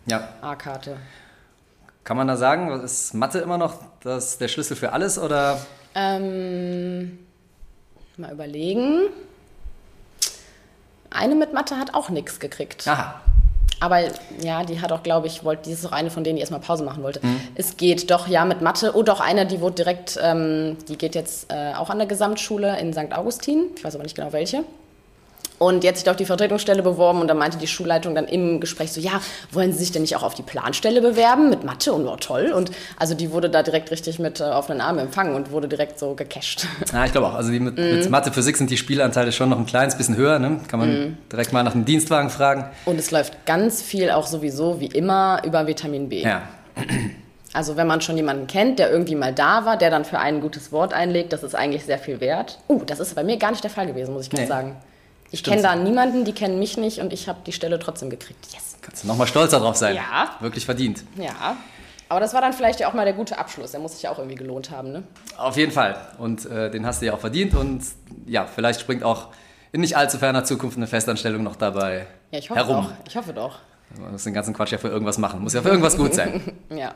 Ja. 0.06 0.30
A-Karte. 0.42 0.98
Kann 2.04 2.18
man 2.18 2.28
da 2.28 2.38
sagen, 2.38 2.70
ist 2.82 3.16
Mathe 3.16 3.40
immer 3.40 3.58
noch 3.58 3.80
das, 4.04 4.38
der 4.38 4.48
Schlüssel 4.48 4.76
für 4.78 4.94
alles 4.94 5.18
oder 5.18 5.58
Ähm, 5.96 7.18
mal 8.18 8.32
überlegen. 8.32 9.08
Eine 11.16 11.36
mit 11.36 11.54
Mathe 11.54 11.78
hat 11.78 11.94
auch 11.94 12.10
nichts 12.10 12.40
gekriegt. 12.40 12.88
Aha. 12.88 13.22
Aber 13.80 14.00
ja, 14.42 14.64
die 14.64 14.82
hat 14.82 14.92
auch, 14.92 15.04
glaube 15.04 15.28
ich, 15.28 15.44
wollte, 15.44 15.64
die 15.64 15.72
ist 15.72 15.86
auch 15.86 15.92
eine 15.92 16.10
von 16.10 16.24
denen, 16.24 16.38
die 16.38 16.40
erstmal 16.40 16.62
Pause 16.62 16.84
machen 16.84 17.04
wollte. 17.04 17.20
Es 17.56 17.78
geht 17.78 18.10
doch, 18.10 18.28
ja, 18.28 18.46
mit 18.46 18.62
Mathe. 18.62 18.96
Oh, 18.96 19.04
doch, 19.04 19.20
eine, 19.20 19.46
die 19.46 19.60
wurde 19.60 19.76
direkt, 19.76 20.18
ähm, 20.22 20.78
die 20.88 20.98
geht 20.98 21.14
jetzt 21.14 21.52
äh, 21.52 21.74
auch 21.74 21.90
an 21.90 21.98
der 21.98 22.08
Gesamtschule 22.08 22.80
in 22.80 22.94
St. 22.94 23.14
Augustin. 23.14 23.66
Ich 23.76 23.84
weiß 23.84 23.96
aber 23.96 24.04
nicht 24.04 24.16
genau 24.16 24.32
welche. 24.32 24.64
Und 25.58 25.84
jetzt 25.86 26.00
sich 26.02 26.10
auf 26.10 26.18
die 26.18 26.26
Vertretungsstelle 26.26 26.84
beworben 26.84 27.22
und 27.22 27.28
da 27.30 27.34
meinte 27.34 27.58
die 27.58 27.68
Schulleitung 27.68 28.14
dann 28.14 28.26
im 28.26 28.60
Gespräch 28.60 28.92
so, 28.92 29.00
ja, 29.00 29.22
wollen 29.52 29.72
Sie 29.72 29.80
sich 29.80 29.92
denn 29.94 30.02
nicht 30.02 30.16
auch 30.18 30.24
auf 30.24 30.34
die 30.34 30.42
Planstelle 30.44 31.02
bewerben 31.02 31.50
mit 31.50 31.64
Mathe? 31.64 31.94
Und 31.94 32.06
oh, 32.08 32.18
toll. 32.18 32.52
Und 32.54 32.72
also 32.98 33.14
die 33.16 33.32
wurde 33.32 33.50
da 33.50 33.64
direkt 33.64 33.90
richtig 33.90 34.20
mit 34.20 34.42
äh, 34.42 34.44
offenen 34.44 34.82
Armen 34.82 35.00
empfangen 35.00 35.34
und 35.34 35.52
wurde 35.52 35.68
direkt 35.70 35.98
so 35.98 36.14
gecasht. 36.14 36.68
Ja, 36.92 37.06
ich 37.06 37.12
glaube 37.14 37.28
auch. 37.28 37.36
Also 37.36 37.52
die 37.52 37.60
mit, 37.62 37.78
Mhm. 37.78 37.84
mit 38.00 38.10
Mathe, 38.10 38.32
Physik 38.34 38.58
sind 38.58 38.70
die 38.70 38.78
Spielanteile 38.78 39.32
schon 39.32 39.50
noch 39.50 39.58
ein 39.58 39.66
kleines 39.66 39.96
bisschen 39.96 40.18
höher. 40.18 40.40
Ne? 40.40 40.60
Kann 40.68 40.80
man 40.80 40.90
Mhm. 40.90 41.18
direkt 41.32 41.54
mal 41.54 41.64
nach 41.64 41.72
dem 41.72 41.86
Dienstwagen 41.86 42.30
fragen. 42.30 42.66
Und 42.86 43.00
es 43.00 43.12
läuft 43.12 43.46
ganz 43.46 43.82
viel 43.82 44.12
auch 44.12 44.28
sowieso, 44.28 44.80
wie 44.82 44.88
immer, 44.88 45.42
über 45.46 45.68
Vitamin 45.68 46.10
B. 46.10 46.22
Ja. 46.24 46.42
Also 47.54 47.78
wenn 47.78 47.88
man 47.88 48.02
schon 48.02 48.18
jemanden 48.18 48.48
kennt, 48.48 48.80
der 48.80 48.92
irgendwie 48.92 49.16
mal 49.16 49.34
da 49.34 49.66
war, 49.66 49.78
der 49.78 49.90
dann 49.90 50.04
für 50.04 50.20
einen 50.20 50.38
ein 50.38 50.42
gutes 50.42 50.74
Wort 50.74 50.94
einlegt, 50.94 51.32
das 51.32 51.42
ist 51.44 51.56
eigentlich 51.56 51.86
sehr 51.86 51.98
viel 52.00 52.20
wert. 52.20 52.60
Uh, 52.68 52.84
das 52.86 53.00
ist 53.00 53.16
bei 53.16 53.24
mir 53.24 53.38
gar 53.38 53.52
nicht 53.52 53.64
der 53.64 53.72
Fall 53.72 53.88
gewesen, 53.88 54.14
muss 54.14 54.24
ich 54.24 54.30
ganz 54.30 54.42
Nee. 54.42 54.48
sagen. 54.48 54.76
Ich 55.36 55.44
kenne 55.44 55.62
da 55.62 55.76
niemanden, 55.76 56.24
die 56.24 56.32
kennen 56.32 56.60
mich 56.60 56.78
nicht 56.78 57.00
und 57.00 57.12
ich 57.12 57.28
habe 57.28 57.40
die 57.46 57.52
Stelle 57.52 57.78
trotzdem 57.78 58.10
gekriegt. 58.10 58.46
Yes. 58.54 58.78
Kannst 58.82 59.04
du 59.04 59.08
nochmal 59.08 59.28
stolzer 59.28 59.60
drauf 59.60 59.76
sein. 59.76 59.96
Ja. 59.96 60.30
Wirklich 60.40 60.64
verdient. 60.66 61.04
Ja. 61.18 61.58
Aber 62.08 62.22
das 62.22 62.34
war 62.34 62.40
dann 62.40 62.54
vielleicht 62.54 62.80
ja 62.80 62.88
auch 62.88 62.94
mal 62.94 63.04
der 63.04 63.14
gute 63.16 63.38
Abschluss. 63.38 63.72
Der 63.72 63.82
muss 63.82 63.94
sich 63.94 64.04
ja 64.04 64.12
auch 64.12 64.18
irgendwie 64.18 64.38
gelohnt 64.38 64.72
haben, 64.72 64.92
ne? 64.94 65.04
Auf 65.38 65.58
jeden 65.58 65.74
Fall. 65.74 65.98
Und 66.20 66.46
äh, 66.46 66.72
den 66.72 66.86
hast 66.86 67.02
du 67.02 67.08
ja 67.08 67.14
auch 67.14 67.20
verdient. 67.20 67.54
Und 67.54 67.84
ja, 68.26 68.46
vielleicht 68.46 68.80
springt 68.80 69.04
auch 69.04 69.28
in 69.74 69.82
nicht 69.82 69.98
allzu 69.98 70.18
ferner 70.20 70.46
Zukunft 70.46 70.78
eine 70.78 70.88
Festanstellung 70.88 71.44
noch 71.44 71.58
dabei 71.58 72.08
Ja, 72.32 72.40
ich 72.40 72.50
hoffe 72.50 72.60
herum. 72.60 72.86
doch. 72.86 72.94
Ich 73.08 73.18
hoffe 73.18 73.34
doch. 73.34 73.60
Man 74.00 74.14
muss 74.14 74.24
den 74.24 74.34
ganzen 74.34 74.54
Quatsch 74.54 74.72
ja 74.72 74.78
für 74.78 74.88
irgendwas 74.88 75.18
machen. 75.18 75.42
Muss 75.42 75.54
ja 75.54 75.62
für 75.62 75.68
irgendwas 75.70 75.98
gut 75.98 76.14
sein. 76.14 76.42
Ja. 76.70 76.94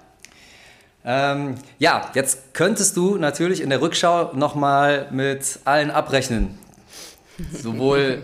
ähm, 1.03 1.55
ja, 1.77 2.09
jetzt 2.13 2.53
könntest 2.53 2.95
du 2.95 3.17
natürlich 3.17 3.61
in 3.61 3.69
der 3.69 3.81
Rückschau 3.81 4.31
nochmal 4.33 5.07
mit 5.11 5.59
allen 5.65 5.91
abrechnen. 5.91 6.57
Sowohl 7.53 8.21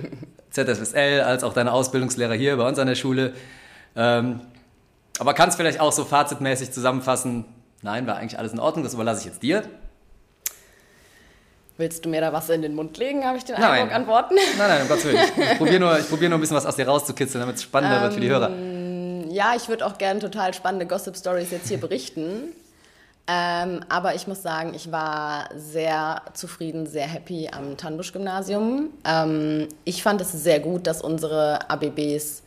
ZSSL 0.51 1.21
als 1.21 1.43
auch 1.43 1.53
deine 1.53 1.71
Ausbildungslehrer 1.71 2.33
hier 2.33 2.57
bei 2.57 2.67
uns 2.67 2.79
an 2.79 2.87
der 2.87 2.95
Schule. 2.95 3.33
Ähm, 3.95 4.41
aber 5.19 5.33
kannst 5.33 5.57
vielleicht 5.57 5.79
auch 5.79 5.91
so 5.91 6.05
fazitmäßig 6.05 6.71
zusammenfassen, 6.71 7.45
nein, 7.81 8.07
war 8.07 8.17
eigentlich 8.17 8.37
alles 8.39 8.53
in 8.53 8.59
Ordnung, 8.59 8.83
das 8.83 8.93
überlasse 8.93 9.21
ich 9.21 9.25
jetzt 9.25 9.43
dir. 9.43 9.63
Willst 11.77 12.05
du 12.05 12.09
mir 12.09 12.21
da 12.21 12.31
was 12.31 12.49
in 12.49 12.61
den 12.61 12.73
Mund 12.73 12.97
legen, 12.97 13.25
habe 13.25 13.37
ich 13.37 13.43
den 13.43 13.59
Nein. 13.59 13.89
Eindruck, 13.89 13.95
antworten? 13.95 14.35
Nein, 14.57 14.69
nein, 14.69 14.81
um 14.83 14.87
Gottes 14.87 15.05
Willen. 15.05 15.19
Ich 15.51 15.57
probiere 15.57 15.79
nur, 15.79 15.99
ich 15.99 16.07
probier 16.07 16.29
nur 16.29 16.37
ein 16.37 16.41
bisschen 16.41 16.55
was 16.55 16.65
aus 16.65 16.77
dir 16.77 16.87
rauszukitzeln, 16.87 17.41
damit 17.41 17.57
es 17.57 17.63
spannender 17.63 18.01
wird 18.01 18.13
für 18.13 18.21
die 18.21 18.29
Hörer. 18.29 18.49
Ja, 19.29 19.53
ich 19.57 19.67
würde 19.67 19.85
auch 19.85 19.97
gerne 19.97 20.21
total 20.21 20.53
spannende 20.53 20.85
Gossip-Stories 20.85 21.51
jetzt 21.51 21.67
hier 21.67 21.77
berichten. 21.77 22.53
Ähm, 23.27 23.81
aber 23.89 24.13
ich 24.13 24.27
muss 24.27 24.43
sagen, 24.43 24.73
ich 24.75 24.91
war 24.91 25.49
sehr 25.55 26.21
zufrieden, 26.33 26.85
sehr 26.85 27.07
happy 27.07 27.49
am 27.51 27.75
Tannbusch-Gymnasium. 27.75 28.91
Ähm, 29.03 29.67
ich 29.83 30.03
fand 30.03 30.21
es 30.21 30.31
sehr 30.31 30.59
gut, 30.59 30.85
dass 30.85 31.01
unsere 31.01 31.67
ABBs 31.69 32.43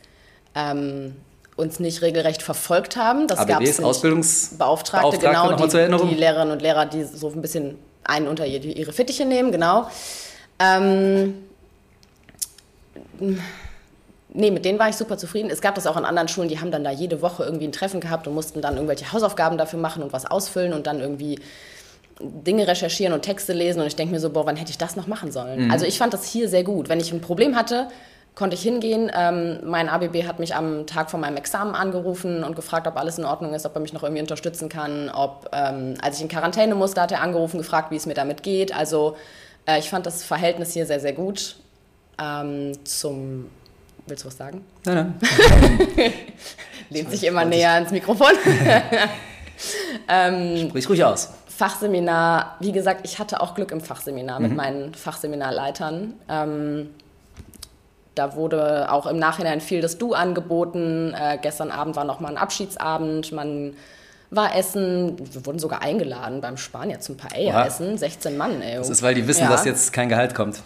ähm, 0.55 1.15
uns 1.57 1.79
nicht 1.81 2.01
regelrecht 2.01 2.41
verfolgt 2.41 2.95
haben. 2.95 3.27
Das 3.27 3.39
ABBs, 3.39 3.59
nicht. 3.59 3.83
Ausbildungsbeauftragte, 3.83 5.17
Beauftragte, 5.17 5.67
genau, 5.67 5.77
Erinnerung. 5.77 6.07
die, 6.07 6.15
die 6.15 6.19
Lehrerinnen 6.19 6.53
und 6.53 6.61
Lehrer, 6.61 6.85
die 6.85 7.03
so 7.03 7.29
ein 7.29 7.41
bisschen 7.41 7.77
einen 8.05 8.27
unter 8.27 8.45
ihre, 8.45 8.67
ihre 8.67 8.93
Fittiche 8.93 9.25
nehmen, 9.25 9.51
genau. 9.51 9.89
Nee, 14.31 14.51
mit 14.51 14.63
denen 14.63 14.77
war 14.77 14.89
ich 14.89 14.95
super 14.95 15.17
zufrieden. 15.17 15.49
Es 15.49 15.61
gab 15.61 15.75
das 15.75 15.87
auch 15.87 15.95
an 15.95 16.05
anderen 16.05 16.27
Schulen, 16.27 16.49
die 16.49 16.59
haben 16.59 16.71
dann 16.71 16.83
da 16.83 16.91
jede 16.91 17.21
Woche 17.21 17.43
irgendwie 17.43 17.65
ein 17.65 17.71
Treffen 17.71 17.99
gehabt 17.99 18.27
und 18.27 18.35
mussten 18.35 18.61
dann 18.61 18.75
irgendwelche 18.75 19.11
Hausaufgaben 19.11 19.57
dafür 19.57 19.79
machen 19.79 20.03
und 20.03 20.13
was 20.13 20.25
ausfüllen 20.25 20.73
und 20.73 20.85
dann 20.85 20.99
irgendwie 20.99 21.39
Dinge 22.19 22.67
recherchieren 22.67 23.13
und 23.13 23.21
Texte 23.21 23.53
lesen 23.53 23.79
und 23.79 23.87
ich 23.87 23.95
denke 23.95 24.13
mir 24.13 24.19
so, 24.19 24.29
boah, 24.29 24.45
wann 24.45 24.57
hätte 24.57 24.71
ich 24.71 24.77
das 24.77 24.95
noch 24.95 25.07
machen 25.07 25.31
sollen? 25.31 25.71
Also 25.71 25.85
ich 25.85 25.97
fand 25.97 26.13
das 26.13 26.25
hier 26.25 26.49
sehr 26.49 26.63
gut. 26.63 26.89
Wenn 26.89 26.99
ich 26.99 27.11
ein 27.13 27.21
Problem 27.21 27.55
hatte, 27.55 27.87
konnte 28.35 28.55
ich 28.55 28.61
hingehen. 28.61 29.11
Ähm, 29.15 29.59
mein 29.63 29.89
ABB 29.89 30.25
hat 30.27 30.39
mich 30.39 30.55
am 30.55 30.85
Tag 30.85 31.09
vor 31.09 31.19
meinem 31.19 31.37
Examen 31.37 31.75
angerufen 31.75 32.43
und 32.43 32.55
gefragt, 32.55 32.87
ob 32.87 32.97
alles 32.97 33.17
in 33.17 33.25
Ordnung 33.25 33.53
ist, 33.53 33.65
ob 33.65 33.75
er 33.75 33.81
mich 33.81 33.93
noch 33.93 34.03
irgendwie 34.03 34.21
unterstützen 34.21 34.69
kann. 34.69 35.09
Ob, 35.09 35.49
ähm, 35.53 35.95
als 36.01 36.17
ich 36.17 36.23
in 36.23 36.29
Quarantäne 36.29 36.75
musste, 36.75 37.01
hat 37.01 37.11
er 37.11 37.21
angerufen, 37.21 37.57
gefragt, 37.57 37.91
wie 37.91 37.95
es 37.95 38.05
mir 38.05 38.13
damit 38.13 38.43
geht. 38.43 38.75
Also 38.75 39.17
äh, 39.65 39.79
ich 39.79 39.89
fand 39.89 40.05
das 40.05 40.23
Verhältnis 40.23 40.73
hier 40.73 40.85
sehr, 40.85 40.99
sehr 40.99 41.13
gut. 41.13 41.57
Ähm, 42.21 42.73
zum, 42.85 43.49
willst 44.09 44.23
du 44.23 44.27
was 44.27 44.37
sagen? 44.37 44.65
Nein, 44.85 45.15
nein. 45.21 46.13
Lehnt 46.89 47.11
sich 47.11 47.23
immer 47.25 47.45
näher 47.45 47.71
ans 47.71 47.91
Mikrofon. 47.91 48.31
Sprich 50.69 50.89
ruhig 50.89 51.03
aus. 51.03 51.29
Fachseminar, 51.47 52.55
wie 52.61 52.71
gesagt, 52.71 53.01
ich 53.03 53.19
hatte 53.19 53.41
auch 53.41 53.53
Glück 53.53 53.71
im 53.71 53.81
Fachseminar 53.81 54.39
mit 54.39 54.55
meinen 54.55 54.93
Fachseminarleitern. 54.93 56.13
Ähm, 56.29 56.89
da 58.15 58.35
wurde 58.35 58.91
auch 58.91 59.05
im 59.05 59.17
Nachhinein 59.17 59.59
viel 59.61 59.81
das 59.81 59.97
Du 59.97 60.13
angeboten. 60.13 61.13
Äh, 61.13 61.37
gestern 61.41 61.69
Abend 61.71 61.95
war 61.97 62.05
noch 62.05 62.21
mal 62.21 62.29
ein 62.29 62.37
Abschiedsabend. 62.37 63.31
Man 63.33 63.73
war 64.31 64.55
essen. 64.55 65.17
Wir 65.33 65.45
wurden 65.45 65.59
sogar 65.59 65.81
eingeladen 65.81 66.39
beim 66.39 66.55
Spanier 66.57 67.01
zum 67.01 67.17
Paella 67.17 67.51
Oha. 67.61 67.65
essen. 67.65 67.97
16 67.97 68.37
Mann, 68.37 68.61
ey. 68.61 68.77
Das 68.77 68.89
ist, 68.89 69.01
weil 69.03 69.13
die 69.15 69.27
wissen, 69.27 69.43
Ja. 69.43 69.49
dass 69.49 69.65
jetzt 69.65 69.91
kein 69.91 70.07
Gehalt 70.07 70.33
kommt. 70.35 70.61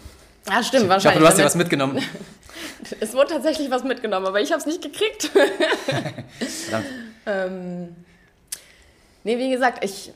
Ja, 0.48 0.62
stimmt, 0.62 0.84
Ich 0.84 0.90
wahrscheinlich. 0.90 1.16
hoffe, 1.16 1.20
du 1.22 1.28
hast 1.28 1.38
dir 1.40 1.46
was 1.46 1.56
mitgenommen. 1.56 2.00
Es 3.00 3.14
wurde 3.14 3.34
tatsächlich 3.34 3.70
was 3.72 3.84
mitgenommen, 3.84 4.26
aber 4.26 4.42
ich 4.42 4.52
habe 4.52 4.60
es 4.60 4.66
nicht 4.66 4.82
gekriegt. 4.82 5.32
Verdammt. 6.66 6.88
Nee, 9.26 9.38
wie 9.38 9.50
gesagt, 9.50 9.84
ich, 9.86 10.12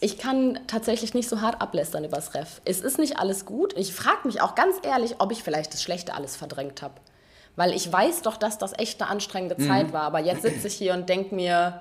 ich 0.00 0.18
kann 0.18 0.60
tatsächlich 0.66 1.14
nicht 1.14 1.28
so 1.28 1.40
hart 1.40 1.60
ablästern 1.60 2.04
übers 2.04 2.34
Ref. 2.34 2.60
Es 2.66 2.80
ist 2.80 2.98
nicht 2.98 3.18
alles 3.18 3.46
gut. 3.46 3.74
Ich 3.78 3.94
frage 3.94 4.26
mich 4.26 4.42
auch 4.42 4.54
ganz 4.54 4.76
ehrlich, 4.82 5.14
ob 5.18 5.32
ich 5.32 5.42
vielleicht 5.42 5.72
das 5.72 5.82
Schlechte 5.82 6.14
alles 6.14 6.36
verdrängt 6.36 6.82
habe. 6.82 6.94
Weil 7.56 7.72
ich 7.72 7.90
weiß 7.90 8.22
doch, 8.22 8.36
dass 8.36 8.58
das 8.58 8.78
echt 8.78 9.00
eine 9.00 9.10
anstrengende 9.10 9.56
Zeit 9.56 9.92
war. 9.92 10.02
Aber 10.02 10.18
jetzt 10.18 10.42
sitze 10.42 10.66
ich 10.66 10.74
hier 10.74 10.92
und 10.92 11.08
denke 11.08 11.34
mir, 11.34 11.80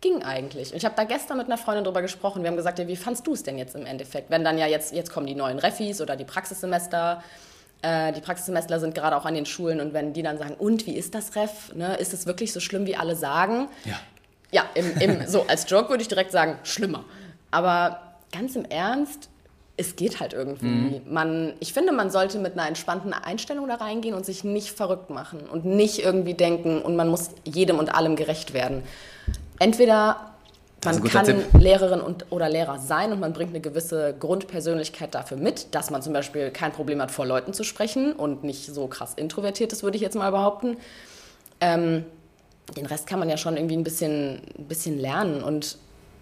ging 0.00 0.22
eigentlich. 0.22 0.72
Und 0.72 0.78
ich 0.78 0.84
habe 0.84 0.96
da 0.96 1.04
gestern 1.04 1.38
mit 1.38 1.46
einer 1.46 1.56
Freundin 1.56 1.84
drüber 1.84 2.02
gesprochen. 2.02 2.42
Wir 2.42 2.50
haben 2.50 2.56
gesagt, 2.56 2.78
ja, 2.78 2.88
wie 2.88 2.96
fandst 2.96 3.26
du 3.26 3.32
es 3.32 3.42
denn 3.42 3.58
jetzt 3.58 3.74
im 3.74 3.86
Endeffekt? 3.86 4.28
Wenn 4.28 4.44
dann 4.44 4.58
ja 4.58 4.66
jetzt, 4.66 4.92
jetzt 4.92 5.12
kommen 5.12 5.26
die 5.26 5.34
neuen 5.34 5.58
Refis 5.58 6.00
oder 6.00 6.16
die 6.16 6.24
Praxissemester. 6.24 7.22
Äh, 7.82 8.12
die 8.12 8.20
Praxissemester 8.20 8.80
sind 8.80 8.94
gerade 8.94 9.16
auch 9.16 9.24
an 9.24 9.34
den 9.34 9.46
Schulen. 9.46 9.80
Und 9.80 9.92
wenn 9.92 10.12
die 10.12 10.22
dann 10.22 10.38
sagen, 10.38 10.54
und 10.58 10.86
wie 10.86 10.96
ist 10.96 11.14
das 11.14 11.36
Ref? 11.36 11.74
Ne? 11.74 11.96
Ist 11.96 12.12
es 12.12 12.26
wirklich 12.26 12.52
so 12.52 12.60
schlimm, 12.60 12.86
wie 12.86 12.96
alle 12.96 13.16
sagen? 13.16 13.68
Ja. 13.84 13.98
Ja, 14.50 14.64
im, 14.74 14.96
im, 14.98 15.26
so 15.28 15.46
als 15.46 15.68
Joke 15.68 15.90
würde 15.90 16.02
ich 16.02 16.08
direkt 16.08 16.32
sagen, 16.32 16.58
schlimmer. 16.64 17.04
Aber 17.50 18.00
ganz 18.32 18.56
im 18.56 18.64
Ernst, 18.64 19.28
es 19.76 19.94
geht 19.94 20.18
halt 20.18 20.32
irgendwie. 20.32 21.00
Man, 21.08 21.54
ich 21.60 21.72
finde, 21.72 21.92
man 21.92 22.10
sollte 22.10 22.40
mit 22.40 22.54
einer 22.54 22.66
entspannten 22.66 23.12
Einstellung 23.12 23.68
da 23.68 23.76
reingehen 23.76 24.14
und 24.14 24.26
sich 24.26 24.42
nicht 24.42 24.70
verrückt 24.70 25.08
machen 25.08 25.40
und 25.40 25.64
nicht 25.64 26.00
irgendwie 26.00 26.34
denken, 26.34 26.82
und 26.82 26.96
man 26.96 27.08
muss 27.08 27.30
jedem 27.44 27.78
und 27.78 27.94
allem 27.94 28.16
gerecht 28.16 28.54
werden. 28.54 28.82
Entweder 29.60 30.32
man 30.84 31.00
guter 31.00 31.22
kann 31.22 31.26
Tipp. 31.26 31.46
Lehrerin 31.58 32.00
und, 32.00 32.26
oder 32.30 32.48
Lehrer 32.48 32.78
sein 32.78 33.12
und 33.12 33.20
man 33.20 33.32
bringt 33.32 33.50
eine 33.50 33.60
gewisse 33.60 34.14
Grundpersönlichkeit 34.18 35.14
dafür 35.14 35.36
mit, 35.36 35.74
dass 35.74 35.90
man 35.90 36.02
zum 36.02 36.12
Beispiel 36.12 36.50
kein 36.50 36.72
Problem 36.72 37.02
hat, 37.02 37.10
vor 37.10 37.26
Leuten 37.26 37.52
zu 37.52 37.64
sprechen 37.64 38.12
und 38.12 38.44
nicht 38.44 38.66
so 38.66 38.86
krass 38.86 39.14
introvertiert 39.16 39.72
ist, 39.72 39.82
würde 39.82 39.96
ich 39.96 40.02
jetzt 40.02 40.14
mal 40.14 40.30
behaupten. 40.30 40.76
Ähm, 41.60 42.04
den 42.76 42.86
Rest 42.86 43.06
kann 43.06 43.18
man 43.18 43.28
ja 43.28 43.36
schon 43.36 43.56
irgendwie 43.56 43.76
ein 43.76 43.84
bisschen, 43.84 44.42
ein 44.58 44.64
bisschen 44.68 44.98
lernen 44.98 45.42
und 45.42 45.78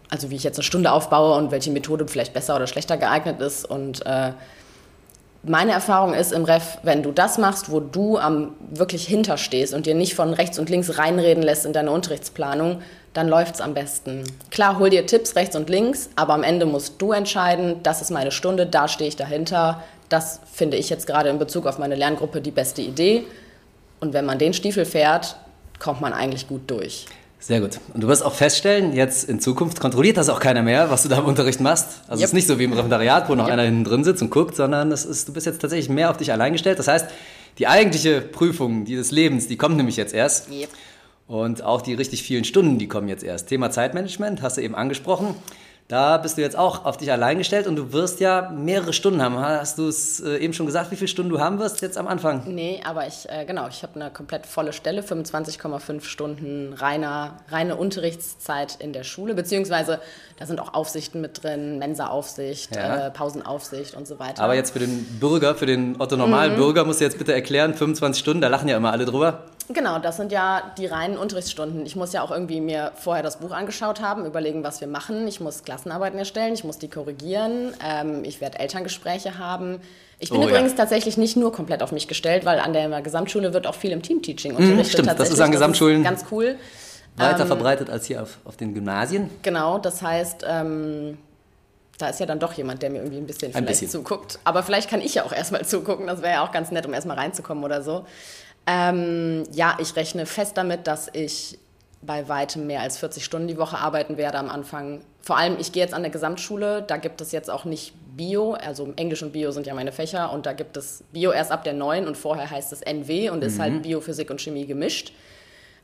also 0.08 0.30
wie 0.30 0.36
ich 0.36 0.44
jetzt 0.44 0.56
eine 0.56 0.64
Stunde 0.64 0.92
aufbaue 0.92 1.36
und 1.36 1.50
welche 1.50 1.70
Methode 1.70 2.06
vielleicht 2.06 2.32
besser 2.32 2.56
oder 2.56 2.66
schlechter 2.66 2.96
geeignet 2.96 3.40
ist. 3.40 3.64
Und 3.64 4.04
äh, 4.06 4.32
meine 5.48 5.72
Erfahrung 5.72 6.14
ist 6.14 6.32
im 6.32 6.44
Ref, 6.44 6.78
wenn 6.82 7.02
du 7.02 7.12
das 7.12 7.38
machst, 7.38 7.70
wo 7.70 7.80
du 7.80 8.18
am 8.18 8.52
wirklich 8.70 9.06
hinterstehst 9.06 9.74
und 9.74 9.86
dir 9.86 9.94
nicht 9.94 10.14
von 10.14 10.32
rechts 10.32 10.58
und 10.58 10.68
links 10.70 10.98
reinreden 10.98 11.42
lässt 11.42 11.66
in 11.66 11.72
deine 11.72 11.90
Unterrichtsplanung, 11.90 12.82
dann 13.12 13.28
läuft's 13.28 13.60
am 13.60 13.72
besten. 13.72 14.24
Klar, 14.50 14.78
hol 14.78 14.90
dir 14.90 15.06
Tipps 15.06 15.36
rechts 15.36 15.56
und 15.56 15.70
links, 15.70 16.10
aber 16.16 16.34
am 16.34 16.42
Ende 16.42 16.66
musst 16.66 17.00
du 17.00 17.12
entscheiden, 17.12 17.82
das 17.82 18.02
ist 18.02 18.10
meine 18.10 18.30
Stunde, 18.30 18.66
da 18.66 18.88
stehe 18.88 19.08
ich 19.08 19.16
dahinter, 19.16 19.82
das 20.08 20.40
finde 20.52 20.76
ich 20.76 20.90
jetzt 20.90 21.06
gerade 21.06 21.28
in 21.28 21.38
Bezug 21.38 21.66
auf 21.66 21.78
meine 21.78 21.94
Lerngruppe 21.94 22.40
die 22.40 22.50
beste 22.50 22.82
Idee. 22.82 23.24
Und 24.00 24.12
wenn 24.12 24.26
man 24.26 24.38
den 24.38 24.52
Stiefel 24.52 24.84
fährt, 24.84 25.36
kommt 25.78 26.00
man 26.00 26.12
eigentlich 26.12 26.48
gut 26.48 26.70
durch. 26.70 27.06
Sehr 27.46 27.60
gut. 27.60 27.78
Und 27.94 28.00
du 28.02 28.08
wirst 28.08 28.24
auch 28.24 28.34
feststellen, 28.34 28.92
jetzt 28.92 29.28
in 29.28 29.38
Zukunft 29.38 29.78
kontrolliert 29.78 30.16
das 30.16 30.28
auch 30.28 30.40
keiner 30.40 30.62
mehr, 30.62 30.90
was 30.90 31.04
du 31.04 31.08
da 31.08 31.18
im 31.18 31.26
Unterricht 31.26 31.60
machst. 31.60 31.86
Also 32.08 32.18
Yep. 32.20 32.24
es 32.24 32.24
ist 32.24 32.32
nicht 32.32 32.48
so 32.48 32.58
wie 32.58 32.64
im 32.64 32.72
Referendariat, 32.72 33.28
wo 33.28 33.36
noch 33.36 33.44
Yep. 33.44 33.52
einer 33.52 33.62
hinten 33.62 33.84
drin 33.84 34.02
sitzt 34.02 34.20
und 34.20 34.30
guckt, 34.30 34.56
sondern 34.56 34.90
es 34.90 35.04
ist, 35.04 35.28
du 35.28 35.32
bist 35.32 35.46
jetzt 35.46 35.60
tatsächlich 35.60 35.88
mehr 35.88 36.10
auf 36.10 36.16
dich 36.16 36.32
allein 36.32 36.54
gestellt. 36.54 36.80
Das 36.80 36.88
heißt, 36.88 37.06
die 37.58 37.68
eigentliche 37.68 38.20
Prüfung 38.20 38.84
dieses 38.84 39.12
Lebens, 39.12 39.46
die 39.46 39.56
kommt 39.56 39.76
nämlich 39.76 39.96
jetzt 39.96 40.12
erst. 40.12 40.50
Yep. 40.50 40.70
Und 41.28 41.62
auch 41.62 41.82
die 41.82 41.94
richtig 41.94 42.24
vielen 42.24 42.42
Stunden, 42.42 42.78
die 42.78 42.88
kommen 42.88 43.06
jetzt 43.06 43.22
erst. 43.22 43.48
Thema 43.48 43.70
Zeitmanagement, 43.70 44.42
hast 44.42 44.56
du 44.56 44.60
eben 44.60 44.74
angesprochen. 44.74 45.36
Da 45.88 46.18
bist 46.18 46.36
du 46.36 46.40
jetzt 46.42 46.58
auch 46.58 46.84
auf 46.84 46.96
dich 46.96 47.12
allein 47.12 47.38
gestellt 47.38 47.68
und 47.68 47.76
du 47.76 47.92
wirst 47.92 48.18
ja 48.18 48.50
mehrere 48.50 48.92
Stunden 48.92 49.22
haben. 49.22 49.38
Hast 49.38 49.78
du 49.78 49.86
es 49.86 50.18
äh, 50.18 50.38
eben 50.38 50.52
schon 50.52 50.66
gesagt, 50.66 50.90
wie 50.90 50.96
viele 50.96 51.06
Stunden 51.06 51.30
du 51.30 51.38
haben 51.38 51.60
wirst 51.60 51.80
jetzt 51.80 51.96
am 51.96 52.08
Anfang? 52.08 52.42
Nee, 52.46 52.80
aber 52.84 53.06
ich, 53.06 53.28
äh, 53.28 53.44
genau, 53.44 53.68
ich 53.68 53.84
habe 53.84 53.94
eine 53.94 54.10
komplett 54.10 54.46
volle 54.46 54.72
Stelle, 54.72 55.02
25,5 55.02 56.02
Stunden 56.02 56.72
reiner, 56.72 57.36
reine 57.50 57.76
Unterrichtszeit 57.76 58.76
in 58.80 58.92
der 58.92 59.04
Schule, 59.04 59.34
beziehungsweise 59.34 60.00
da 60.40 60.46
sind 60.46 60.58
auch 60.60 60.74
Aufsichten 60.74 61.20
mit 61.20 61.44
drin, 61.44 61.78
Mensa-Aufsicht, 61.78 62.74
Ja. 62.74 63.06
äh, 63.06 63.10
Pausenaufsicht 63.12 63.94
und 63.94 64.08
so 64.08 64.18
weiter. 64.18 64.42
Aber 64.42 64.56
jetzt 64.56 64.72
für 64.72 64.80
den 64.80 65.04
Bürger, 65.20 65.54
für 65.54 65.66
den 65.66 66.00
Otto-Normal-Bürger 66.00 66.84
musst 66.84 66.98
du 67.00 67.04
jetzt 67.04 67.18
bitte 67.18 67.32
erklären, 67.32 67.74
25 67.74 68.20
Stunden, 68.20 68.40
da 68.40 68.48
lachen 68.48 68.68
ja 68.68 68.76
immer 68.76 68.90
alle 68.90 69.04
drüber. 69.04 69.44
Genau, 69.68 69.98
das 69.98 70.16
sind 70.16 70.30
ja 70.32 70.62
die 70.78 70.86
reinen 70.86 71.18
Unterrichtsstunden. 71.18 71.84
Ich 71.86 71.96
muss 71.96 72.12
ja 72.12 72.22
auch 72.22 72.30
irgendwie 72.30 72.60
mir 72.60 72.92
vorher 72.94 73.22
das 73.22 73.38
Buch 73.38 73.50
angeschaut 73.50 74.00
haben, 74.00 74.24
überlegen, 74.24 74.62
was 74.62 74.80
wir 74.80 74.86
machen. 74.88 75.26
Ich 75.26 75.40
muss 75.40 75.64
Klassenarbeiten 75.64 76.18
erstellen, 76.18 76.54
ich 76.54 76.62
muss 76.64 76.78
die 76.78 76.88
korrigieren, 76.88 77.74
ähm, 77.84 78.22
ich 78.24 78.40
werde 78.40 78.58
Elterngespräche 78.60 79.38
haben. 79.38 79.80
Ich 80.18 80.30
bin 80.30 80.38
Oh 80.38 80.42
ja. 80.44 80.48
übrigens 80.50 80.74
tatsächlich 80.76 81.16
nicht 81.16 81.36
nur 81.36 81.52
komplett 81.52 81.82
auf 81.82 81.90
mich 81.92 82.06
gestellt, 82.08 82.44
weil 82.44 82.60
an 82.60 82.72
der 82.72 83.02
Gesamtschule 83.02 83.52
wird 83.52 83.66
auch 83.66 83.74
viel 83.74 83.90
im 83.90 84.02
Teamteaching 84.02 84.52
unterrichtet. 84.52 84.84
Mhm, 84.86 85.04
stimmt, 85.04 85.20
das 85.20 85.30
ist 85.30 85.40
an 85.40 85.50
Gesamtschulen 85.50 86.02
ganz 86.04 86.24
cool. 86.30 86.56
Weiter 87.16 87.40
Ähm, 87.40 87.46
verbreitet 87.46 87.90
als 87.90 88.06
hier 88.06 88.22
auf, 88.22 88.38
auf 88.44 88.56
den 88.56 88.72
Gymnasien. 88.74 89.30
Genau, 89.42 89.78
das 89.78 90.00
heißt, 90.02 90.44
ähm, 90.48 91.18
da 91.98 92.08
ist 92.08 92.20
ja 92.20 92.26
dann 92.26 92.38
doch 92.38 92.52
jemand, 92.52 92.82
der 92.82 92.90
mir 92.90 92.98
irgendwie 92.98 93.16
ein 93.16 93.26
bisschen 93.26 93.48
Ein 93.48 93.64
vielleicht 93.64 93.80
bisschen. 93.80 93.88
zuguckt. 93.90 94.38
Aber 94.44 94.62
vielleicht 94.62 94.88
kann 94.90 95.00
ich 95.00 95.14
ja 95.14 95.24
auch 95.24 95.32
erstmal 95.32 95.64
zugucken, 95.66 96.06
das 96.06 96.22
wäre 96.22 96.34
ja 96.34 96.44
auch 96.46 96.52
ganz 96.52 96.70
nett, 96.70 96.86
um 96.86 96.92
erstmal 96.94 97.16
reinzukommen 97.18 97.64
oder 97.64 97.82
so. 97.82 98.04
Ähm, 98.66 99.44
ja, 99.52 99.76
ich 99.80 99.94
rechne 99.96 100.26
fest 100.26 100.56
damit, 100.56 100.86
dass 100.86 101.08
ich 101.12 101.58
bei 102.02 102.28
weitem 102.28 102.66
mehr 102.66 102.80
als 102.82 102.98
40 102.98 103.24
Stunden 103.24 103.48
die 103.48 103.58
Woche 103.58 103.78
arbeiten 103.78 104.16
werde 104.16 104.38
am 104.38 104.48
Anfang. 104.48 105.00
Vor 105.22 105.36
allem, 105.38 105.56
ich 105.58 105.72
gehe 105.72 105.82
jetzt 105.82 105.94
an 105.94 106.02
der 106.02 106.10
Gesamtschule, 106.10 106.82
da 106.82 106.98
gibt 106.98 107.20
es 107.20 107.32
jetzt 107.32 107.50
auch 107.50 107.64
nicht 107.64 107.94
Bio, 108.16 108.52
also 108.54 108.92
Englisch 108.96 109.22
und 109.22 109.32
Bio 109.32 109.50
sind 109.50 109.66
ja 109.66 109.74
meine 109.74 109.92
Fächer 109.92 110.32
und 110.32 110.46
da 110.46 110.52
gibt 110.52 110.76
es 110.76 111.02
Bio 111.12 111.32
erst 111.32 111.50
ab 111.52 111.64
der 111.64 111.72
9 111.74 112.06
und 112.06 112.16
vorher 112.16 112.48
heißt 112.50 112.72
es 112.72 112.80
NW 112.82 113.30
und 113.30 113.38
Mhm. 113.40 113.42
ist 113.46 113.58
halt 113.58 113.82
Bio, 113.82 114.00
Physik 114.00 114.30
und 114.30 114.40
Chemie 114.40 114.66
gemischt. 114.66 115.12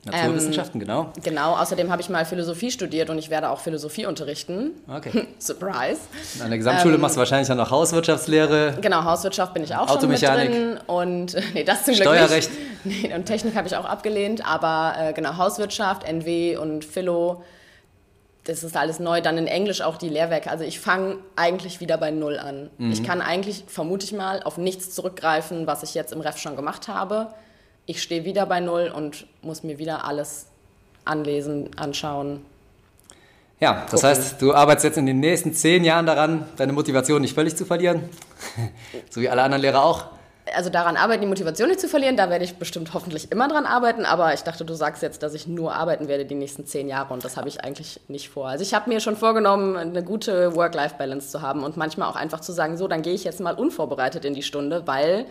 Naturwissenschaften, 0.04 0.80
genau. 0.80 1.12
Genau, 1.22 1.54
außerdem 1.56 1.90
habe 1.90 2.02
ich 2.02 2.08
mal 2.08 2.24
Philosophie 2.24 2.72
studiert 2.72 3.08
und 3.08 3.18
ich 3.18 3.30
werde 3.30 3.50
auch 3.50 3.60
Philosophie 3.60 4.04
unterrichten. 4.06 4.72
Okay. 4.88 5.28
Surprise. 5.38 6.00
An 6.42 6.48
der 6.48 6.58
Gesamtschule 6.58 6.98
machst 6.98 7.14
du 7.14 7.20
wahrscheinlich 7.20 7.46
dann 7.46 7.58
noch 7.58 7.70
Hauswirtschaftslehre. 7.70 8.78
Genau, 8.80 9.04
Hauswirtschaft 9.04 9.54
bin 9.54 9.62
ich 9.62 9.74
auch 9.76 9.86
schon 9.88 10.08
mit 10.08 10.24
Automechanik. 10.24 10.50
drin 10.50 10.80
und 10.88 11.36
nee, 11.54 11.62
das 11.62 11.84
zum 11.84 11.94
Glück 11.94 12.06
Steuerrecht. 12.08 12.50
nicht. 12.50 12.68
Nee, 12.84 13.14
und 13.14 13.26
Technik 13.26 13.54
habe 13.54 13.68
ich 13.68 13.76
auch 13.76 13.84
abgelehnt, 13.84 14.44
aber 14.44 14.94
äh, 14.98 15.12
genau 15.12 15.36
Hauswirtschaft, 15.36 16.02
NW 16.02 16.56
und 16.56 16.84
Philo, 16.84 17.44
das 18.42 18.64
ist 18.64 18.76
alles 18.76 18.98
neu. 18.98 19.20
Dann 19.20 19.38
in 19.38 19.46
Englisch 19.46 19.82
auch 19.82 19.96
die 19.96 20.08
Lehrwerke. 20.08 20.50
Also 20.50 20.64
ich 20.64 20.80
fange 20.80 21.18
eigentlich 21.36 21.78
wieder 21.78 21.96
bei 21.96 22.10
Null 22.10 22.40
an. 22.40 22.70
Mhm. 22.78 22.90
Ich 22.90 23.04
kann 23.04 23.22
eigentlich, 23.22 23.62
vermute 23.68 24.04
ich 24.04 24.12
mal, 24.12 24.42
auf 24.42 24.58
nichts 24.58 24.90
zurückgreifen, 24.96 25.68
was 25.68 25.84
ich 25.84 25.94
jetzt 25.94 26.12
im 26.12 26.20
Ref 26.20 26.38
schon 26.38 26.56
gemacht 26.56 26.88
habe. 26.88 27.28
Ich 27.86 28.02
stehe 28.02 28.24
wieder 28.24 28.46
bei 28.46 28.60
Null 28.60 28.92
und 28.94 29.26
muss 29.42 29.62
mir 29.62 29.78
wieder 29.78 30.04
alles 30.04 30.46
anlesen, 31.04 31.70
anschauen. 31.76 32.44
Ja, 33.58 33.86
das 33.90 34.02
Gucken. 34.02 34.08
heißt, 34.08 34.42
du 34.42 34.54
arbeitest 34.54 34.84
jetzt 34.84 34.98
in 34.98 35.06
den 35.06 35.20
nächsten 35.20 35.52
zehn 35.54 35.84
Jahren 35.84 36.06
daran, 36.06 36.46
deine 36.56 36.72
Motivation 36.72 37.22
nicht 37.22 37.34
völlig 37.34 37.56
zu 37.56 37.64
verlieren. 37.64 38.08
so 39.10 39.20
wie 39.20 39.28
alle 39.28 39.42
anderen 39.42 39.62
Lehrer 39.62 39.84
auch. 39.84 40.06
also 40.54 40.70
daran 40.70 40.96
arbeiten, 40.96 41.22
die 41.22 41.28
Motivation 41.28 41.68
nicht 41.68 41.80
zu 41.80 41.88
verlieren, 41.88 42.16
da 42.16 42.28
werde 42.30 42.44
ich 42.44 42.56
bestimmt 42.56 42.94
hoffentlich 42.94 43.30
immer 43.30 43.46
dran 43.48 43.64
arbeiten, 43.66 44.04
aber 44.04 44.34
ich 44.34 44.42
dachte, 44.42 44.64
du 44.64 44.74
sagst 44.74 45.02
jetzt, 45.02 45.22
dass 45.22 45.34
ich 45.34 45.46
nur 45.46 45.74
arbeiten 45.74 46.08
werde 46.08 46.24
die 46.24 46.34
nächsten 46.34 46.66
zehn 46.66 46.88
Jahre 46.88 47.14
und 47.14 47.24
das 47.24 47.36
habe 47.36 47.48
ich 47.48 47.62
eigentlich 47.62 48.00
nicht 48.08 48.28
vor. 48.30 48.48
Also 48.48 48.62
ich 48.62 48.74
habe 48.74 48.90
mir 48.90 48.98
schon 49.00 49.16
vorgenommen, 49.16 49.76
eine 49.76 50.02
gute 50.02 50.56
Work-Life-Balance 50.56 51.28
zu 51.30 51.42
haben 51.42 51.62
und 51.62 51.76
manchmal 51.76 52.08
auch 52.08 52.16
einfach 52.16 52.40
zu 52.40 52.52
sagen, 52.52 52.76
so, 52.76 52.88
dann 52.88 53.02
gehe 53.02 53.14
ich 53.14 53.22
jetzt 53.24 53.40
mal 53.40 53.54
unvorbereitet 53.54 54.24
in 54.24 54.34
die 54.34 54.42
Stunde, 54.42 54.86
weil 54.86 55.26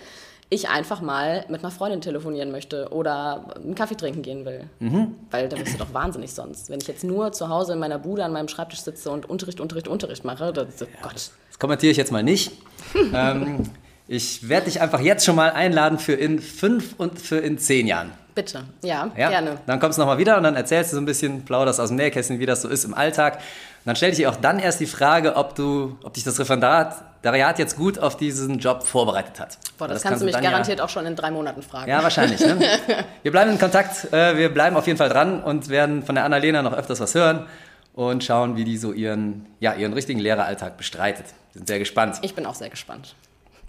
ich 0.53 0.67
einfach 0.67 0.99
mal 0.99 1.45
mit 1.47 1.63
einer 1.63 1.71
Freundin 1.71 2.01
telefonieren 2.01 2.51
möchte 2.51 2.89
oder 2.91 3.55
einen 3.55 3.73
Kaffee 3.73 3.95
trinken 3.95 4.21
gehen 4.21 4.43
will. 4.45 4.65
Weil 5.31 5.47
da 5.47 5.55
bist 5.55 5.75
du 5.75 5.77
doch 5.77 5.93
wahnsinnig 5.93 6.33
sonst. 6.33 6.69
Wenn 6.69 6.79
ich 6.81 6.87
jetzt 6.87 7.05
nur 7.05 7.31
zu 7.31 7.47
Hause 7.47 7.73
in 7.73 7.79
meiner 7.79 7.97
Bude 7.97 8.25
an 8.25 8.33
meinem 8.33 8.49
Schreibtisch 8.49 8.81
sitze 8.81 9.09
und 9.11 9.29
Unterricht, 9.29 9.61
Unterricht, 9.61 9.87
Unterricht 9.87 10.25
mache, 10.25 10.51
das, 10.51 10.65
oh 10.81 10.85
Gott. 11.01 11.13
Das 11.15 11.57
kommentiere 11.57 11.91
ich 11.91 11.97
jetzt 11.97 12.11
mal 12.11 12.21
nicht. 12.21 12.51
ähm, 13.13 13.63
ich 14.09 14.49
werde 14.49 14.65
dich 14.65 14.81
einfach 14.81 14.99
jetzt 14.99 15.23
schon 15.25 15.37
mal 15.37 15.51
einladen 15.51 15.97
für 15.97 16.13
in 16.13 16.39
fünf 16.39 16.95
und 16.97 17.17
für 17.17 17.37
in 17.37 17.57
zehn 17.57 17.87
Jahren. 17.87 18.11
Bitte, 18.35 18.63
ja, 18.83 19.09
Ja? 19.15 19.29
gerne. 19.29 19.57
Dann 19.67 19.79
kommst 19.79 19.97
du 19.97 20.01
nochmal 20.01 20.17
wieder 20.17 20.35
und 20.35 20.43
dann 20.43 20.55
erzählst 20.57 20.91
du 20.91 20.95
so 20.95 21.01
ein 21.01 21.05
bisschen, 21.05 21.45
plauderst 21.45 21.79
aus 21.79 21.87
dem 21.89 21.97
Nähkästchen, 21.97 22.39
wie 22.39 22.45
das 22.45 22.61
so 22.61 22.67
ist 22.67 22.83
im 22.83 22.93
Alltag. 22.93 23.35
Und 23.35 23.41
dann 23.85 23.95
stelle 23.95 24.11
ich 24.11 24.17
dir 24.17 24.29
auch 24.29 24.35
dann 24.35 24.59
erst 24.59 24.81
die 24.81 24.85
Frage, 24.85 25.37
ob, 25.37 25.55
du, 25.55 25.97
ob 26.03 26.13
dich 26.13 26.25
das 26.25 26.37
Referendariat 26.39 26.95
jetzt 27.23 27.75
gut 27.77 27.99
auf 27.99 28.17
diesen 28.17 28.59
Job 28.59 28.83
vorbereitet 28.83 29.39
hat. 29.39 29.57
Boah, 29.77 29.85
Weil 29.87 29.93
das, 29.95 30.03
kannst 30.03 30.21
du 30.21 30.25
mich 30.25 30.33
dann 30.33 30.43
ja- 30.43 30.49
garantiert 30.51 30.81
auch 30.81 30.89
schon 30.89 31.05
in 31.05 31.15
drei 31.15 31.31
Monaten 31.31 31.61
fragen. 31.61 31.89
Ja, 31.89 32.01
wahrscheinlich. 32.03 32.39
Ne? 32.39 32.57
Wir 33.23 33.31
bleiben 33.31 33.51
in 33.51 33.59
Kontakt, 33.59 34.11
äh, 34.13 34.35
wir 34.37 34.53
bleiben 34.53 34.75
auf 34.75 34.87
jeden 34.87 34.97
Fall 34.97 35.09
dran 35.09 35.43
und 35.43 35.69
werden 35.69 36.03
von 36.03 36.15
der 36.15 36.25
Annalena 36.25 36.61
noch 36.61 36.73
öfters 36.73 36.99
was 36.99 37.13
hören 37.15 37.45
und 37.93 38.23
schauen, 38.23 38.55
wie 38.55 38.63
die 38.63 38.77
so 38.77 38.93
ihren, 38.93 39.45
ja, 39.59 39.73
ihren 39.73 39.93
richtigen 39.93 40.19
Lehreralltag 40.19 40.77
bestreitet. 40.77 41.25
Wir 41.53 41.59
sind 41.59 41.67
sehr 41.67 41.79
gespannt. 41.79 42.17
Ich 42.21 42.33
bin 42.33 42.45
auch 42.45 42.55
sehr 42.55 42.69
gespannt, 42.69 43.15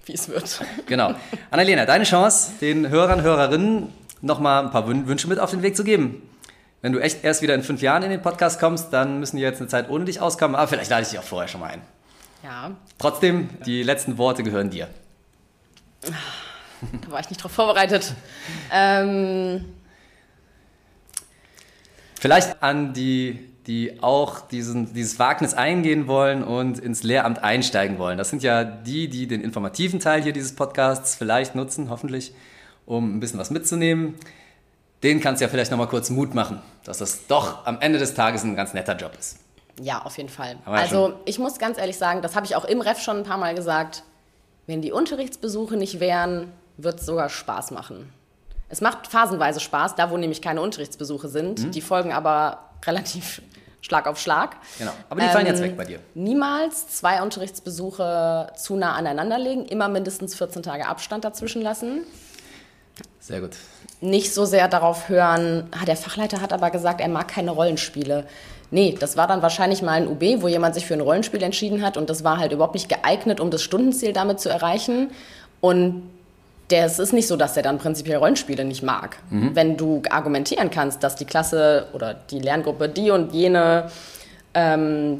wie 0.07 0.15
es 0.15 0.29
wird. 0.29 0.61
Genau. 0.87 1.15
Annalena, 1.51 1.85
deine 1.85 2.05
Chance, 2.05 2.53
den 2.61 2.89
Hörern, 2.89 3.23
Hörerinnen 3.23 3.93
nochmal 4.23 4.65
ein 4.65 4.71
paar 4.71 4.87
Wün- 4.89 5.07
Wünsche 5.07 5.29
mit 5.29 5.39
auf 5.41 5.51
den 5.51 5.63
Weg 5.63 5.77
zu 5.77 5.85
geben. 5.85 6.23
Wenn 6.81 6.93
du 6.93 6.99
echt 7.01 7.23
erst 7.25 7.43
wieder 7.43 7.55
in 7.55 7.63
fünf 7.63 7.83
Jahren 7.83 8.03
in 8.03 8.11
den 8.11 8.23
Podcast 8.23 8.59
kommst, 8.61 8.93
dann 8.93 9.21
müssen 9.21 9.37
die 9.37 9.43
jetzt 9.43 9.61
eine 9.61 9.69
Zeit 9.69 9.91
ohne 9.91 10.05
dich 10.05 10.21
auskommen, 10.21 10.57
aber 10.57 10.67
vielleicht 10.69 10.91
lade 10.91 11.03
ich 11.03 11.09
dich 11.11 11.19
auch 11.19 11.23
vorher 11.25 11.49
schon 11.49 11.61
mal 11.61 11.71
ein. 11.71 11.83
Ja, 12.43 12.73
Trotzdem, 12.99 13.49
die 13.67 13.83
letzten 13.83 14.19
Worte 14.19 14.43
gehören 14.43 14.71
dir. 14.71 14.89
da 16.03 17.11
war 17.11 17.21
ich 17.21 17.31
nicht 17.31 17.43
drauf 17.43 17.53
vorbereitet. 17.53 18.15
Ähm, 18.73 19.65
Vielleicht 22.19 22.63
an 22.63 22.95
die, 22.95 23.49
die 23.67 24.03
auch 24.03 24.41
diesen, 24.41 24.93
dieses 24.95 25.19
Wagnis 25.19 25.55
eingehen 25.55 26.07
wollen 26.07 26.45
und 26.45 26.79
ins 26.79 27.03
Lehramt 27.03 27.43
einsteigen 27.43 27.99
wollen. 27.99 28.19
Das 28.19 28.31
sind 28.31 28.43
ja 28.43 28.63
die, 28.65 29.09
die 29.09 29.27
den 29.27 29.41
informativen 29.41 30.01
Teil 30.01 30.23
hier 30.23 30.33
dieses 30.33 30.55
Podcasts 30.55 31.17
vielleicht 31.17 31.55
nutzen, 31.55 31.91
hoffentlich, 31.91 32.33
um 32.87 33.17
ein 33.17 33.21
bisschen 33.21 33.39
was 33.41 33.51
mitzunehmen. 33.51 34.15
Den 35.03 35.21
kannst 35.21 35.41
du 35.41 35.45
ja 35.45 35.49
vielleicht 35.49 35.73
nochmal 35.73 35.89
kurz 35.89 36.11
Mut 36.11 36.33
machen, 36.35 36.61
dass 36.85 36.99
das 36.99 37.27
doch 37.27 37.67
am 37.67 37.81
Ende 37.81 37.99
des 37.99 38.15
Tages 38.15 38.45
ein 38.45 38.55
ganz 38.55 38.73
netter 38.73 38.97
Job 38.97 39.17
ist. 39.19 39.42
Ja, 39.81 40.03
auf 40.03 40.17
jeden 40.17 40.29
Fall. 40.29 40.57
Aber 40.65 40.77
also 40.77 41.15
ich 41.25 41.39
muss 41.39 41.59
ganz 41.59 41.79
ehrlich 41.79 41.97
sagen, 41.97 42.23
das 42.23 42.37
habe 42.37 42.47
ich 42.47 42.57
auch 42.57 42.65
im 42.65 42.81
Ref 42.81 43.01
schon 43.01 43.19
ein 43.19 43.25
paar 43.25 43.39
Mal 43.39 43.55
gesagt, 43.55 44.03
wenn 44.67 44.83
die 44.83 44.93
Unterrichtsbesuche 44.93 45.77
nicht 45.77 46.01
wären, 46.01 46.53
wird 46.77 47.01
es 47.01 47.07
sogar 47.07 47.29
Spaß 47.29 47.71
machen. 47.71 48.13
Es 48.69 48.81
macht 48.81 49.07
phasenweise 49.07 49.61
Spaß, 49.61 49.97
da 49.97 50.11
wo 50.11 50.17
nämlich 50.17 50.41
keine 50.41 50.63
Unterrichtsbesuche 50.63 51.29
sind. 51.29 51.61
Mhm. 51.61 51.71
Die 51.73 51.81
folgen 51.81 52.13
aber 52.13 52.71
relativ 52.87 53.43
Schlag 53.81 54.07
auf 54.07 54.19
Schlag. 54.19 54.57
Genau. 54.79 54.93
Aber 55.11 55.21
die 55.21 55.27
fallen 55.29 55.47
Ähm, 55.47 55.53
jetzt 55.53 55.63
weg 55.63 55.77
bei 55.77 55.85
dir. 55.85 55.99
Niemals 56.15 56.89
zwei 56.89 57.21
Unterrichtsbesuche 57.21 58.53
zu 58.57 58.77
nah 58.77 58.95
aneinander 58.95 59.39
legen, 59.39 59.67
immer 59.67 59.89
mindestens 59.89 60.37
14 60.37 60.63
Tage 60.63 60.87
Abstand 60.87 61.25
dazwischen 61.25 61.63
lassen. 61.63 62.05
Sehr 63.19 63.41
gut. 63.41 63.57
nicht 64.01 64.35
so 64.35 64.45
sehr 64.45 64.69
darauf 64.69 65.09
hören, 65.09 65.69
ah, 65.71 65.85
der 65.85 65.97
Fachleiter 65.97 66.41
hat 66.41 66.53
aber 66.53 66.71
gesagt, 66.71 67.01
er 67.01 67.09
mag 67.09 67.29
keine 67.29 67.53
Rollenspiele. 67.53 68.27
Nee, 68.73 68.97
das 68.99 69.19
war 69.19 69.27
dann 69.27 69.43
wahrscheinlich 69.43 69.83
mal 69.83 69.93
ein 69.93 70.09
UB, 70.09 70.43
wo 70.43 70.49
jemand 70.49 70.75
sich 70.75 70.87
für 70.87 70.95
ein 70.95 71.03
Rollenspiel 71.03 71.43
entschieden 71.43 71.83
hat 71.83 71.99
und 71.99 72.09
das 72.09 72.25
war 72.25 72.39
halt 72.39 72.53
überhaupt 72.53 72.73
nicht 72.73 72.89
geeignet, 72.89 73.39
um 73.39 73.51
das 73.51 73.63
Stundenziel 73.63 74.15
damit 74.15 74.41
zu 74.41 74.49
erreichen. 74.49 75.11
Und 75.61 76.11
der, 76.71 76.87
es 76.87 76.99
ist 76.99 77.13
nicht 77.13 77.29
so, 77.29 77.37
dass 77.37 77.55
er 77.55 77.63
dann 77.63 77.77
prinzipiell 77.77 78.17
Rollenspiele 78.17 78.65
nicht 78.65 78.83
mag. 78.83 79.19
Wenn 79.55 79.77
du 79.77 80.01
argumentieren 80.09 80.71
kannst, 80.71 81.03
dass 81.05 81.17
die 81.17 81.27
Klasse 81.27 81.87
oder 81.93 82.15
die 82.15 82.39
Lerngruppe 82.39 82.89
die 82.89 83.11
und 83.11 83.35
jene 83.35 83.91
ähm, 84.55 85.19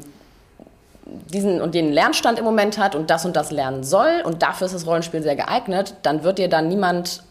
diesen 1.05 1.61
und 1.61 1.75
jenen 1.75 1.93
Lernstand 1.93 2.39
im 2.39 2.45
Moment 2.45 2.79
hat 2.79 2.95
und 2.95 3.11
das 3.11 3.23
und 3.23 3.35
das 3.35 3.51
lernen 3.51 3.83
soll 3.83 4.23
und 4.25 4.41
dafür 4.41 4.65
ist 4.65 4.73
das 4.73 4.87
Rollenspiel 4.87 5.21
sehr 5.21 5.35
geeignet, 5.35 5.93
dann 6.01 6.23
wird 6.23 6.39
dir 6.39 6.49
dann 6.49 6.69
niemand 6.69 7.23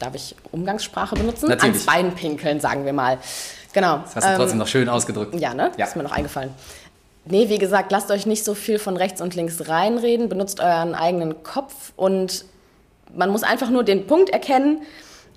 darf 0.00 0.16
ich 0.16 0.34
Umgangssprache 0.50 1.14
benutzen? 1.14 1.48
Natürlich. 1.48 1.74
Ans 1.74 1.86
Bein 1.86 2.12
pinkeln, 2.14 2.58
sagen 2.58 2.84
wir 2.84 2.92
mal. 2.92 3.18
Genau. 3.74 3.98
Das 3.98 4.16
hast 4.16 4.26
du 4.26 4.36
trotzdem 4.36 4.58
noch 4.58 4.68
schön 4.68 4.88
ausgedrückt. 4.88 5.38
Ja, 5.38 5.52
ne? 5.52 5.72
Ja. 5.76 5.84
Ist 5.84 5.96
mir 5.96 6.04
noch 6.04 6.12
eingefallen. 6.12 6.50
nee, 7.26 7.48
wie 7.48 7.58
gesagt, 7.58 7.92
lasst 7.92 8.10
euch 8.10 8.24
nicht 8.24 8.44
so 8.44 8.54
viel 8.54 8.78
von 8.78 8.96
rechts 8.96 9.20
und 9.20 9.34
links 9.34 9.68
reinreden, 9.68 10.28
benutzt 10.28 10.60
euren 10.60 10.94
eigenen 10.94 11.42
Kopf 11.42 11.92
und 11.96 12.46
man 13.14 13.30
muss 13.30 13.42
einfach 13.42 13.70
nur 13.70 13.84
den 13.84 14.06
Punkt 14.06 14.30
erkennen, 14.30 14.82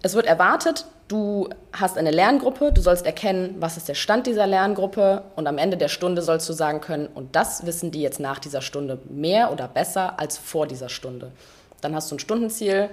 es 0.03 0.13
wird 0.13 0.25
erwartet, 0.27 0.85
du 1.07 1.49
hast 1.73 1.97
eine 1.97 2.11
Lerngruppe, 2.11 2.71
du 2.71 2.81
sollst 2.81 3.05
erkennen, 3.05 3.55
was 3.59 3.77
ist 3.77 3.87
der 3.87 3.95
Stand 3.95 4.27
dieser 4.27 4.45
Lerngruppe 4.45 5.23
und 5.35 5.47
am 5.47 5.57
Ende 5.57 5.77
der 5.77 5.87
Stunde 5.87 6.21
sollst 6.21 6.47
du 6.47 6.53
sagen 6.53 6.81
können, 6.81 7.07
und 7.07 7.35
das 7.35 7.65
wissen 7.65 7.91
die 7.91 8.01
jetzt 8.01 8.19
nach 8.19 8.39
dieser 8.39 8.61
Stunde 8.61 8.99
mehr 9.09 9.51
oder 9.51 9.67
besser 9.67 10.19
als 10.19 10.37
vor 10.37 10.67
dieser 10.67 10.89
Stunde. 10.89 11.31
Dann 11.81 11.95
hast 11.95 12.11
du 12.11 12.15
ein 12.15 12.19
Stundenziel 12.19 12.89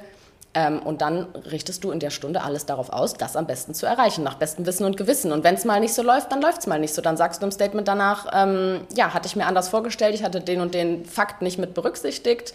ähm, 0.54 0.80
und 0.80 1.00
dann 1.00 1.26
richtest 1.50 1.82
du 1.82 1.90
in 1.90 1.98
der 1.98 2.10
Stunde 2.10 2.42
alles 2.42 2.64
darauf 2.64 2.90
aus, 2.90 3.14
das 3.14 3.36
am 3.36 3.46
besten 3.46 3.74
zu 3.74 3.86
erreichen, 3.86 4.22
nach 4.22 4.34
bestem 4.34 4.66
Wissen 4.66 4.84
und 4.84 4.96
Gewissen. 4.96 5.32
Und 5.32 5.42
wenn 5.42 5.56
es 5.56 5.64
mal 5.64 5.80
nicht 5.80 5.94
so 5.94 6.02
läuft, 6.02 6.30
dann 6.30 6.40
läuft 6.40 6.60
es 6.60 6.66
mal 6.68 6.78
nicht 6.78 6.94
so. 6.94 7.02
Dann 7.02 7.16
sagst 7.16 7.42
du 7.42 7.46
im 7.46 7.52
Statement 7.52 7.88
danach, 7.88 8.26
ähm, 8.32 8.82
ja, 8.96 9.12
hatte 9.12 9.26
ich 9.26 9.34
mir 9.34 9.46
anders 9.46 9.68
vorgestellt, 9.68 10.14
ich 10.14 10.22
hatte 10.22 10.40
den 10.40 10.60
und 10.60 10.72
den 10.72 11.04
Fakt 11.04 11.42
nicht 11.42 11.58
mit 11.58 11.74
berücksichtigt. 11.74 12.54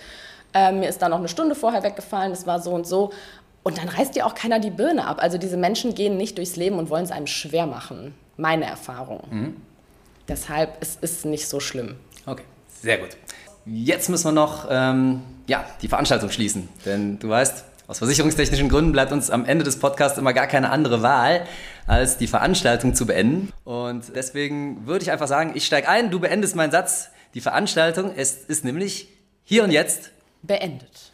Ähm, 0.53 0.79
mir 0.79 0.89
ist 0.89 1.01
da 1.01 1.09
noch 1.09 1.19
eine 1.19 1.27
Stunde 1.27 1.55
vorher 1.55 1.83
weggefallen, 1.83 2.31
das 2.31 2.47
war 2.47 2.61
so 2.61 2.71
und 2.71 2.87
so. 2.87 3.11
Und 3.63 3.77
dann 3.77 3.89
reißt 3.89 4.15
dir 4.15 4.25
auch 4.25 4.33
keiner 4.33 4.59
die 4.59 4.71
Birne 4.71 5.05
ab. 5.05 5.17
Also 5.21 5.37
diese 5.37 5.57
Menschen 5.57 5.93
gehen 5.93 6.15
nicht 6.15 6.37
durchs 6.37 6.55
Leben 6.55 6.79
und 6.79 6.89
wollen 6.89 7.03
es 7.03 7.11
einem 7.11 7.27
schwer 7.27 7.67
machen. 7.67 8.15
Meine 8.37 8.65
Erfahrung. 8.65 9.21
Mhm. 9.29 9.55
Deshalb 10.29 10.77
es 10.79 10.95
ist 11.01 11.19
es 11.19 11.25
nicht 11.25 11.47
so 11.47 11.59
schlimm. 11.59 11.97
Okay, 12.25 12.43
sehr 12.81 12.99
gut. 12.99 13.09
Jetzt 13.65 14.09
müssen 14.09 14.25
wir 14.25 14.31
noch 14.31 14.67
ähm, 14.69 15.21
ja, 15.47 15.65
die 15.81 15.89
Veranstaltung 15.89 16.29
schließen. 16.29 16.69
Denn 16.85 17.19
du 17.19 17.27
weißt, 17.27 17.65
aus 17.89 17.97
versicherungstechnischen 17.97 18.69
Gründen 18.69 18.91
bleibt 18.91 19.11
uns 19.11 19.31
am 19.31 19.45
Ende 19.45 19.63
des 19.63 19.79
Podcasts 19.79 20.19
immer 20.19 20.31
gar 20.31 20.45
keine 20.45 20.69
andere 20.69 21.01
Wahl, 21.01 21.47
als 21.87 22.19
die 22.19 22.27
Veranstaltung 22.27 22.93
zu 22.93 23.07
beenden. 23.07 23.51
Und 23.63 24.15
deswegen 24.15 24.85
würde 24.85 25.01
ich 25.01 25.09
einfach 25.11 25.27
sagen, 25.27 25.53
ich 25.55 25.65
steige 25.65 25.89
ein, 25.89 26.11
du 26.11 26.19
beendest 26.19 26.55
meinen 26.55 26.69
Satz. 26.69 27.09
Die 27.33 27.41
Veranstaltung 27.41 28.13
ist, 28.13 28.47
ist 28.47 28.63
nämlich 28.63 29.09
hier 29.43 29.63
und 29.63 29.71
jetzt 29.71 30.11
Beendet. 30.43 31.11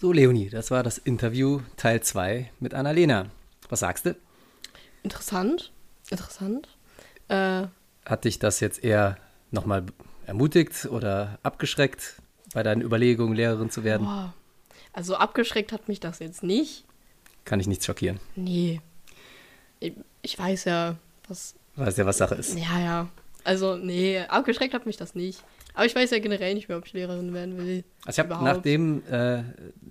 So, 0.00 0.12
Leonie, 0.12 0.48
das 0.48 0.70
war 0.70 0.84
das 0.84 0.98
Interview 0.98 1.60
Teil 1.76 2.00
2 2.00 2.50
mit 2.60 2.72
Annalena. 2.72 3.26
Was 3.68 3.80
sagst 3.80 4.06
du? 4.06 4.14
Interessant. 5.02 5.72
Interessant. 6.08 6.68
Äh, 7.26 7.64
Hat 8.04 8.24
dich 8.24 8.38
das 8.38 8.60
jetzt 8.60 8.82
eher 8.82 9.16
nochmal 9.50 9.84
ermutigt 10.26 10.86
oder 10.86 11.38
abgeschreckt, 11.42 12.20
bei 12.54 12.62
deinen 12.62 12.82
Überlegungen, 12.82 13.34
Lehrerin 13.34 13.70
zu 13.70 13.84
werden? 13.84 14.06
boah. 14.06 14.34
Also 14.92 15.16
abgeschreckt 15.16 15.72
hat 15.72 15.88
mich 15.88 16.00
das 16.00 16.18
jetzt 16.18 16.42
nicht. 16.42 16.84
Kann 17.44 17.60
ich 17.60 17.66
nichts 17.66 17.86
schockieren. 17.86 18.20
Nee. 18.36 18.80
Ich, 19.80 19.94
ich 20.20 20.38
weiß 20.38 20.64
ja, 20.64 20.96
was. 21.28 21.54
Weißt 21.76 21.98
ja, 21.98 22.06
was 22.06 22.18
Sache 22.18 22.34
ist. 22.34 22.58
Ja, 22.58 22.78
ja. 22.78 23.08
Also, 23.44 23.76
nee, 23.76 24.20
abgeschreckt 24.20 24.74
hat 24.74 24.86
mich 24.86 24.96
das 24.96 25.14
nicht. 25.14 25.42
Aber 25.74 25.86
ich 25.86 25.96
weiß 25.96 26.10
ja 26.10 26.18
generell 26.18 26.54
nicht 26.54 26.68
mehr, 26.68 26.76
ob 26.76 26.86
ich 26.86 26.92
Lehrerin 26.92 27.32
werden 27.32 27.56
will. 27.56 27.84
Also 28.04 28.22
ich 28.22 28.30
habe 28.30 28.44
nach 28.44 28.58
dem, 28.58 29.02
äh, 29.10 29.42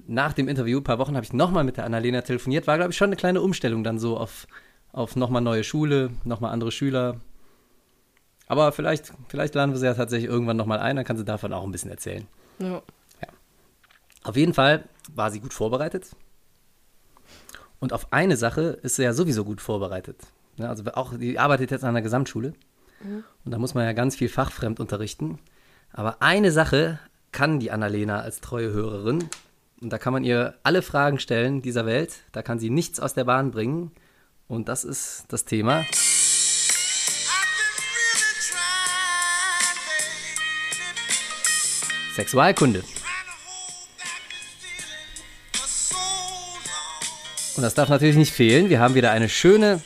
nach 0.07 0.33
dem 0.33 0.47
Interview, 0.47 0.79
ein 0.79 0.83
paar 0.83 0.99
Wochen, 0.99 1.15
habe 1.15 1.25
ich 1.25 1.33
nochmal 1.33 1.63
mit 1.63 1.77
der 1.77 1.85
Annalena 1.85 2.21
telefoniert. 2.21 2.67
War, 2.67 2.77
glaube 2.77 2.91
ich, 2.91 2.97
schon 2.97 3.07
eine 3.07 3.15
kleine 3.15 3.41
Umstellung 3.41 3.83
dann 3.83 3.97
so 3.97 4.17
auf, 4.17 4.47
auf 4.91 5.15
nochmal 5.15 5.41
neue 5.41 5.63
Schule, 5.63 6.11
nochmal 6.23 6.53
andere 6.53 6.71
Schüler. 6.71 7.19
Aber 8.51 8.73
vielleicht, 8.73 9.13
vielleicht 9.29 9.55
laden 9.55 9.71
wir 9.71 9.79
sie 9.79 9.85
ja 9.85 9.93
tatsächlich 9.93 10.29
irgendwann 10.29 10.57
nochmal 10.57 10.79
ein, 10.79 10.97
dann 10.97 11.05
kann 11.05 11.15
sie 11.15 11.23
davon 11.23 11.53
auch 11.53 11.63
ein 11.63 11.71
bisschen 11.71 11.89
erzählen. 11.89 12.27
Ja. 12.59 12.81
Auf 14.23 14.35
jeden 14.35 14.53
Fall 14.53 14.83
war 15.15 15.31
sie 15.31 15.39
gut 15.39 15.53
vorbereitet. 15.53 16.09
Und 17.79 17.93
auf 17.93 18.11
eine 18.11 18.35
Sache 18.35 18.77
ist 18.83 18.97
sie 18.97 19.03
ja 19.03 19.13
sowieso 19.13 19.45
gut 19.45 19.61
vorbereitet. 19.61 20.17
Ne, 20.57 20.67
also 20.67 20.83
auch, 20.95 21.17
die 21.17 21.39
arbeitet 21.39 21.71
jetzt 21.71 21.85
an 21.85 21.93
der 21.93 22.03
Gesamtschule. 22.03 22.51
Und 23.45 23.51
da 23.51 23.57
muss 23.57 23.73
man 23.73 23.85
ja 23.85 23.93
ganz 23.93 24.17
viel 24.17 24.27
fachfremd 24.27 24.81
unterrichten. 24.81 25.39
Aber 25.93 26.21
eine 26.21 26.51
Sache 26.51 26.99
kann 27.31 27.61
die 27.61 27.71
Annalena 27.71 28.19
als 28.19 28.41
treue 28.41 28.73
Hörerin. 28.73 29.29
Und 29.79 29.93
da 29.93 29.97
kann 29.97 30.11
man 30.11 30.25
ihr 30.25 30.55
alle 30.63 30.81
Fragen 30.81 31.19
stellen 31.19 31.61
dieser 31.61 31.85
Welt. 31.85 32.15
Da 32.33 32.41
kann 32.41 32.59
sie 32.59 32.69
nichts 32.69 32.99
aus 32.99 33.13
der 33.13 33.23
Bahn 33.23 33.51
bringen. 33.51 33.93
Und 34.49 34.67
das 34.67 34.83
ist 34.83 35.23
das 35.29 35.45
Thema. 35.45 35.85
Sexualkunde. 42.15 42.83
Und 47.55 47.63
das 47.63 47.73
darf 47.73 47.89
natürlich 47.89 48.15
nicht 48.15 48.33
fehlen. 48.33 48.69
Wir 48.69 48.79
haben 48.79 48.95
wieder 48.95 49.11
eine 49.11 49.29
schöne 49.29 49.81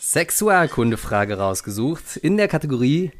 Sexualkunde-Frage 0.00 1.38
rausgesucht 1.38 2.16
in 2.16 2.36
der 2.36 2.48
Kategorie 2.48 3.10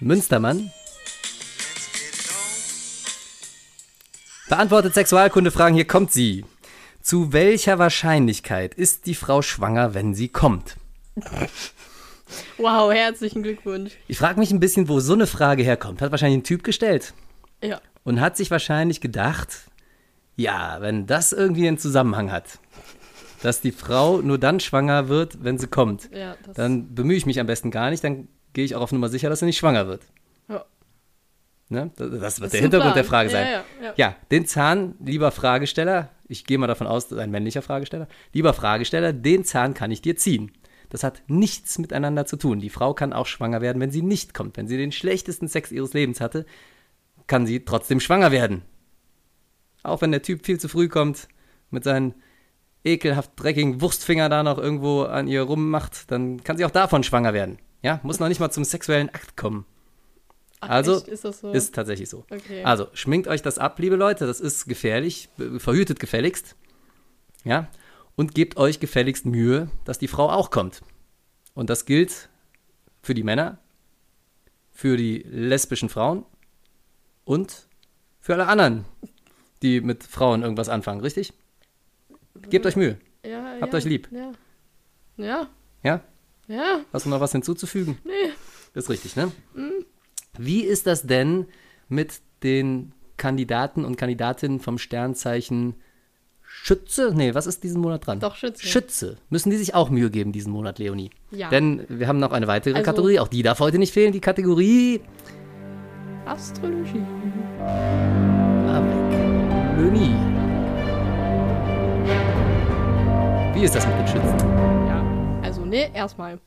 Münstermann. 0.00 0.70
Beantwortet 4.48 4.94
Sexualkunde-Fragen, 4.94 5.74
hier 5.74 5.86
kommt 5.86 6.12
sie. 6.12 6.44
Zu 7.02 7.32
welcher 7.32 7.78
Wahrscheinlichkeit 7.78 8.74
ist 8.74 9.06
die 9.06 9.14
Frau 9.14 9.42
schwanger, 9.42 9.94
wenn 9.94 10.14
sie 10.14 10.28
kommt? 10.28 10.76
Wow, 12.58 12.92
herzlichen 12.92 13.42
Glückwunsch. 13.42 13.92
Ich 14.08 14.18
frage 14.18 14.38
mich 14.38 14.50
ein 14.50 14.60
bisschen, 14.60 14.88
wo 14.88 15.00
so 15.00 15.12
eine 15.14 15.26
Frage 15.26 15.62
herkommt. 15.62 16.00
Hat 16.02 16.10
wahrscheinlich 16.10 16.38
ein 16.40 16.44
Typ 16.44 16.62
gestellt 16.64 17.14
Ja. 17.62 17.80
und 18.04 18.20
hat 18.20 18.36
sich 18.36 18.50
wahrscheinlich 18.50 19.00
gedacht, 19.00 19.48
ja, 20.36 20.78
wenn 20.80 21.06
das 21.06 21.32
irgendwie 21.32 21.68
einen 21.68 21.78
Zusammenhang 21.78 22.30
hat, 22.32 22.58
dass 23.42 23.60
die 23.60 23.72
Frau 23.72 24.18
nur 24.22 24.38
dann 24.38 24.58
schwanger 24.60 25.08
wird, 25.08 25.44
wenn 25.44 25.58
sie 25.58 25.66
kommt, 25.66 26.08
Ja, 26.12 26.36
das. 26.44 26.54
dann 26.56 26.94
bemühe 26.94 27.16
ich 27.16 27.26
mich 27.26 27.38
am 27.40 27.46
besten 27.46 27.70
gar 27.70 27.90
nicht, 27.90 28.02
dann 28.02 28.28
gehe 28.52 28.64
ich 28.64 28.74
auch 28.74 28.80
auf 28.80 28.92
Nummer 28.92 29.08
sicher, 29.08 29.28
dass 29.28 29.40
sie 29.40 29.46
nicht 29.46 29.58
schwanger 29.58 29.86
wird. 29.86 30.02
ja. 30.48 30.64
Ne? 31.70 31.90
Das, 31.96 32.10
das 32.10 32.40
wird 32.40 32.46
ist 32.48 32.52
der 32.54 32.60
Hintergrund 32.60 32.92
Plan. 32.92 32.94
der 32.94 33.04
Frage 33.04 33.30
sein. 33.30 33.46
ja, 33.46 33.64
ja. 33.82 33.92
ja, 33.96 34.16
den 34.30 34.46
Zahn, 34.46 34.94
lieber 35.04 35.30
Fragesteller, 35.30 36.10
ich 36.28 36.44
gehe 36.44 36.58
mal 36.58 36.66
davon 36.66 36.86
aus, 36.86 37.08
das 37.08 37.18
ein 37.18 37.30
männlicher 37.30 37.62
Fragesteller, 37.62 38.06
lieber 38.32 38.52
Fragesteller, 38.54 39.12
den 39.12 39.44
Zahn 39.44 39.72
kann 39.74 39.90
ich 39.90 40.02
dir 40.02 40.16
ziehen. 40.16 40.52
Das 40.90 41.02
hat 41.02 41.22
nichts 41.26 41.78
miteinander 41.78 42.26
zu 42.26 42.36
tun. 42.36 42.60
Die 42.60 42.70
Frau 42.70 42.94
kann 42.94 43.12
auch 43.12 43.26
schwanger 43.26 43.60
werden, 43.60 43.80
wenn 43.80 43.90
sie 43.90 44.02
nicht 44.02 44.34
kommt. 44.34 44.56
Wenn 44.56 44.68
sie 44.68 44.76
den 44.76 44.92
schlechtesten 44.92 45.48
Sex 45.48 45.72
ihres 45.72 45.92
Lebens 45.92 46.20
hatte, 46.20 46.46
kann 47.26 47.46
sie 47.46 47.64
trotzdem 47.64 48.00
schwanger 48.00 48.30
werden. 48.32 48.62
Auch 49.82 50.00
wenn 50.02 50.12
der 50.12 50.22
Typ 50.22 50.44
viel 50.44 50.58
zu 50.60 50.68
früh 50.68 50.88
kommt, 50.88 51.28
mit 51.70 51.84
seinen 51.84 52.14
ekelhaft 52.84 53.32
dreckigen 53.36 53.80
Wurstfinger 53.80 54.28
da 54.28 54.42
noch 54.42 54.58
irgendwo 54.58 55.02
an 55.02 55.26
ihr 55.26 55.42
rummacht, 55.42 56.10
dann 56.10 56.42
kann 56.44 56.56
sie 56.56 56.64
auch 56.64 56.70
davon 56.70 57.02
schwanger 57.02 57.32
werden. 57.34 57.58
Ja, 57.82 58.00
muss 58.02 58.20
noch 58.20 58.28
nicht 58.28 58.40
mal 58.40 58.50
zum 58.50 58.64
sexuellen 58.64 59.08
Akt 59.10 59.36
kommen. 59.36 59.66
Ach, 60.60 60.68
Also 60.70 60.96
echt? 60.98 61.08
ist 61.08 61.24
das 61.24 61.40
so? 61.40 61.52
ist 61.52 61.74
tatsächlich 61.74 62.08
so. 62.08 62.24
Okay. 62.30 62.62
Also 62.64 62.88
schminkt 62.94 63.28
euch 63.28 63.42
das 63.42 63.58
ab, 63.58 63.78
liebe 63.78 63.96
Leute, 63.96 64.26
das 64.26 64.40
ist 64.40 64.66
gefährlich, 64.66 65.28
verhütet 65.58 65.98
gefälligst. 66.00 66.56
Ja? 67.44 67.68
Und 68.16 68.34
gebt 68.34 68.56
euch 68.56 68.80
gefälligst 68.80 69.26
Mühe, 69.26 69.68
dass 69.84 69.98
die 69.98 70.08
Frau 70.08 70.30
auch 70.30 70.50
kommt. 70.50 70.82
Und 71.54 71.70
das 71.70 71.84
gilt 71.84 72.28
für 73.02 73.14
die 73.14 73.22
Männer, 73.22 73.58
für 74.72 74.96
die 74.96 75.18
lesbischen 75.28 75.88
Frauen 75.88 76.24
und 77.24 77.68
für 78.20 78.34
alle 78.34 78.46
anderen, 78.46 78.84
die 79.62 79.80
mit 79.80 80.04
Frauen 80.04 80.42
irgendwas 80.42 80.68
anfangen, 80.68 81.00
richtig? 81.00 81.32
Gebt 82.50 82.66
euch 82.66 82.76
Mühe. 82.76 82.98
ja, 83.24 83.56
habt 83.60 83.72
ja, 83.72 83.78
euch 83.78 83.84
lieb. 83.84 84.08
Ja. 84.10 84.32
Ja. 85.16 85.48
Ja? 85.82 86.00
Ja. 86.48 86.84
Hast 86.92 87.06
du 87.06 87.10
noch 87.10 87.20
was 87.20 87.32
hinzuzufügen? 87.32 87.98
Nee. 88.04 88.32
Ist 88.74 88.90
richtig, 88.90 89.16
ne? 89.16 89.30
Wie 90.36 90.62
ist 90.62 90.86
das 90.86 91.02
denn 91.02 91.46
mit 91.88 92.20
den 92.42 92.92
Kandidaten 93.16 93.84
und 93.84 93.96
Kandidatinnen 93.96 94.58
vom 94.58 94.78
Sternzeichen 94.78 95.76
Schütze? 96.62 97.12
Nee, 97.14 97.34
was 97.34 97.46
ist 97.46 97.62
diesen 97.64 97.80
Monat 97.80 98.06
dran? 98.06 98.20
Doch, 98.20 98.36
Schütze. 98.36 98.64
Schütze. 98.66 99.16
Müssen 99.28 99.50
die 99.50 99.56
sich 99.56 99.74
auch 99.74 99.90
Mühe 99.90 100.08
geben 100.10 100.32
diesen 100.32 100.52
Monat, 100.52 100.78
Leonie? 100.78 101.10
Ja. 101.30 101.50
Denn 101.50 101.84
wir 101.88 102.06
haben 102.08 102.18
noch 102.20 102.32
eine 102.32 102.46
weitere 102.46 102.74
Also- 102.74 102.84
Kategorie, 102.84 103.18
auch 103.18 103.28
die 103.28 103.42
darf 103.42 103.58
heute 103.60 103.78
nicht 103.78 103.92
fehlen, 103.92 104.12
die 104.12 104.20
Kategorie 104.20 105.00
Astrologie. 106.24 107.02
avec 108.68 109.78
Leonie. 109.78 110.14
Wie 113.54 113.64
ist 113.64 113.74
das 113.74 113.86
mit 113.86 113.98
den 113.98 114.06
Schützen? 114.06 114.38
Ja. 114.88 115.04
Also, 115.42 115.64
nee, 115.66 115.90
erstmal. 115.92 116.38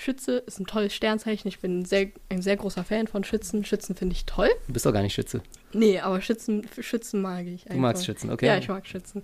Schütze 0.00 0.38
ist 0.46 0.58
ein 0.58 0.66
tolles 0.66 0.94
Sternzeichen. 0.94 1.46
Ich 1.48 1.58
bin 1.60 1.84
sehr, 1.84 2.08
ein 2.30 2.40
sehr 2.42 2.56
großer 2.56 2.84
Fan 2.84 3.06
von 3.06 3.22
Schützen. 3.22 3.64
Schützen 3.64 3.94
finde 3.94 4.14
ich 4.14 4.24
toll. 4.24 4.48
Du 4.66 4.72
bist 4.72 4.86
doch 4.86 4.92
gar 4.92 5.02
nicht 5.02 5.12
Schütze. 5.14 5.42
Nee, 5.72 6.00
aber 6.00 6.20
Schützen, 6.20 6.66
Schützen 6.80 7.20
mag 7.22 7.46
ich 7.46 7.62
einfach. 7.64 7.74
Du 7.74 7.80
magst 7.80 8.06
Schützen, 8.06 8.30
okay. 8.30 8.46
Ja, 8.46 8.56
ich 8.56 8.68
mag 8.68 8.86
Schützen. 8.86 9.22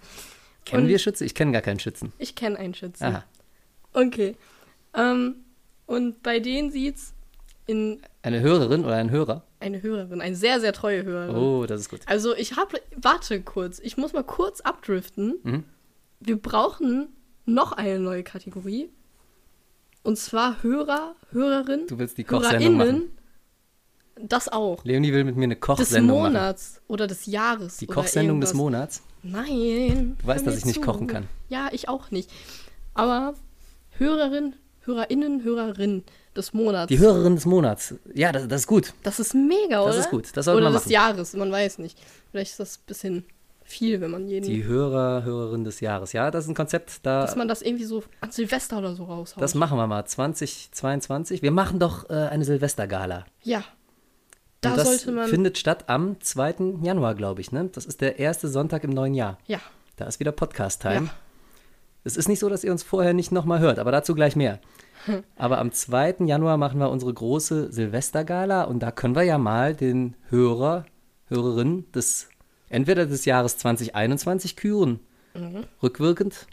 Kennen 0.64 0.82
Und- 0.84 0.88
wir 0.88 0.98
Schütze? 0.98 1.24
Ich 1.24 1.34
kenne 1.34 1.52
gar 1.52 1.62
keinen 1.62 1.80
Schützen. 1.80 2.12
Ich 2.18 2.34
kenne 2.34 2.58
einen 2.58 2.74
Schützen. 2.74 3.04
Aha. 3.04 3.24
Okay. 3.94 4.36
Ähm, 4.94 5.36
und 5.86 6.22
bei 6.22 6.40
denen 6.40 6.70
sieht's 6.70 7.14
in 7.66 8.00
Eine 8.22 8.40
Hörerin 8.40 8.84
oder 8.84 8.96
ein 8.96 9.10
Hörer? 9.10 9.44
eine 9.60 9.82
Hörerin, 9.82 10.20
eine 10.20 10.36
sehr, 10.36 10.60
sehr 10.60 10.72
treue 10.74 11.02
Hörerin. 11.04 11.34
Oh, 11.36 11.64
das 11.66 11.80
ist 11.80 11.88
gut. 11.88 12.00
Also 12.06 12.36
ich 12.36 12.56
habe, 12.56 12.80
warte 12.96 13.40
kurz, 13.40 13.78
ich 13.78 13.96
muss 13.96 14.12
mal 14.12 14.22
kurz 14.24 14.60
abdriften. 14.60 15.36
Mhm. 15.42 15.64
Wir 16.20 16.36
brauchen 16.36 17.08
noch 17.46 17.72
eine 17.72 17.98
neue 17.98 18.22
Kategorie. 18.22 18.90
Und 20.06 20.16
zwar 20.16 20.62
Hörer, 20.62 21.16
Hörerin, 21.32 21.88
Du 21.88 21.98
willst 21.98 22.16
die 22.16 22.22
Kochsendung 22.22 22.76
machen. 22.76 23.02
Das 24.22 24.48
auch. 24.48 24.84
Leonie 24.84 25.12
will 25.12 25.24
mit 25.24 25.34
mir 25.34 25.44
eine 25.44 25.56
Des 25.56 25.60
Kochsendung 25.60 26.20
machen. 26.22 26.32
Monats 26.34 26.80
oder 26.86 27.08
des 27.08 27.26
Jahres. 27.26 27.78
Die 27.78 27.88
Kochsendung 27.88 28.40
des. 28.40 28.54
Monats? 28.54 29.02
Nein. 29.24 30.16
Du 30.20 30.26
weißt, 30.28 30.46
dass 30.46 30.58
ich 30.58 30.64
nicht 30.64 30.76
zu. 30.76 30.80
kochen 30.80 31.08
kann. 31.08 31.26
Ja, 31.48 31.70
ich 31.72 31.88
auch 31.88 32.12
nicht. 32.12 32.30
Aber 32.94 33.34
Hörerin, 33.98 34.54
HörerInnen, 34.82 35.42
Hörerin 35.42 36.04
des 36.36 36.52
Monats. 36.52 36.86
Die 36.88 37.00
Hörerin 37.00 37.34
des 37.34 37.44
Monats. 37.44 37.96
Ja, 38.14 38.30
das, 38.30 38.46
das 38.46 38.60
ist 38.60 38.66
gut. 38.68 38.94
Das 39.02 39.18
ist 39.18 39.34
mega, 39.34 39.82
oder? 39.82 39.88
Das 39.88 40.04
ist 40.04 40.10
gut, 40.10 40.28
das 40.36 40.44
sollte 40.44 40.58
Oder 40.58 40.66
man 40.66 40.74
des 40.74 40.84
machen. 40.84 40.92
Jahres, 40.92 41.34
man 41.34 41.50
weiß 41.50 41.78
nicht. 41.78 41.98
Vielleicht 42.30 42.52
ist 42.52 42.60
das 42.60 42.76
ein 42.76 42.86
bisschen 42.86 43.24
viel, 43.66 44.00
wenn 44.00 44.10
man 44.10 44.26
jeden. 44.28 44.46
Die 44.46 44.64
Hörer, 44.64 45.24
Hörerin 45.24 45.64
des 45.64 45.80
Jahres. 45.80 46.12
Ja, 46.12 46.30
das 46.30 46.44
ist 46.44 46.50
ein 46.50 46.54
Konzept, 46.54 47.00
da. 47.04 47.22
dass 47.22 47.36
man 47.36 47.48
das 47.48 47.62
irgendwie 47.62 47.84
so 47.84 48.02
an 48.20 48.30
Silvester 48.30 48.78
oder 48.78 48.94
so 48.94 49.04
raushaut. 49.04 49.42
Das 49.42 49.54
machen 49.54 49.76
wir 49.78 49.86
mal 49.86 50.04
2022. 50.04 51.42
Wir 51.42 51.50
machen 51.50 51.78
doch 51.78 52.08
äh, 52.10 52.14
eine 52.14 52.44
Silvestergala. 52.44 53.24
ja. 53.42 53.62
Da 54.62 54.70
Und 54.70 54.78
das 54.78 54.88
sollte 54.88 55.12
man. 55.12 55.28
findet 55.28 55.58
statt 55.58 55.84
am 55.88 56.18
2. 56.18 56.78
Januar, 56.82 57.14
glaube 57.14 57.42
ich. 57.42 57.52
Ne? 57.52 57.68
Das 57.72 57.84
ist 57.84 58.00
der 58.00 58.18
erste 58.18 58.48
Sonntag 58.48 58.84
im 58.84 58.90
neuen 58.90 59.14
Jahr. 59.14 59.38
ja. 59.46 59.58
Da 59.96 60.06
ist 60.06 60.18
wieder 60.20 60.32
Podcast-Time. 60.32 61.06
Ja. 61.06 61.10
Es 62.04 62.16
ist 62.16 62.28
nicht 62.28 62.38
so, 62.38 62.48
dass 62.48 62.64
ihr 62.64 62.72
uns 62.72 62.82
vorher 62.82 63.12
nicht 63.14 63.32
nochmal 63.32 63.60
hört, 63.60 63.78
aber 63.78 63.92
dazu 63.92 64.14
gleich 64.14 64.34
mehr. 64.36 64.60
Aber 65.36 65.58
am 65.58 65.72
2. 65.72 66.16
Januar 66.26 66.56
machen 66.56 66.80
wir 66.80 66.90
unsere 66.90 67.12
große 67.14 67.70
Silvestergala 67.72 68.64
und 68.64 68.80
da 68.80 68.90
können 68.90 69.14
wir 69.14 69.22
ja 69.22 69.38
mal 69.38 69.74
den 69.74 70.16
Hörer, 70.30 70.84
Hörerin 71.28 71.84
des 71.92 72.28
entweder 72.68 73.06
des 73.06 73.24
Jahres 73.24 73.56
2021 73.58 74.56
küren, 74.56 75.00
Mhm. 75.34 75.64
rückwirkend, 75.82 76.46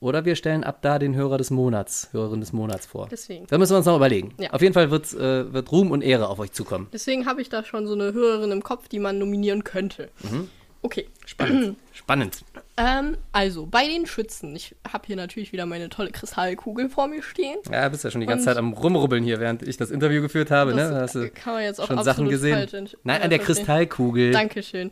oder 0.00 0.26
wir 0.26 0.36
stellen 0.36 0.64
ab 0.64 0.80
da 0.82 0.98
den 0.98 1.14
Hörer 1.14 1.38
des 1.38 1.50
Monats, 1.50 2.10
Hörerin 2.12 2.40
des 2.40 2.52
Monats 2.52 2.84
vor. 2.84 3.08
Deswegen. 3.10 3.46
Da 3.46 3.56
müssen 3.56 3.72
wir 3.72 3.78
uns 3.78 3.86
noch 3.86 3.96
überlegen. 3.96 4.34
Ja. 4.38 4.50
Auf 4.50 4.60
jeden 4.60 4.74
Fall 4.74 4.90
wird, 4.90 5.14
äh, 5.14 5.50
wird 5.52 5.72
Ruhm 5.72 5.92
und 5.92 6.02
Ehre 6.02 6.28
auf 6.28 6.38
euch 6.40 6.52
zukommen. 6.52 6.88
Deswegen 6.92 7.24
habe 7.24 7.40
ich 7.40 7.48
da 7.48 7.64
schon 7.64 7.86
so 7.86 7.94
eine 7.94 8.12
Hörerin 8.12 8.50
im 8.50 8.62
Kopf, 8.62 8.88
die 8.88 8.98
man 8.98 9.18
nominieren 9.18 9.64
könnte. 9.64 10.10
Mhm. 10.30 10.48
Okay. 10.82 11.08
Spannend. 11.24 11.76
Spannend. 11.92 12.42
Ähm, 12.76 13.16
also, 13.32 13.64
bei 13.66 13.86
den 13.86 14.04
Schützen. 14.06 14.54
Ich 14.56 14.74
habe 14.90 15.06
hier 15.06 15.16
natürlich 15.16 15.52
wieder 15.52 15.64
meine 15.66 15.88
tolle 15.88 16.10
Kristallkugel 16.10 16.88
vor 16.90 17.06
mir 17.06 17.22
stehen. 17.22 17.56
Ja, 17.70 17.88
bist 17.88 18.04
ja 18.04 18.10
schon 18.10 18.20
die 18.22 18.26
ganze 18.26 18.42
Und- 18.42 18.46
Zeit 18.46 18.56
am 18.58 18.72
Rumrubbeln 18.74 19.22
hier, 19.24 19.40
während 19.40 19.62
ich 19.62 19.76
das 19.78 19.90
Interview 19.90 20.20
geführt 20.22 20.50
habe. 20.50 20.72
Das 20.74 20.90
ne? 20.90 20.96
Hast 21.00 21.14
du 21.14 21.30
kann 21.30 21.54
man 21.54 21.62
jetzt 21.62 21.80
auch 21.80 21.86
schon 21.86 22.02
Sachen 22.02 22.28
gesehen. 22.28 22.68
Nein, 23.04 23.20
äh, 23.20 23.24
an 23.24 23.30
der 23.30 23.38
verstehen. 23.40 23.64
Kristallkugel. 23.64 24.32
Dankeschön. 24.32 24.90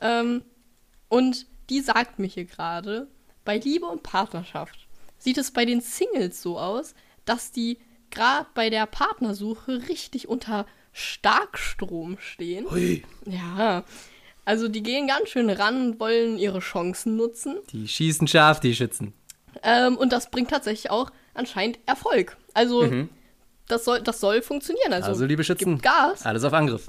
Ähm, 0.00 0.42
und 1.08 1.46
die 1.70 1.80
sagt 1.80 2.18
mir 2.18 2.26
hier 2.26 2.44
gerade, 2.44 3.08
bei 3.44 3.58
Liebe 3.58 3.86
und 3.86 4.02
Partnerschaft 4.02 4.86
sieht 5.18 5.38
es 5.38 5.50
bei 5.50 5.64
den 5.64 5.80
Singles 5.80 6.42
so 6.42 6.58
aus, 6.58 6.94
dass 7.24 7.52
die 7.52 7.78
gerade 8.10 8.46
bei 8.54 8.70
der 8.70 8.86
Partnersuche 8.86 9.88
richtig 9.88 10.28
unter 10.28 10.66
Starkstrom 10.92 12.18
stehen. 12.20 12.70
Hui. 12.70 13.02
Ja, 13.26 13.84
also 14.44 14.68
die 14.68 14.82
gehen 14.82 15.06
ganz 15.08 15.30
schön 15.30 15.48
ran 15.50 15.88
und 15.92 16.00
wollen 16.00 16.38
ihre 16.38 16.60
Chancen 16.60 17.16
nutzen. 17.16 17.56
Die 17.70 17.88
schießen 17.88 18.28
scharf, 18.28 18.60
die 18.60 18.74
Schützen. 18.74 19.14
Ähm, 19.62 19.96
und 19.96 20.12
das 20.12 20.30
bringt 20.30 20.50
tatsächlich 20.50 20.90
auch 20.90 21.10
anscheinend 21.32 21.78
Erfolg. 21.86 22.36
Also 22.52 22.84
das, 23.68 23.84
soll, 23.84 24.02
das 24.02 24.20
soll 24.20 24.42
funktionieren. 24.42 24.92
Also, 24.92 25.06
Mhm. 25.06 25.12
Also, 25.12 25.24
liebe 25.24 25.44
Schützen, 25.44 25.78
Gas. 25.80 26.26
alles 26.26 26.44
auf 26.44 26.52
Angriff. 26.52 26.86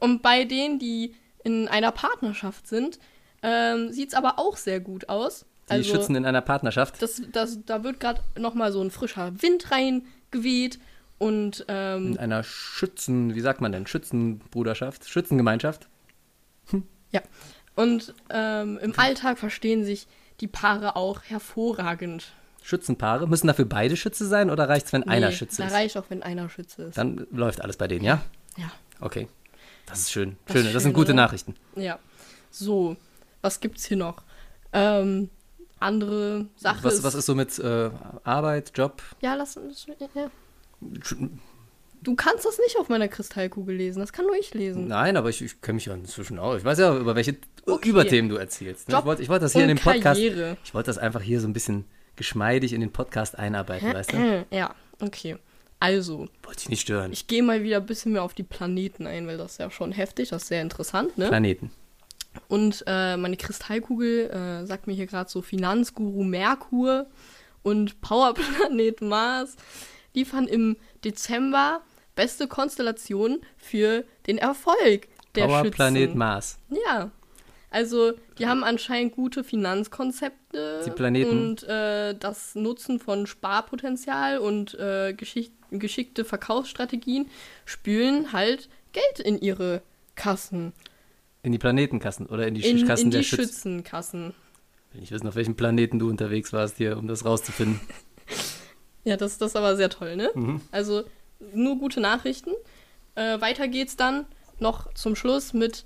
Und 0.00 0.22
bei 0.22 0.44
denen, 0.44 0.78
die 0.78 1.14
in 1.44 1.68
einer 1.68 1.92
Partnerschaft 1.92 2.66
sind, 2.66 2.98
ähm, 3.42 3.92
sieht 3.92 4.10
es 4.10 4.14
aber 4.14 4.38
auch 4.38 4.56
sehr 4.56 4.80
gut 4.80 5.08
aus. 5.08 5.44
Die 5.68 5.74
also, 5.74 5.94
Schützen 5.94 6.16
in 6.16 6.26
einer 6.26 6.40
Partnerschaft. 6.40 7.00
das, 7.00 7.22
das, 7.32 7.58
da 7.64 7.84
wird 7.84 8.00
gerade 8.00 8.20
nochmal 8.38 8.72
so 8.72 8.80
ein 8.82 8.90
frischer 8.90 9.32
Wind 9.42 9.70
reingeweht. 9.70 10.78
Und 11.18 11.64
ähm, 11.68 12.12
In 12.12 12.18
einer 12.18 12.42
Schützen, 12.42 13.34
wie 13.34 13.40
sagt 13.40 13.60
man 13.60 13.70
denn? 13.72 13.86
Schützenbruderschaft? 13.86 15.08
Schützengemeinschaft? 15.08 15.88
ja. 17.12 17.20
Und 17.74 18.12
ähm, 18.28 18.78
im 18.82 18.98
Alltag 18.98 19.38
verstehen 19.38 19.84
sich 19.84 20.06
die 20.40 20.48
Paare 20.48 20.96
auch 20.96 21.22
hervorragend. 21.22 22.32
Schützenpaare. 22.62 23.26
Müssen 23.28 23.46
dafür 23.46 23.64
beide 23.64 23.96
Schütze 23.96 24.26
sein 24.26 24.50
oder 24.50 24.68
reicht 24.68 24.86
es, 24.86 24.92
wenn 24.92 25.04
einer 25.08 25.28
Nee, 25.30 25.34
Schütze 25.36 25.62
da 25.62 25.68
ist? 25.68 25.74
reicht 25.74 25.96
auch, 25.96 26.04
wenn 26.10 26.22
einer 26.22 26.48
Schütze 26.48 26.84
ist. 26.84 26.98
Dann 26.98 27.26
läuft 27.30 27.60
alles 27.60 27.76
bei 27.76 27.88
denen, 27.88 28.04
ja? 28.04 28.20
ja. 28.56 28.70
Okay. 29.00 29.28
Das 29.86 30.00
ist 30.00 30.12
schön. 30.12 30.36
Das 30.46 30.56
Schön. 30.56 30.66
ist 30.66 30.74
Das 30.74 30.82
sind 30.84 30.92
gute 30.92 31.12
oder? 31.12 31.14
Nachrichten. 31.22 31.54
Ja. 31.76 31.98
So, 32.50 32.96
was 33.40 33.60
gibt's 33.60 33.84
hier 33.86 33.96
noch? 33.96 34.22
Ähm, 34.72 35.28
andere 35.80 36.46
Sache 36.56 36.84
Was, 36.84 37.02
was 37.02 37.14
ist 37.14 37.26
so 37.26 37.34
mit 37.34 37.58
äh, 37.58 37.90
Arbeit, 38.24 38.72
Job? 38.74 39.02
Ja, 39.20 39.34
lass 39.34 39.56
uns. 39.56 39.86
Ja. 40.14 40.30
Du 42.02 42.16
kannst 42.16 42.44
das 42.44 42.58
nicht 42.58 42.76
auf 42.78 42.88
meiner 42.88 43.08
Kristallkugel 43.08 43.76
lesen, 43.76 44.00
das 44.00 44.12
kann 44.12 44.26
nur 44.26 44.34
ich 44.36 44.54
lesen. 44.54 44.88
Nein, 44.88 45.16
aber 45.16 45.28
ich, 45.28 45.40
ich 45.42 45.60
kenne 45.60 45.76
mich 45.76 45.86
ja 45.86 45.94
inzwischen 45.94 46.38
auch. 46.38 46.56
Ich 46.56 46.64
weiß 46.64 46.78
ja, 46.78 46.96
über 46.96 47.14
welche 47.14 47.36
Okay. 47.64 47.90
Überthemen 47.90 48.28
du 48.28 48.36
erzählst. 48.36 48.88
ne? 48.88 48.98
Ich 48.98 49.04
wollte 49.04 49.22
ich 49.22 49.28
wollte 49.28 49.44
das 49.44 49.52
hier 49.52 49.62
in 49.62 49.68
den 49.68 49.78
Podcast. 49.78 50.20
Karriere. 50.20 50.56
Ich 50.64 50.74
wollte 50.74 50.86
das 50.88 50.98
einfach 50.98 51.20
hier 51.22 51.40
so 51.40 51.46
ein 51.46 51.52
bisschen 51.52 51.84
geschmeidig 52.16 52.72
in 52.72 52.80
den 52.80 52.90
Podcast 52.92 53.38
einarbeiten, 53.38 53.92
weißt 53.94 54.12
du? 54.12 54.46
Ja, 54.50 54.74
okay. 55.00 55.36
Also, 55.82 56.28
Wollte 56.44 56.60
ich 56.60 56.68
nicht 56.68 56.82
stören. 56.82 57.12
ich 57.12 57.26
gehe 57.26 57.42
mal 57.42 57.64
wieder 57.64 57.78
ein 57.78 57.86
bisschen 57.86 58.12
mehr 58.12 58.22
auf 58.22 58.34
die 58.34 58.44
Planeten 58.44 59.04
ein, 59.04 59.26
weil 59.26 59.36
das 59.36 59.52
ist 59.52 59.58
ja 59.58 59.68
schon 59.68 59.90
heftig, 59.90 60.28
das 60.28 60.42
ist 60.42 60.48
sehr 60.48 60.62
interessant, 60.62 61.18
ne? 61.18 61.26
Planeten. 61.26 61.72
Und 62.46 62.84
äh, 62.86 63.16
meine 63.16 63.36
Kristallkugel 63.36 64.30
äh, 64.30 64.64
sagt 64.64 64.86
mir 64.86 64.92
hier 64.92 65.06
gerade 65.06 65.28
so 65.28 65.42
Finanzguru 65.42 66.22
Merkur 66.22 67.06
und 67.64 68.00
Powerplanet 68.00 69.00
Mars 69.00 69.56
liefern 70.14 70.46
im 70.46 70.76
Dezember 71.04 71.80
beste 72.14 72.46
Konstellation 72.46 73.40
für 73.56 74.04
den 74.28 74.38
Erfolg 74.38 75.08
der 75.34 75.46
Powerplanet 75.46 76.02
Schützen. 76.02 76.18
Mars. 76.18 76.58
Ja. 76.86 77.10
Also, 77.70 78.12
die 78.38 78.46
haben 78.46 78.62
anscheinend 78.62 79.16
gute 79.16 79.42
Finanzkonzepte 79.42 80.84
und 81.28 81.62
äh, 81.64 82.14
das 82.14 82.54
Nutzen 82.54 83.00
von 83.00 83.26
Sparpotenzial 83.26 84.38
und 84.38 84.74
äh, 84.74 85.14
geschick 85.14 85.50
geschickte 85.78 86.24
Verkaufsstrategien 86.24 87.28
spülen 87.64 88.32
halt 88.32 88.68
Geld 88.92 89.20
in 89.24 89.40
ihre 89.40 89.82
Kassen, 90.14 90.72
In 91.42 91.52
die 91.52 91.58
Planetenkassen 91.58 92.26
oder 92.26 92.46
in 92.46 92.54
die 92.54 92.68
in, 92.68 92.86
Kassen 92.86 93.06
in 93.06 93.10
der 93.10 93.20
die 93.20 93.26
Schützen. 93.26 93.46
Schützenkassen. 93.46 94.34
Will 94.92 95.02
ich 95.02 95.10
wissen, 95.10 95.26
auf 95.26 95.34
welchem 95.34 95.56
Planeten 95.56 95.98
du 95.98 96.08
unterwegs 96.10 96.52
warst 96.52 96.76
hier, 96.76 96.98
um 96.98 97.08
das 97.08 97.24
rauszufinden. 97.24 97.80
Ja, 99.04 99.16
das, 99.16 99.36
das 99.36 99.50
ist 99.50 99.56
aber 99.56 99.74
sehr 99.76 99.90
toll, 99.90 100.14
ne? 100.14 100.30
Mhm. 100.32 100.60
Also 100.70 101.02
nur 101.52 101.76
gute 101.76 102.00
Nachrichten. 102.00 102.52
Äh, 103.16 103.40
weiter 103.40 103.66
geht's 103.66 103.96
dann 103.96 104.26
noch 104.60 104.94
zum 104.94 105.16
Schluss 105.16 105.52
mit 105.52 105.84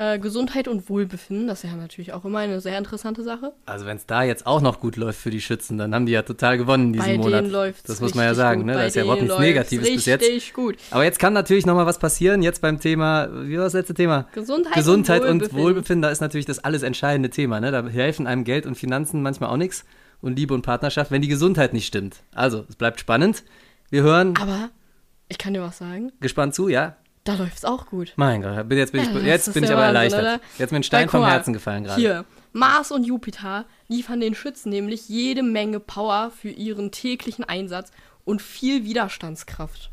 äh, 0.00 0.18
Gesundheit 0.18 0.66
und 0.66 0.88
Wohlbefinden. 0.88 1.46
Das 1.46 1.62
ist 1.62 1.70
ja 1.70 1.76
natürlich 1.76 2.14
auch 2.14 2.24
immer 2.24 2.38
eine 2.38 2.62
sehr 2.62 2.78
interessante 2.78 3.22
Sache. 3.22 3.52
Also 3.66 3.84
wenn 3.84 3.98
es 3.98 4.06
da 4.06 4.22
jetzt 4.22 4.46
auch 4.46 4.62
noch 4.62 4.80
gut 4.80 4.96
läuft 4.96 5.20
für 5.20 5.28
die 5.28 5.42
Schützen, 5.42 5.76
dann 5.76 5.94
haben 5.94 6.06
die 6.06 6.12
ja 6.12 6.22
total 6.22 6.56
gewonnen 6.56 6.94
diesen 6.94 7.06
Bei 7.06 7.16
Monat. 7.18 7.44
denen 7.44 7.52
läuft 7.52 7.86
das 7.86 8.00
muss 8.00 8.14
man 8.14 8.24
ja 8.24 8.34
sagen, 8.34 8.64
ne? 8.64 8.72
Bei 8.72 8.78
Da 8.80 8.86
ist 8.86 8.96
ja 8.96 9.02
überhaupt 9.02 9.20
nichts 9.20 9.36
läuft's 9.36 9.46
Negatives 9.46 9.92
bis 9.92 10.06
jetzt. 10.06 10.22
Richtig 10.22 10.54
gut. 10.54 10.76
Aber 10.90 11.04
jetzt 11.04 11.18
kann 11.18 11.34
natürlich 11.34 11.66
noch 11.66 11.74
mal 11.74 11.84
was 11.84 11.98
passieren. 11.98 12.42
Jetzt 12.42 12.62
beim 12.62 12.80
Thema, 12.80 13.28
wie 13.46 13.58
war 13.58 13.64
das 13.64 13.74
letzte 13.74 13.92
Thema? 13.92 14.26
Gesundheit, 14.32 14.72
Gesundheit 14.74 15.20
und 15.22 15.28
und 15.28 15.40
Wohlbefinden. 15.42 15.62
Wohlbefinden, 15.64 16.02
da 16.02 16.08
ist 16.08 16.20
natürlich 16.20 16.46
das 16.46 16.60
alles 16.60 16.82
entscheidende 16.82 17.28
Thema. 17.28 17.60
Ne? 17.60 17.70
Da 17.70 17.86
helfen 17.86 18.26
einem 18.26 18.44
Geld 18.44 18.64
und 18.64 18.76
Finanzen 18.76 19.20
manchmal 19.20 19.50
auch 19.50 19.58
nichts 19.58 19.84
und 20.22 20.38
Liebe 20.38 20.54
und 20.54 20.62
Partnerschaft, 20.62 21.10
wenn 21.10 21.20
die 21.20 21.28
Gesundheit 21.28 21.74
nicht 21.74 21.86
stimmt. 21.86 22.22
Also, 22.34 22.64
es 22.70 22.76
bleibt 22.76 23.00
spannend. 23.00 23.44
Wir 23.90 24.02
hören 24.02 24.34
Aber 24.40 24.70
ich 25.28 25.36
kann 25.36 25.52
dir 25.52 25.60
was 25.60 25.76
sagen. 25.76 26.10
gespannt 26.20 26.54
zu, 26.54 26.68
ja? 26.68 26.96
Da 27.36 27.42
läuft's 27.44 27.64
auch 27.64 27.86
gut. 27.86 28.12
Mein 28.16 28.42
Gott, 28.42 28.68
bin- 28.68 28.78
jetzt 28.78 28.92
bin 28.92 29.02
ich, 29.02 29.08
Ja, 29.12 29.20
jetzt 29.20 29.52
bin 29.54 29.62
ich 29.64 29.70
aber 29.70 29.82
Wahnsinn, 29.82 29.94
erleichtert. 29.96 30.20
oder? 30.20 30.40
Jetzt 30.58 30.70
mir 30.72 30.78
ein 30.78 30.82
Stein 30.82 31.08
vom 31.08 31.24
Herzen 31.26 31.52
gefallen 31.52 31.84
gerade. 31.84 32.00
Hier, 32.00 32.24
Mars 32.52 32.90
und 32.90 33.04
Jupiter 33.04 33.64
liefern 33.88 34.20
den 34.20 34.34
Schützen 34.34 34.70
nämlich 34.70 35.08
jede 35.08 35.42
Menge 35.42 35.78
Power 35.80 36.30
für 36.36 36.48
ihren 36.50 36.90
täglichen 36.90 37.44
Einsatz 37.44 37.90
und 38.24 38.42
viel 38.42 38.84
Widerstandskraft. 38.84 39.90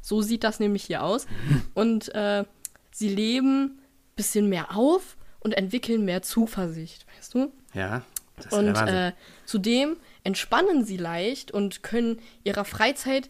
So 0.00 0.22
sieht 0.22 0.44
das 0.44 0.58
nämlich 0.60 0.84
hier 0.84 1.02
aus. 1.02 1.26
Und 1.74 2.14
äh, 2.14 2.44
sie 2.92 3.08
leben 3.10 3.64
ein 3.64 3.78
bisschen 4.16 4.48
mehr 4.48 4.74
auf 4.76 5.16
und 5.40 5.52
entwickeln 5.52 6.04
mehr 6.04 6.22
Zuversicht, 6.22 7.04
weißt 7.16 7.34
du? 7.34 7.52
Ja, 7.74 8.02
das 8.36 8.46
ist 8.46 8.52
Und 8.54 8.74
Wahnsinn. 8.74 8.88
äh, 8.94 9.12
zudem 9.44 9.96
entspannen 10.24 10.84
sie 10.84 10.96
leicht 10.96 11.50
und 11.50 11.82
können 11.82 12.18
ihrer 12.42 12.64
Freizeit, 12.64 13.28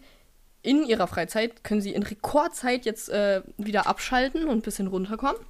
in 0.69 0.85
ihrer 0.85 1.07
Freizeit, 1.07 1.64
können 1.64 1.81
sie 1.81 1.95
in 1.95 2.03
Rekordzeit 2.03 2.85
jetzt 2.85 3.09
äh, 3.09 3.43
wieder 3.57 3.87
abschalten 3.87 4.45
und 4.45 4.59
ein 4.59 4.62
bisschen 4.62 4.87
runterkommen. 4.87 5.41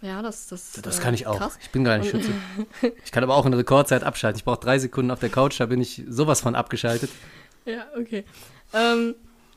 Ja, 0.00 0.20
das, 0.22 0.48
das, 0.48 0.72
Das 0.82 0.98
äh, 0.98 1.02
kann 1.02 1.14
ich 1.14 1.26
auch. 1.26 1.38
Krass. 1.38 1.58
Ich 1.62 1.70
bin 1.70 1.84
gar 1.84 1.98
nicht 1.98 2.10
Schütze. 2.10 2.32
Ich 3.04 3.12
kann 3.12 3.22
aber 3.22 3.36
auch 3.36 3.46
in 3.46 3.54
Rekordzeit 3.54 4.02
abschalten. 4.02 4.38
Ich 4.38 4.44
brauche 4.44 4.60
drei 4.60 4.78
Sekunden 4.78 5.10
auf 5.10 5.20
der 5.20 5.28
Couch, 5.28 5.60
da 5.60 5.66
bin 5.66 5.80
ich 5.80 6.02
sowas 6.08 6.40
von 6.40 6.54
abgeschaltet. 6.56 7.10
Ja, 7.64 7.86
okay. 7.96 8.24
Ähm, 8.72 9.14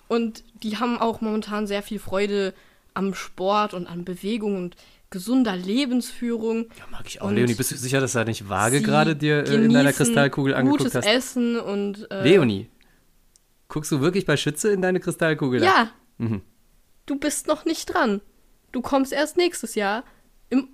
Und 0.08 0.44
die 0.62 0.78
haben 0.78 1.00
auch 1.00 1.22
momentan 1.22 1.66
sehr 1.66 1.82
viel 1.82 1.98
Freude 2.00 2.54
am 2.94 3.14
Sport 3.16 3.74
und 3.74 3.88
an 3.88 4.06
Bewegung 4.06 4.56
und 4.58 4.76
gesunder 5.10 5.56
Lebensführung. 5.56 6.66
Ja, 6.78 6.86
mag 6.92 7.04
ich 7.08 7.22
auch. 7.22 7.28
Und 7.28 7.36
Leonie, 7.36 7.56
bist 7.56 7.72
du 7.72 7.76
sicher, 7.76 8.00
dass 8.00 8.14
da 8.14 8.24
nicht 8.24 8.48
vage 8.50 8.82
gerade 8.82 9.16
dir 9.16 9.48
äh, 9.48 9.56
in 9.56 9.74
deiner 9.74 9.94
Kristallkugel 9.94 10.54
angeguckt 10.54 10.84
gutes 10.84 10.96
hast? 10.96 11.08
Essen 11.08 11.60
und 11.60 12.10
äh, 12.12 12.24
Leonie, 12.24 12.68
guckst 13.68 13.92
du 13.92 14.02
wirklich 14.02 14.26
bei 14.26 14.38
Schütze 14.38 14.72
in 14.72 14.82
deine 14.82 15.00
Kristallkugel? 15.00 15.64
Ja. 15.64 15.92
Mhm. 16.18 16.42
Du 17.06 17.18
bist 17.18 17.48
noch 17.48 17.66
nicht 17.66 17.94
dran. 17.94 18.22
Du 18.72 18.82
kommst 18.82 19.14
erst 19.14 19.38
nächstes 19.38 19.76
Jahr 19.76 20.04
im 20.50 20.68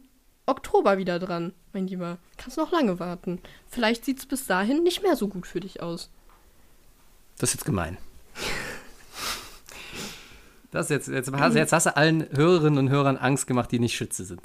Oktober 0.46 0.98
wieder 0.98 1.20
dran, 1.20 1.54
mein 1.74 1.88
Lieber. 1.88 2.18
Kannst 2.38 2.58
noch 2.58 2.72
lange 2.72 3.00
warten. 3.00 3.42
Vielleicht 3.68 4.06
sieht 4.06 4.20
es 4.20 4.26
bis 4.26 4.46
dahin 4.48 4.84
nicht 4.84 5.04
mehr 5.04 5.16
so 5.16 5.28
gut 5.28 5.46
für 5.46 5.60
dich 5.60 5.82
aus. 5.82 6.10
Das 7.38 7.50
ist 7.50 7.56
jetzt 7.56 7.66
gemein. 7.66 7.98
Das 10.72 10.90
jetzt, 10.90 11.08
jetzt, 11.10 11.30
jetzt 11.30 11.74
hast 11.74 11.86
du 11.86 11.98
allen 11.98 12.28
Hörerinnen 12.32 12.80
und 12.80 12.90
Hörern 12.90 13.18
Angst 13.18 13.46
gemacht, 13.46 13.72
die 13.72 13.80
nicht 13.80 13.96
Schütze 13.96 14.24
sind. 14.24 14.42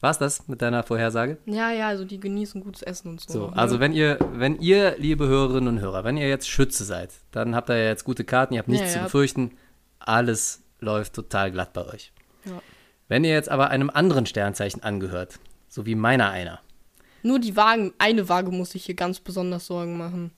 War's 0.00 0.18
das 0.18 0.46
mit 0.46 0.62
deiner 0.62 0.84
Vorhersage? 0.84 1.38
Ja, 1.46 1.72
ja, 1.72 1.88
also 1.88 2.04
die 2.04 2.20
genießen 2.20 2.60
gutes 2.62 2.82
Essen 2.82 3.08
und 3.08 3.20
so. 3.20 3.32
So, 3.32 3.46
also 3.48 3.80
wenn 3.80 3.92
ihr, 3.92 4.18
wenn 4.34 4.60
ihr, 4.60 4.94
liebe 4.98 5.26
Hörerinnen 5.26 5.68
und 5.68 5.80
Hörer, 5.80 6.04
wenn 6.04 6.16
ihr 6.16 6.28
jetzt 6.28 6.48
Schütze 6.48 6.84
seid, 6.84 7.10
dann 7.32 7.56
habt 7.56 7.68
ihr 7.68 7.76
ja 7.76 7.88
jetzt 7.88 8.04
gute 8.04 8.24
Karten, 8.24 8.54
ihr 8.54 8.60
habt 8.60 8.68
nichts 8.68 8.94
Ja, 8.94 8.98
zu 9.00 9.04
befürchten, 9.04 9.52
alles 9.98 10.62
läuft 10.78 11.14
total 11.14 11.50
glatt 11.50 11.72
bei 11.72 11.84
euch. 11.86 12.12
Ja. 12.44 12.62
Wenn 13.08 13.24
ihr 13.24 13.32
jetzt 13.32 13.48
aber 13.48 13.70
einem 13.70 13.90
anderen 13.90 14.26
Sternzeichen 14.26 14.82
angehört, 14.84 15.40
so 15.68 15.84
wie 15.84 15.96
meiner 15.96 16.30
einer, 16.30 16.60
Nur 17.24 17.40
die 17.40 17.56
Wagen, 17.56 17.92
eine 17.98 18.28
Waage 18.28 18.52
muss 18.52 18.70
sich 18.70 18.84
hier 18.84 18.94
ganz 18.94 19.18
besonders 19.18 19.66
Sorgen 19.66 19.98
machen. 19.98 20.30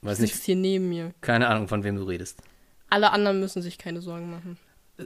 weiß 0.00 0.18
Sitzt 0.18 0.34
nicht, 0.36 0.44
hier 0.44 0.56
neben 0.56 0.88
mir. 0.88 1.12
keine 1.20 1.48
Ahnung, 1.48 1.68
von 1.68 1.84
wem 1.84 1.96
du 1.96 2.04
redest. 2.04 2.40
Alle 2.88 3.10
anderen 3.10 3.40
müssen 3.40 3.60
sich 3.60 3.76
keine 3.76 4.00
Sorgen 4.00 4.30
machen. 4.30 4.56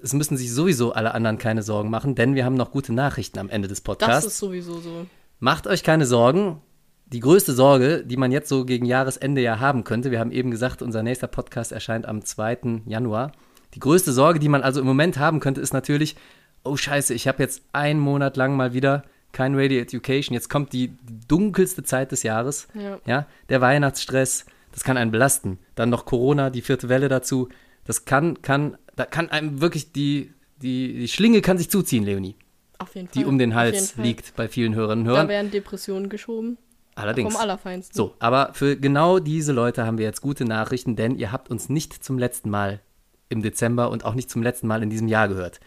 Es 0.03 0.13
müssen 0.13 0.37
sich 0.37 0.53
sowieso 0.53 0.93
alle 0.93 1.15
anderen 1.15 1.39
keine 1.39 1.63
Sorgen 1.63 1.91
machen, 1.91 2.15
denn 2.15 2.35
wir 2.35 2.45
haben 2.45 2.55
noch 2.55 2.71
gute 2.71 2.93
Nachrichten 2.93 3.39
am 3.39 3.49
Ende 3.49 3.69
des 3.69 3.79
Das 3.79 3.85
Podcasts. 3.85 4.27
ist 4.27 4.39
sowieso 4.39 4.79
so. 4.81 5.07
Macht 5.41 5.67
euch 5.67 5.83
keine 5.83 6.07
Sorgen. 6.07 6.61
Die 7.07 7.21
größte 7.21 7.53
Sorge, 7.53 8.05
die 8.05 8.17
man 8.17 8.33
jetzt 8.33 8.49
so 8.49 8.65
gegen 8.65 8.85
Jahresende 8.85 9.41
ja 9.41 9.61
haben 9.61 9.85
könnte, 9.85 10.11
wir 10.11 10.19
haben 10.19 10.33
eben 10.33 10.51
gesagt, 10.51 10.83
unser 10.83 11.03
nächster 11.03 11.29
Podcast 11.29 11.71
erscheint 11.71 12.07
am 12.07 12.25
2. 12.25 12.83
Januar. 12.87 13.33
Die 13.75 13.81
größte 13.81 14.13
Sorge, 14.13 14.41
die 14.41 14.49
man 14.49 14.63
also 14.63 14.81
im 14.81 14.87
Moment 14.87 15.19
haben 15.19 15.39
könnte, 15.39 15.61
ist 15.61 15.73
natürlich, 15.73 16.17
oh 16.65 16.77
scheiße, 16.77 17.15
ich 17.15 17.29
habe 17.29 17.43
jetzt 17.43 17.63
einen 17.73 18.01
Monat 18.01 18.37
lang 18.37 18.57
mal 18.57 18.73
wieder 18.73 19.05
kein 19.33 19.55
Radio 19.55 19.81
Education. 19.81 20.35
Jetzt 20.35 20.49
kommt 20.51 20.73
die, 20.73 20.89
die 20.89 21.29
dunkelste 21.29 21.83
Zeit 21.85 22.11
des 22.11 22.23
Jahres. 22.23 22.69
Ja. 22.75 22.99
ja, 23.07 23.27
der 23.51 23.61
Weihnachtsstress, 23.61 24.47
das 24.73 24.83
kann 24.83 24.97
einen 24.97 25.11
belasten. 25.11 25.59
Dann 25.75 25.91
noch 25.91 26.07
Corona, 26.07 26.51
die 26.51 26.63
vierte 26.63 26.89
Welle 26.89 27.09
dazu. 27.09 27.49
Das 27.87 28.05
kann, 28.05 28.43
kann, 28.43 28.77
da 28.97 29.05
kann 29.07 29.31
einem 29.31 29.61
wirklich 29.61 29.93
die, 29.93 30.33
die, 30.63 30.95
die 30.95 31.09
Schlinge 31.09 31.41
kann 31.41 31.59
sich 31.59 31.71
zuziehen, 31.71 32.05
Leonie, 32.05 32.37
Auf 32.79 32.95
jeden 32.95 33.09
Fall. 33.09 33.23
die 33.23 33.27
um 33.29 33.39
den 33.39 33.55
Hals 33.55 33.97
liegt 33.97 34.35
bei 34.37 34.49
vielen 34.49 34.75
Hörerinnen 34.75 35.03
und 35.05 35.09
Da 35.09 35.13
Hörern. 35.13 35.29
werden 35.29 35.51
Depressionen 35.51 36.09
geschoben. 36.09 36.59
Allerdings. 36.95 37.35
Vom 37.35 37.43
Allerfeinsten. 37.43 37.95
So, 37.95 38.15
aber 38.19 38.55
für 38.55 38.77
genau 38.77 39.19
diese 39.19 39.53
Leute 39.53 39.85
haben 39.85 39.99
wir 39.99 40.07
jetzt 40.07 40.23
gute 40.23 40.45
Nachrichten, 40.47 40.97
denn 40.97 41.15
ihr 41.15 41.31
habt 41.31 41.51
uns 41.51 41.69
nicht 41.69 42.03
zum 42.03 42.19
letzten 42.19 42.49
Mal 42.49 42.81
im 43.29 43.43
Dezember 43.43 43.91
und 43.91 44.05
auch 44.05 44.15
nicht 44.15 44.31
zum 44.31 44.43
letzten 44.43 44.67
Mal 44.67 44.83
in 44.83 44.89
diesem 44.89 45.07
Jahr 45.09 45.29
gehört. 45.29 45.61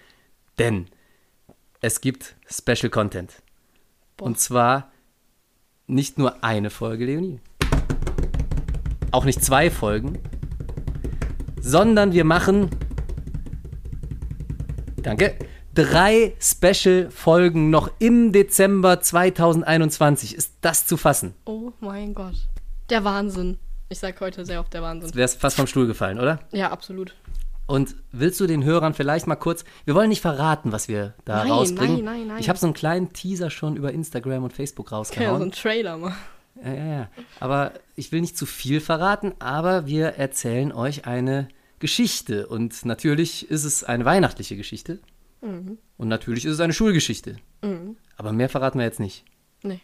Denn 0.57 0.87
es 1.81 2.01
gibt 2.01 2.35
Special 2.49 2.89
Content. 2.89 3.43
Boah. 4.17 4.25
Und 4.25 4.39
zwar 4.39 4.91
nicht 5.85 6.17
nur 6.17 6.43
eine 6.43 6.69
Folge, 6.71 7.05
Leonie. 7.05 7.39
Auch 9.11 9.25
nicht 9.25 9.43
zwei 9.43 9.69
Folgen. 9.69 10.17
Sondern 11.61 12.13
wir 12.13 12.23
machen. 12.23 12.69
Danke. 15.01 15.35
Drei 15.75 16.33
Special-Folgen 16.39 17.69
noch 17.69 17.91
im 17.99 18.31
Dezember 18.31 18.99
2021. 18.99 20.35
Ist 20.35 20.53
das 20.61 20.87
zu 20.87 20.97
fassen? 20.97 21.33
Oh 21.45 21.71
mein 21.79 22.13
Gott. 22.13 22.35
Der 22.89 23.03
Wahnsinn. 23.03 23.57
Ich 23.87 23.99
sag 23.99 24.19
heute 24.19 24.45
sehr 24.45 24.59
oft 24.59 24.73
der 24.73 24.81
Wahnsinn. 24.81 25.13
Wärst 25.15 25.39
fast 25.39 25.55
vom 25.55 25.67
Stuhl 25.67 25.87
gefallen, 25.87 26.19
oder? 26.19 26.39
Ja, 26.51 26.71
absolut. 26.71 27.15
Und 27.65 27.95
willst 28.11 28.39
du 28.39 28.47
den 28.47 28.63
Hörern 28.63 28.93
vielleicht 28.95 29.27
mal 29.27 29.35
kurz, 29.35 29.63
wir 29.85 29.93
wollen 29.93 30.09
nicht 30.09 30.21
verraten, 30.21 30.71
was 30.71 30.87
wir 30.87 31.13
da 31.23 31.43
Nein, 31.43 31.51
rausbringen. 31.51 31.95
nein, 32.03 32.19
nein, 32.19 32.27
nein. 32.27 32.37
Ich 32.39 32.49
habe 32.49 32.57
so 32.57 32.65
einen 32.65 32.73
kleinen 32.73 33.13
Teaser 33.13 33.51
schon 33.51 33.75
über 33.75 33.91
Instagram 33.93 34.43
und 34.43 34.53
Facebook 34.53 34.87
Kann 34.89 34.97
ja 34.99 35.03
so 35.05 35.09
rausgehauen. 35.11 35.41
einen 35.43 35.51
Trailer 35.51 35.97
machen. 35.97 36.15
Ja, 36.63 36.73
ja, 36.73 36.85
ja. 36.85 37.09
Aber 37.39 37.73
ich 37.95 38.11
will 38.11 38.21
nicht 38.21 38.37
zu 38.37 38.45
viel 38.45 38.81
verraten, 38.81 39.33
aber 39.39 39.85
wir 39.85 40.07
erzählen 40.15 40.71
euch 40.71 41.05
eine 41.05 41.47
Geschichte. 41.79 42.47
Und 42.47 42.85
natürlich 42.85 43.49
ist 43.49 43.63
es 43.63 43.83
eine 43.83 44.05
weihnachtliche 44.05 44.57
Geschichte. 44.57 44.99
Mhm. 45.41 45.77
Und 45.97 46.07
natürlich 46.07 46.45
ist 46.45 46.53
es 46.53 46.59
eine 46.59 46.73
Schulgeschichte. 46.73 47.37
Aber 48.17 48.33
mehr 48.33 48.49
verraten 48.49 48.79
wir 48.79 48.85
jetzt 48.85 48.99
nicht. 48.99 49.23
Nee. 49.63 49.79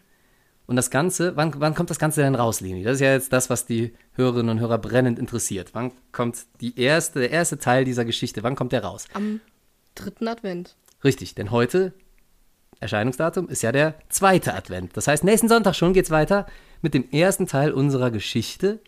Und 0.68 0.76
das 0.76 0.90
Ganze, 0.90 1.36
wann, 1.36 1.54
wann 1.60 1.76
kommt 1.76 1.90
das 1.90 2.00
Ganze 2.00 2.22
denn 2.22 2.36
raus, 2.36 2.60
Leni? 2.60 2.84
Das 2.84 2.96
ist 2.96 3.02
ja 3.02 3.14
jetzt 3.14 3.32
das, 3.32 3.50
was 3.50 3.66
die 3.66 3.94
Hörerinnen 4.14 4.50
und 4.50 4.60
Hörer 4.60 4.78
brennend 4.78 5.20
interessiert. 5.20 5.70
Wann 5.74 5.92
kommt 6.12 6.46
die 6.60 6.80
erste, 6.80 7.20
der 7.20 7.32
erste 7.32 7.60
Teil 7.60 7.86
dieser 7.86 8.04
Geschichte, 8.04 8.44
wann 8.44 8.56
kommt 8.56 8.72
der 8.72 8.84
raus? 8.84 9.06
Am 9.14 9.42
dritten 9.94 10.28
Advent. 10.28 10.76
Richtig, 11.04 11.36
denn 11.36 11.52
heute, 11.52 11.94
Erscheinungsdatum, 12.80 13.48
ist 13.48 13.62
ja 13.62 13.72
der 13.72 13.96
zweite 14.10 14.56
Advent. 14.56 14.98
Das 14.98 15.08
heißt, 15.08 15.24
nächsten 15.24 15.50
Sonntag 15.50 15.76
schon 15.76 15.94
geht's 15.94 16.10
weiter 16.10 16.48
mit 16.82 16.94
dem 16.94 17.10
ersten 17.12 17.48
Teil 17.48 17.72
unserer 17.72 18.12
Geschichte. 18.12 18.80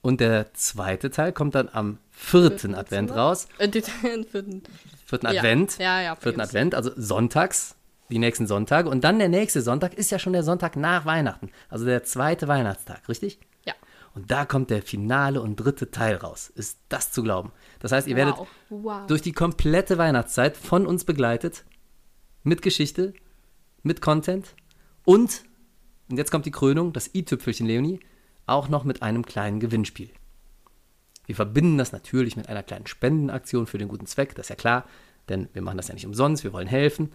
Und 0.00 0.20
der 0.20 0.54
zweite 0.54 1.10
Teil 1.10 1.32
kommt 1.32 1.54
dann 1.54 1.68
am 1.72 1.98
vierten 2.10 2.74
Advent 2.74 3.10
raus. 3.10 3.48
Äh, 3.58 3.68
vierten. 4.30 4.62
Ja. 5.10 5.28
Advent. 5.30 5.78
Ja, 5.78 6.00
ja, 6.00 6.16
Vierten. 6.16 6.40
Advent, 6.40 6.74
also 6.74 6.90
sonntags, 6.96 7.74
die 8.10 8.18
nächsten 8.18 8.46
Sonntage. 8.46 8.88
Und 8.88 9.02
dann 9.04 9.18
der 9.18 9.28
nächste 9.28 9.60
Sonntag 9.60 9.94
ist 9.94 10.10
ja 10.10 10.18
schon 10.18 10.32
der 10.32 10.42
Sonntag 10.44 10.76
nach 10.76 11.04
Weihnachten. 11.04 11.50
Also 11.68 11.84
der 11.84 12.04
zweite 12.04 12.46
Weihnachtstag, 12.48 13.08
richtig? 13.08 13.38
Ja. 13.64 13.74
Und 14.14 14.30
da 14.30 14.44
kommt 14.46 14.70
der 14.70 14.82
finale 14.82 15.40
und 15.42 15.56
dritte 15.56 15.90
Teil 15.90 16.16
raus. 16.16 16.50
Ist 16.54 16.78
das 16.88 17.10
zu 17.12 17.22
glauben? 17.22 17.52
Das 17.80 17.92
heißt, 17.92 18.06
ihr 18.06 18.16
werdet 18.16 18.36
Wow. 18.36 18.48
Wow. 18.70 19.06
durch 19.08 19.22
die 19.22 19.32
komplette 19.32 19.98
Weihnachtszeit 19.98 20.56
von 20.56 20.86
uns 20.86 21.04
begleitet. 21.04 21.64
Mit 22.44 22.62
Geschichte, 22.62 23.14
mit 23.82 24.00
Content 24.00 24.54
und, 25.04 25.42
und 26.10 26.16
jetzt 26.16 26.30
kommt 26.30 26.46
die 26.46 26.50
Krönung, 26.50 26.92
das 26.92 27.14
i-Tüpfelchen, 27.14 27.66
Leonie, 27.66 28.00
auch 28.46 28.68
noch 28.68 28.84
mit 28.84 29.02
einem 29.02 29.24
kleinen 29.24 29.60
Gewinnspiel. 29.60 30.10
Wir 31.26 31.34
verbinden 31.34 31.76
das 31.76 31.92
natürlich 31.92 32.36
mit 32.36 32.48
einer 32.48 32.62
kleinen 32.62 32.86
Spendenaktion 32.86 33.66
für 33.66 33.78
den 33.78 33.88
guten 33.88 34.06
Zweck, 34.06 34.34
das 34.34 34.46
ist 34.46 34.50
ja 34.50 34.56
klar, 34.56 34.84
denn 35.28 35.48
wir 35.52 35.62
machen 35.62 35.76
das 35.76 35.88
ja 35.88 35.94
nicht 35.94 36.06
umsonst, 36.06 36.44
wir 36.44 36.52
wollen 36.52 36.68
helfen. 36.68 37.12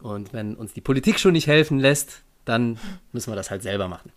Und 0.00 0.32
wenn 0.32 0.56
uns 0.56 0.72
die 0.72 0.80
Politik 0.80 1.20
schon 1.20 1.32
nicht 1.32 1.46
helfen 1.46 1.78
lässt, 1.78 2.22
dann 2.44 2.78
müssen 3.12 3.30
wir 3.30 3.36
das 3.36 3.50
halt 3.50 3.62
selber 3.62 3.88
machen. 3.88 4.10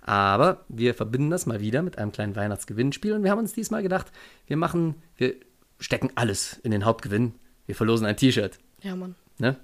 Aber 0.00 0.64
wir 0.68 0.94
verbinden 0.94 1.30
das 1.30 1.46
mal 1.46 1.60
wieder 1.60 1.82
mit 1.82 1.96
einem 1.98 2.10
kleinen 2.10 2.34
Weihnachtsgewinnspiel 2.34 3.12
und 3.12 3.22
wir 3.22 3.30
haben 3.30 3.38
uns 3.38 3.52
diesmal 3.52 3.82
gedacht, 3.82 4.10
wir 4.46 4.56
machen, 4.56 4.96
wir 5.16 5.36
stecken 5.78 6.10
alles 6.16 6.58
in 6.62 6.72
den 6.72 6.84
Hauptgewinn. 6.84 7.34
Wir 7.66 7.76
verlosen 7.76 8.06
ein 8.06 8.16
T-Shirt. 8.16 8.58
Ja, 8.82 8.96
Mann. 8.96 9.14
Ne? 9.38 9.56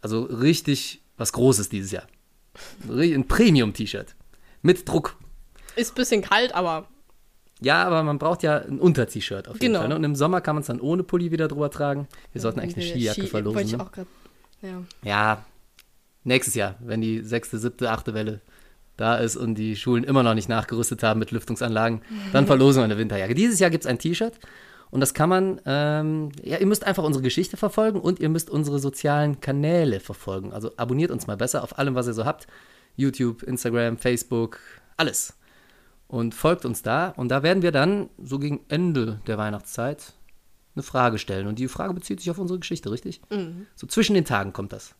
Also 0.00 0.22
richtig 0.22 1.02
was 1.16 1.32
Großes 1.32 1.68
dieses 1.68 1.90
Jahr. 1.90 2.06
Ein 2.88 3.26
Premium-T-Shirt. 3.26 4.14
Mit 4.62 4.88
Druck. 4.88 5.16
Ist 5.76 5.92
ein 5.92 5.94
bisschen 5.96 6.22
kalt, 6.22 6.54
aber 6.54 6.88
Ja, 7.60 7.84
aber 7.84 8.02
man 8.02 8.18
braucht 8.18 8.42
ja 8.42 8.58
ein 8.58 8.78
Unter-T-Shirt 8.78 9.48
auf 9.48 9.54
jeden 9.54 9.66
Genau. 9.72 9.80
Fall. 9.80 9.88
Ne? 9.88 9.96
Und 9.96 10.04
im 10.04 10.14
Sommer 10.16 10.40
kann 10.40 10.56
man 10.56 10.60
es 10.62 10.66
dann 10.66 10.80
ohne 10.80 11.02
Pulli 11.02 11.30
wieder 11.30 11.48
drüber 11.48 11.70
tragen. 11.70 12.08
Wir 12.32 12.40
sollten 12.40 12.60
eigentlich 12.60 12.76
eine 12.76 12.84
Ski- 12.84 13.08
Skijacke 13.08 13.26
verlosen. 13.28 13.54
Wollte 13.56 13.68
ich 13.70 13.76
Ne? 13.76 13.82
auch 13.82 13.92
grad, 13.92 14.06
ja. 14.62 14.82
Ja, 15.02 15.44
nächstes 16.24 16.54
Jahr, 16.54 16.76
wenn 16.80 17.00
die 17.00 17.20
sechste, 17.22 17.58
siebte, 17.58 17.90
achte 17.90 18.14
Welle 18.14 18.40
da 18.96 19.16
ist 19.16 19.36
und 19.36 19.56
die 19.56 19.74
Schulen 19.76 20.04
immer 20.04 20.22
noch 20.22 20.34
nicht 20.34 20.48
nachgerüstet 20.48 21.02
haben 21.02 21.18
mit 21.18 21.30
Lüftungsanlagen, 21.32 22.02
dann 22.32 22.46
verlosen 22.46 22.80
wir 22.80 22.84
eine 22.84 22.98
Winterjacke. 22.98 23.34
Dieses 23.34 23.58
Jahr 23.58 23.70
gibt 23.70 23.84
es 23.84 23.90
ein 23.90 23.98
T-Shirt 23.98 24.38
und 24.90 25.00
das 25.00 25.14
kann 25.14 25.28
man, 25.28 25.60
ähm, 25.66 26.30
ja, 26.42 26.58
ihr 26.58 26.66
müsst 26.66 26.84
einfach 26.84 27.02
unsere 27.02 27.22
Geschichte 27.22 27.56
verfolgen 27.56 28.00
und 28.00 28.20
ihr 28.20 28.28
müsst 28.28 28.50
unsere 28.50 28.78
sozialen 28.78 29.40
Kanäle 29.40 30.00
verfolgen. 30.00 30.52
Also 30.52 30.70
abonniert 30.76 31.10
uns 31.10 31.26
mal 31.26 31.36
besser 31.36 31.62
auf 31.62 31.78
allem, 31.78 31.94
was 31.94 32.06
ihr 32.06 32.14
so 32.14 32.24
habt. 32.24 32.46
YouTube, 32.96 33.42
Instagram, 33.42 33.98
Facebook, 33.98 34.60
alles. 34.96 35.36
Und 36.06 36.34
folgt 36.34 36.64
uns 36.64 36.82
da 36.82 37.08
und 37.08 37.28
da 37.28 37.42
werden 37.42 37.62
wir 37.62 37.72
dann 37.72 38.08
so 38.22 38.38
gegen 38.38 38.60
Ende 38.68 39.20
der 39.26 39.38
Weihnachtszeit 39.38 40.12
eine 40.74 40.82
Frage 40.82 41.18
stellen. 41.18 41.46
Und 41.46 41.58
die 41.58 41.68
Frage 41.68 41.94
bezieht 41.94 42.20
sich 42.20 42.30
auf 42.30 42.38
unsere 42.38 42.58
Geschichte, 42.58 42.90
richtig? 42.90 43.20
So 43.74 43.86
zwischen 43.86 44.14
den 44.14 44.24
Tagen 44.24 44.52
kommt 44.52 44.72
das. 44.72 44.94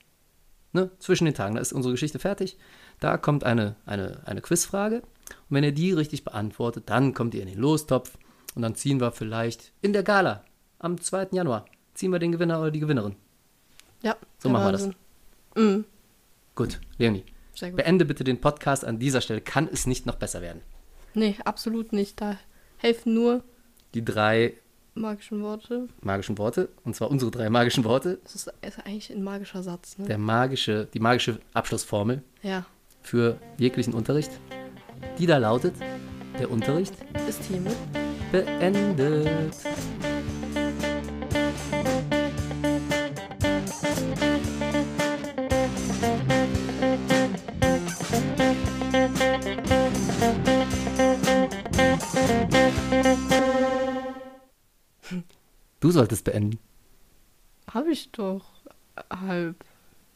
Ne? 0.73 0.91
Zwischen 0.99 1.25
den 1.25 1.35
Tagen, 1.35 1.55
da 1.55 1.61
ist 1.61 1.73
unsere 1.73 1.93
Geschichte 1.95 2.19
fertig. 2.19 2.59
Da 3.01 3.17
kommt 3.17 3.45
eine, 3.45 3.77
eine, 3.87 4.23
eine 4.27 4.41
Quizfrage. 4.41 5.03
Und 5.03 5.51
wenn 5.51 5.65
ihr 5.65 5.73
die 5.73 5.93
richtig 5.93 6.25
beantwortet, 6.25 6.85
dann 6.87 7.15
kommt 7.15 7.35
ihr 7.35 7.43
in 7.43 7.49
den 7.49 7.61
Lostopf. 7.61 8.19
Und 8.55 8.63
dann 8.63 8.75
ziehen 8.75 9.01
wir 9.01 9.11
vielleicht 9.13 9.73
in 9.83 9.93
der 9.93 10.03
Gala 10.03 10.45
am 10.79 11.01
2. 11.01 11.29
Januar, 11.33 11.65
ziehen 11.95 12.13
wir 12.13 12.19
den 12.19 12.33
Gewinner 12.33 12.61
oder 12.61 12.71
die 12.71 12.81
Gewinnerin. 12.81 13.17
Ja, 14.03 14.17
So 14.39 14.49
machen 14.49 14.67
wir 14.67 14.73
das. 14.73 14.83
Wahnsinn. 14.83 14.97
Mhm, 15.57 15.85
Gut, 16.55 16.81
Leonie, 16.99 17.25
sehr 17.55 17.71
gut. 17.71 17.79
beende 17.79 18.05
bitte 18.05 18.23
den 18.23 18.41
Podcast 18.41 18.85
an 18.85 18.99
dieser 18.99 19.21
Stelle. 19.21 19.41
Kann 19.41 19.69
es 19.73 19.87
nicht 19.87 20.07
noch 20.07 20.17
besser 20.17 20.41
werden. 20.43 20.63
Nee, 21.15 21.37
absolut 21.45 21.93
nicht. 21.93 22.21
Da 22.21 22.37
helfen 22.79 23.15
nur 23.15 23.43
die 23.95 24.05
drei 24.05 24.55
Magischen 24.97 25.43
Worte. 25.43 25.89
magischen 26.03 26.39
Worte, 26.39 26.69
und 26.85 26.95
zwar 26.95 27.11
unsere 27.11 27.31
drei 27.33 27.51
magischen 27.51 27.83
Worte, 27.83 28.21
Das 28.23 28.37
ist, 28.37 28.53
ist 28.63 28.79
eigentlich 28.87 29.11
ein 29.13 29.25
magischer 29.25 29.63
Satz, 29.65 29.99
ne? 29.99 30.07
der 30.07 30.19
magische, 30.19 30.87
die 30.95 31.01
magische 31.01 31.41
Abschlussformel 31.53 32.23
Ja. 32.43 32.65
für 33.03 33.39
jeglichen 33.59 33.93
Unterricht, 33.95 34.31
die 35.19 35.27
da 35.27 35.39
lautet, 35.39 35.75
der 36.39 36.49
Unterricht 36.51 36.95
Ist 37.29 37.43
hiermit. 37.45 37.75
Beendet. 38.35 39.55
Du 55.79 55.91
solltest 55.93 56.25
beenden. 56.25 56.59
Habe 57.71 57.93
ich 57.93 58.11
doch. 58.11 58.45
Halb. 59.11 59.65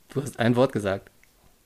Du 0.08 0.22
hast 0.22 0.40
ein 0.40 0.56
Wort 0.56 0.72
gesagt. 0.72 1.12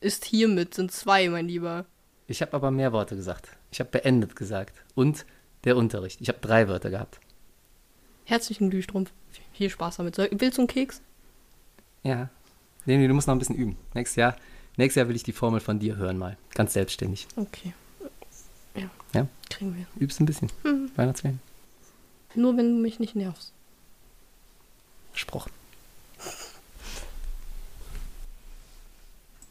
Ist 0.00 0.26
hiermit, 0.26 0.74
sind 0.74 0.92
zwei, 0.92 1.30
mein 1.30 1.46
Lieber. 1.46 1.86
Ich 2.26 2.42
habe 2.42 2.52
aber 2.52 2.70
mehr 2.70 2.92
Worte 2.92 3.16
gesagt. 3.16 3.48
Ich 3.70 3.80
habe 3.80 3.88
beendet 3.88 4.36
gesagt. 4.36 4.82
Und 4.94 5.24
der 5.64 5.76
Unterricht. 5.76 6.20
Ich 6.20 6.28
habe 6.28 6.38
drei 6.40 6.68
Wörter 6.68 6.90
gehabt. 6.90 7.20
Herzlichen 8.24 8.70
Glühstrumpf. 8.70 9.10
Viel 9.52 9.70
Spaß 9.70 9.96
damit. 9.96 10.18
Willst 10.18 10.58
du 10.58 10.62
einen 10.62 10.68
Keks? 10.68 11.00
Ja. 12.02 12.28
Nee, 12.84 12.96
nee, 12.96 13.08
du 13.08 13.14
musst 13.14 13.26
noch 13.26 13.34
ein 13.34 13.38
bisschen 13.38 13.56
üben. 13.56 13.76
Nächstes 13.94 14.16
Jahr, 14.16 14.36
nächstes 14.76 14.96
Jahr 14.96 15.08
will 15.08 15.16
ich 15.16 15.22
die 15.22 15.32
Formel 15.32 15.60
von 15.60 15.78
dir 15.78 15.96
hören 15.96 16.18
mal. 16.18 16.36
Ganz 16.54 16.72
selbstständig. 16.72 17.26
Okay. 17.36 17.72
Ja. 18.74 18.90
Ja? 19.14 19.28
Kriegen 19.50 19.76
wir. 19.76 19.86
Übst 20.00 20.20
ein 20.20 20.26
bisschen. 20.26 20.50
Weihnachtsferien. 20.96 21.40
Nur 22.34 22.56
wenn 22.56 22.76
du 22.76 22.82
mich 22.82 22.98
nicht 22.98 23.14
nervst. 23.14 23.52
Versprochen. 25.10 25.52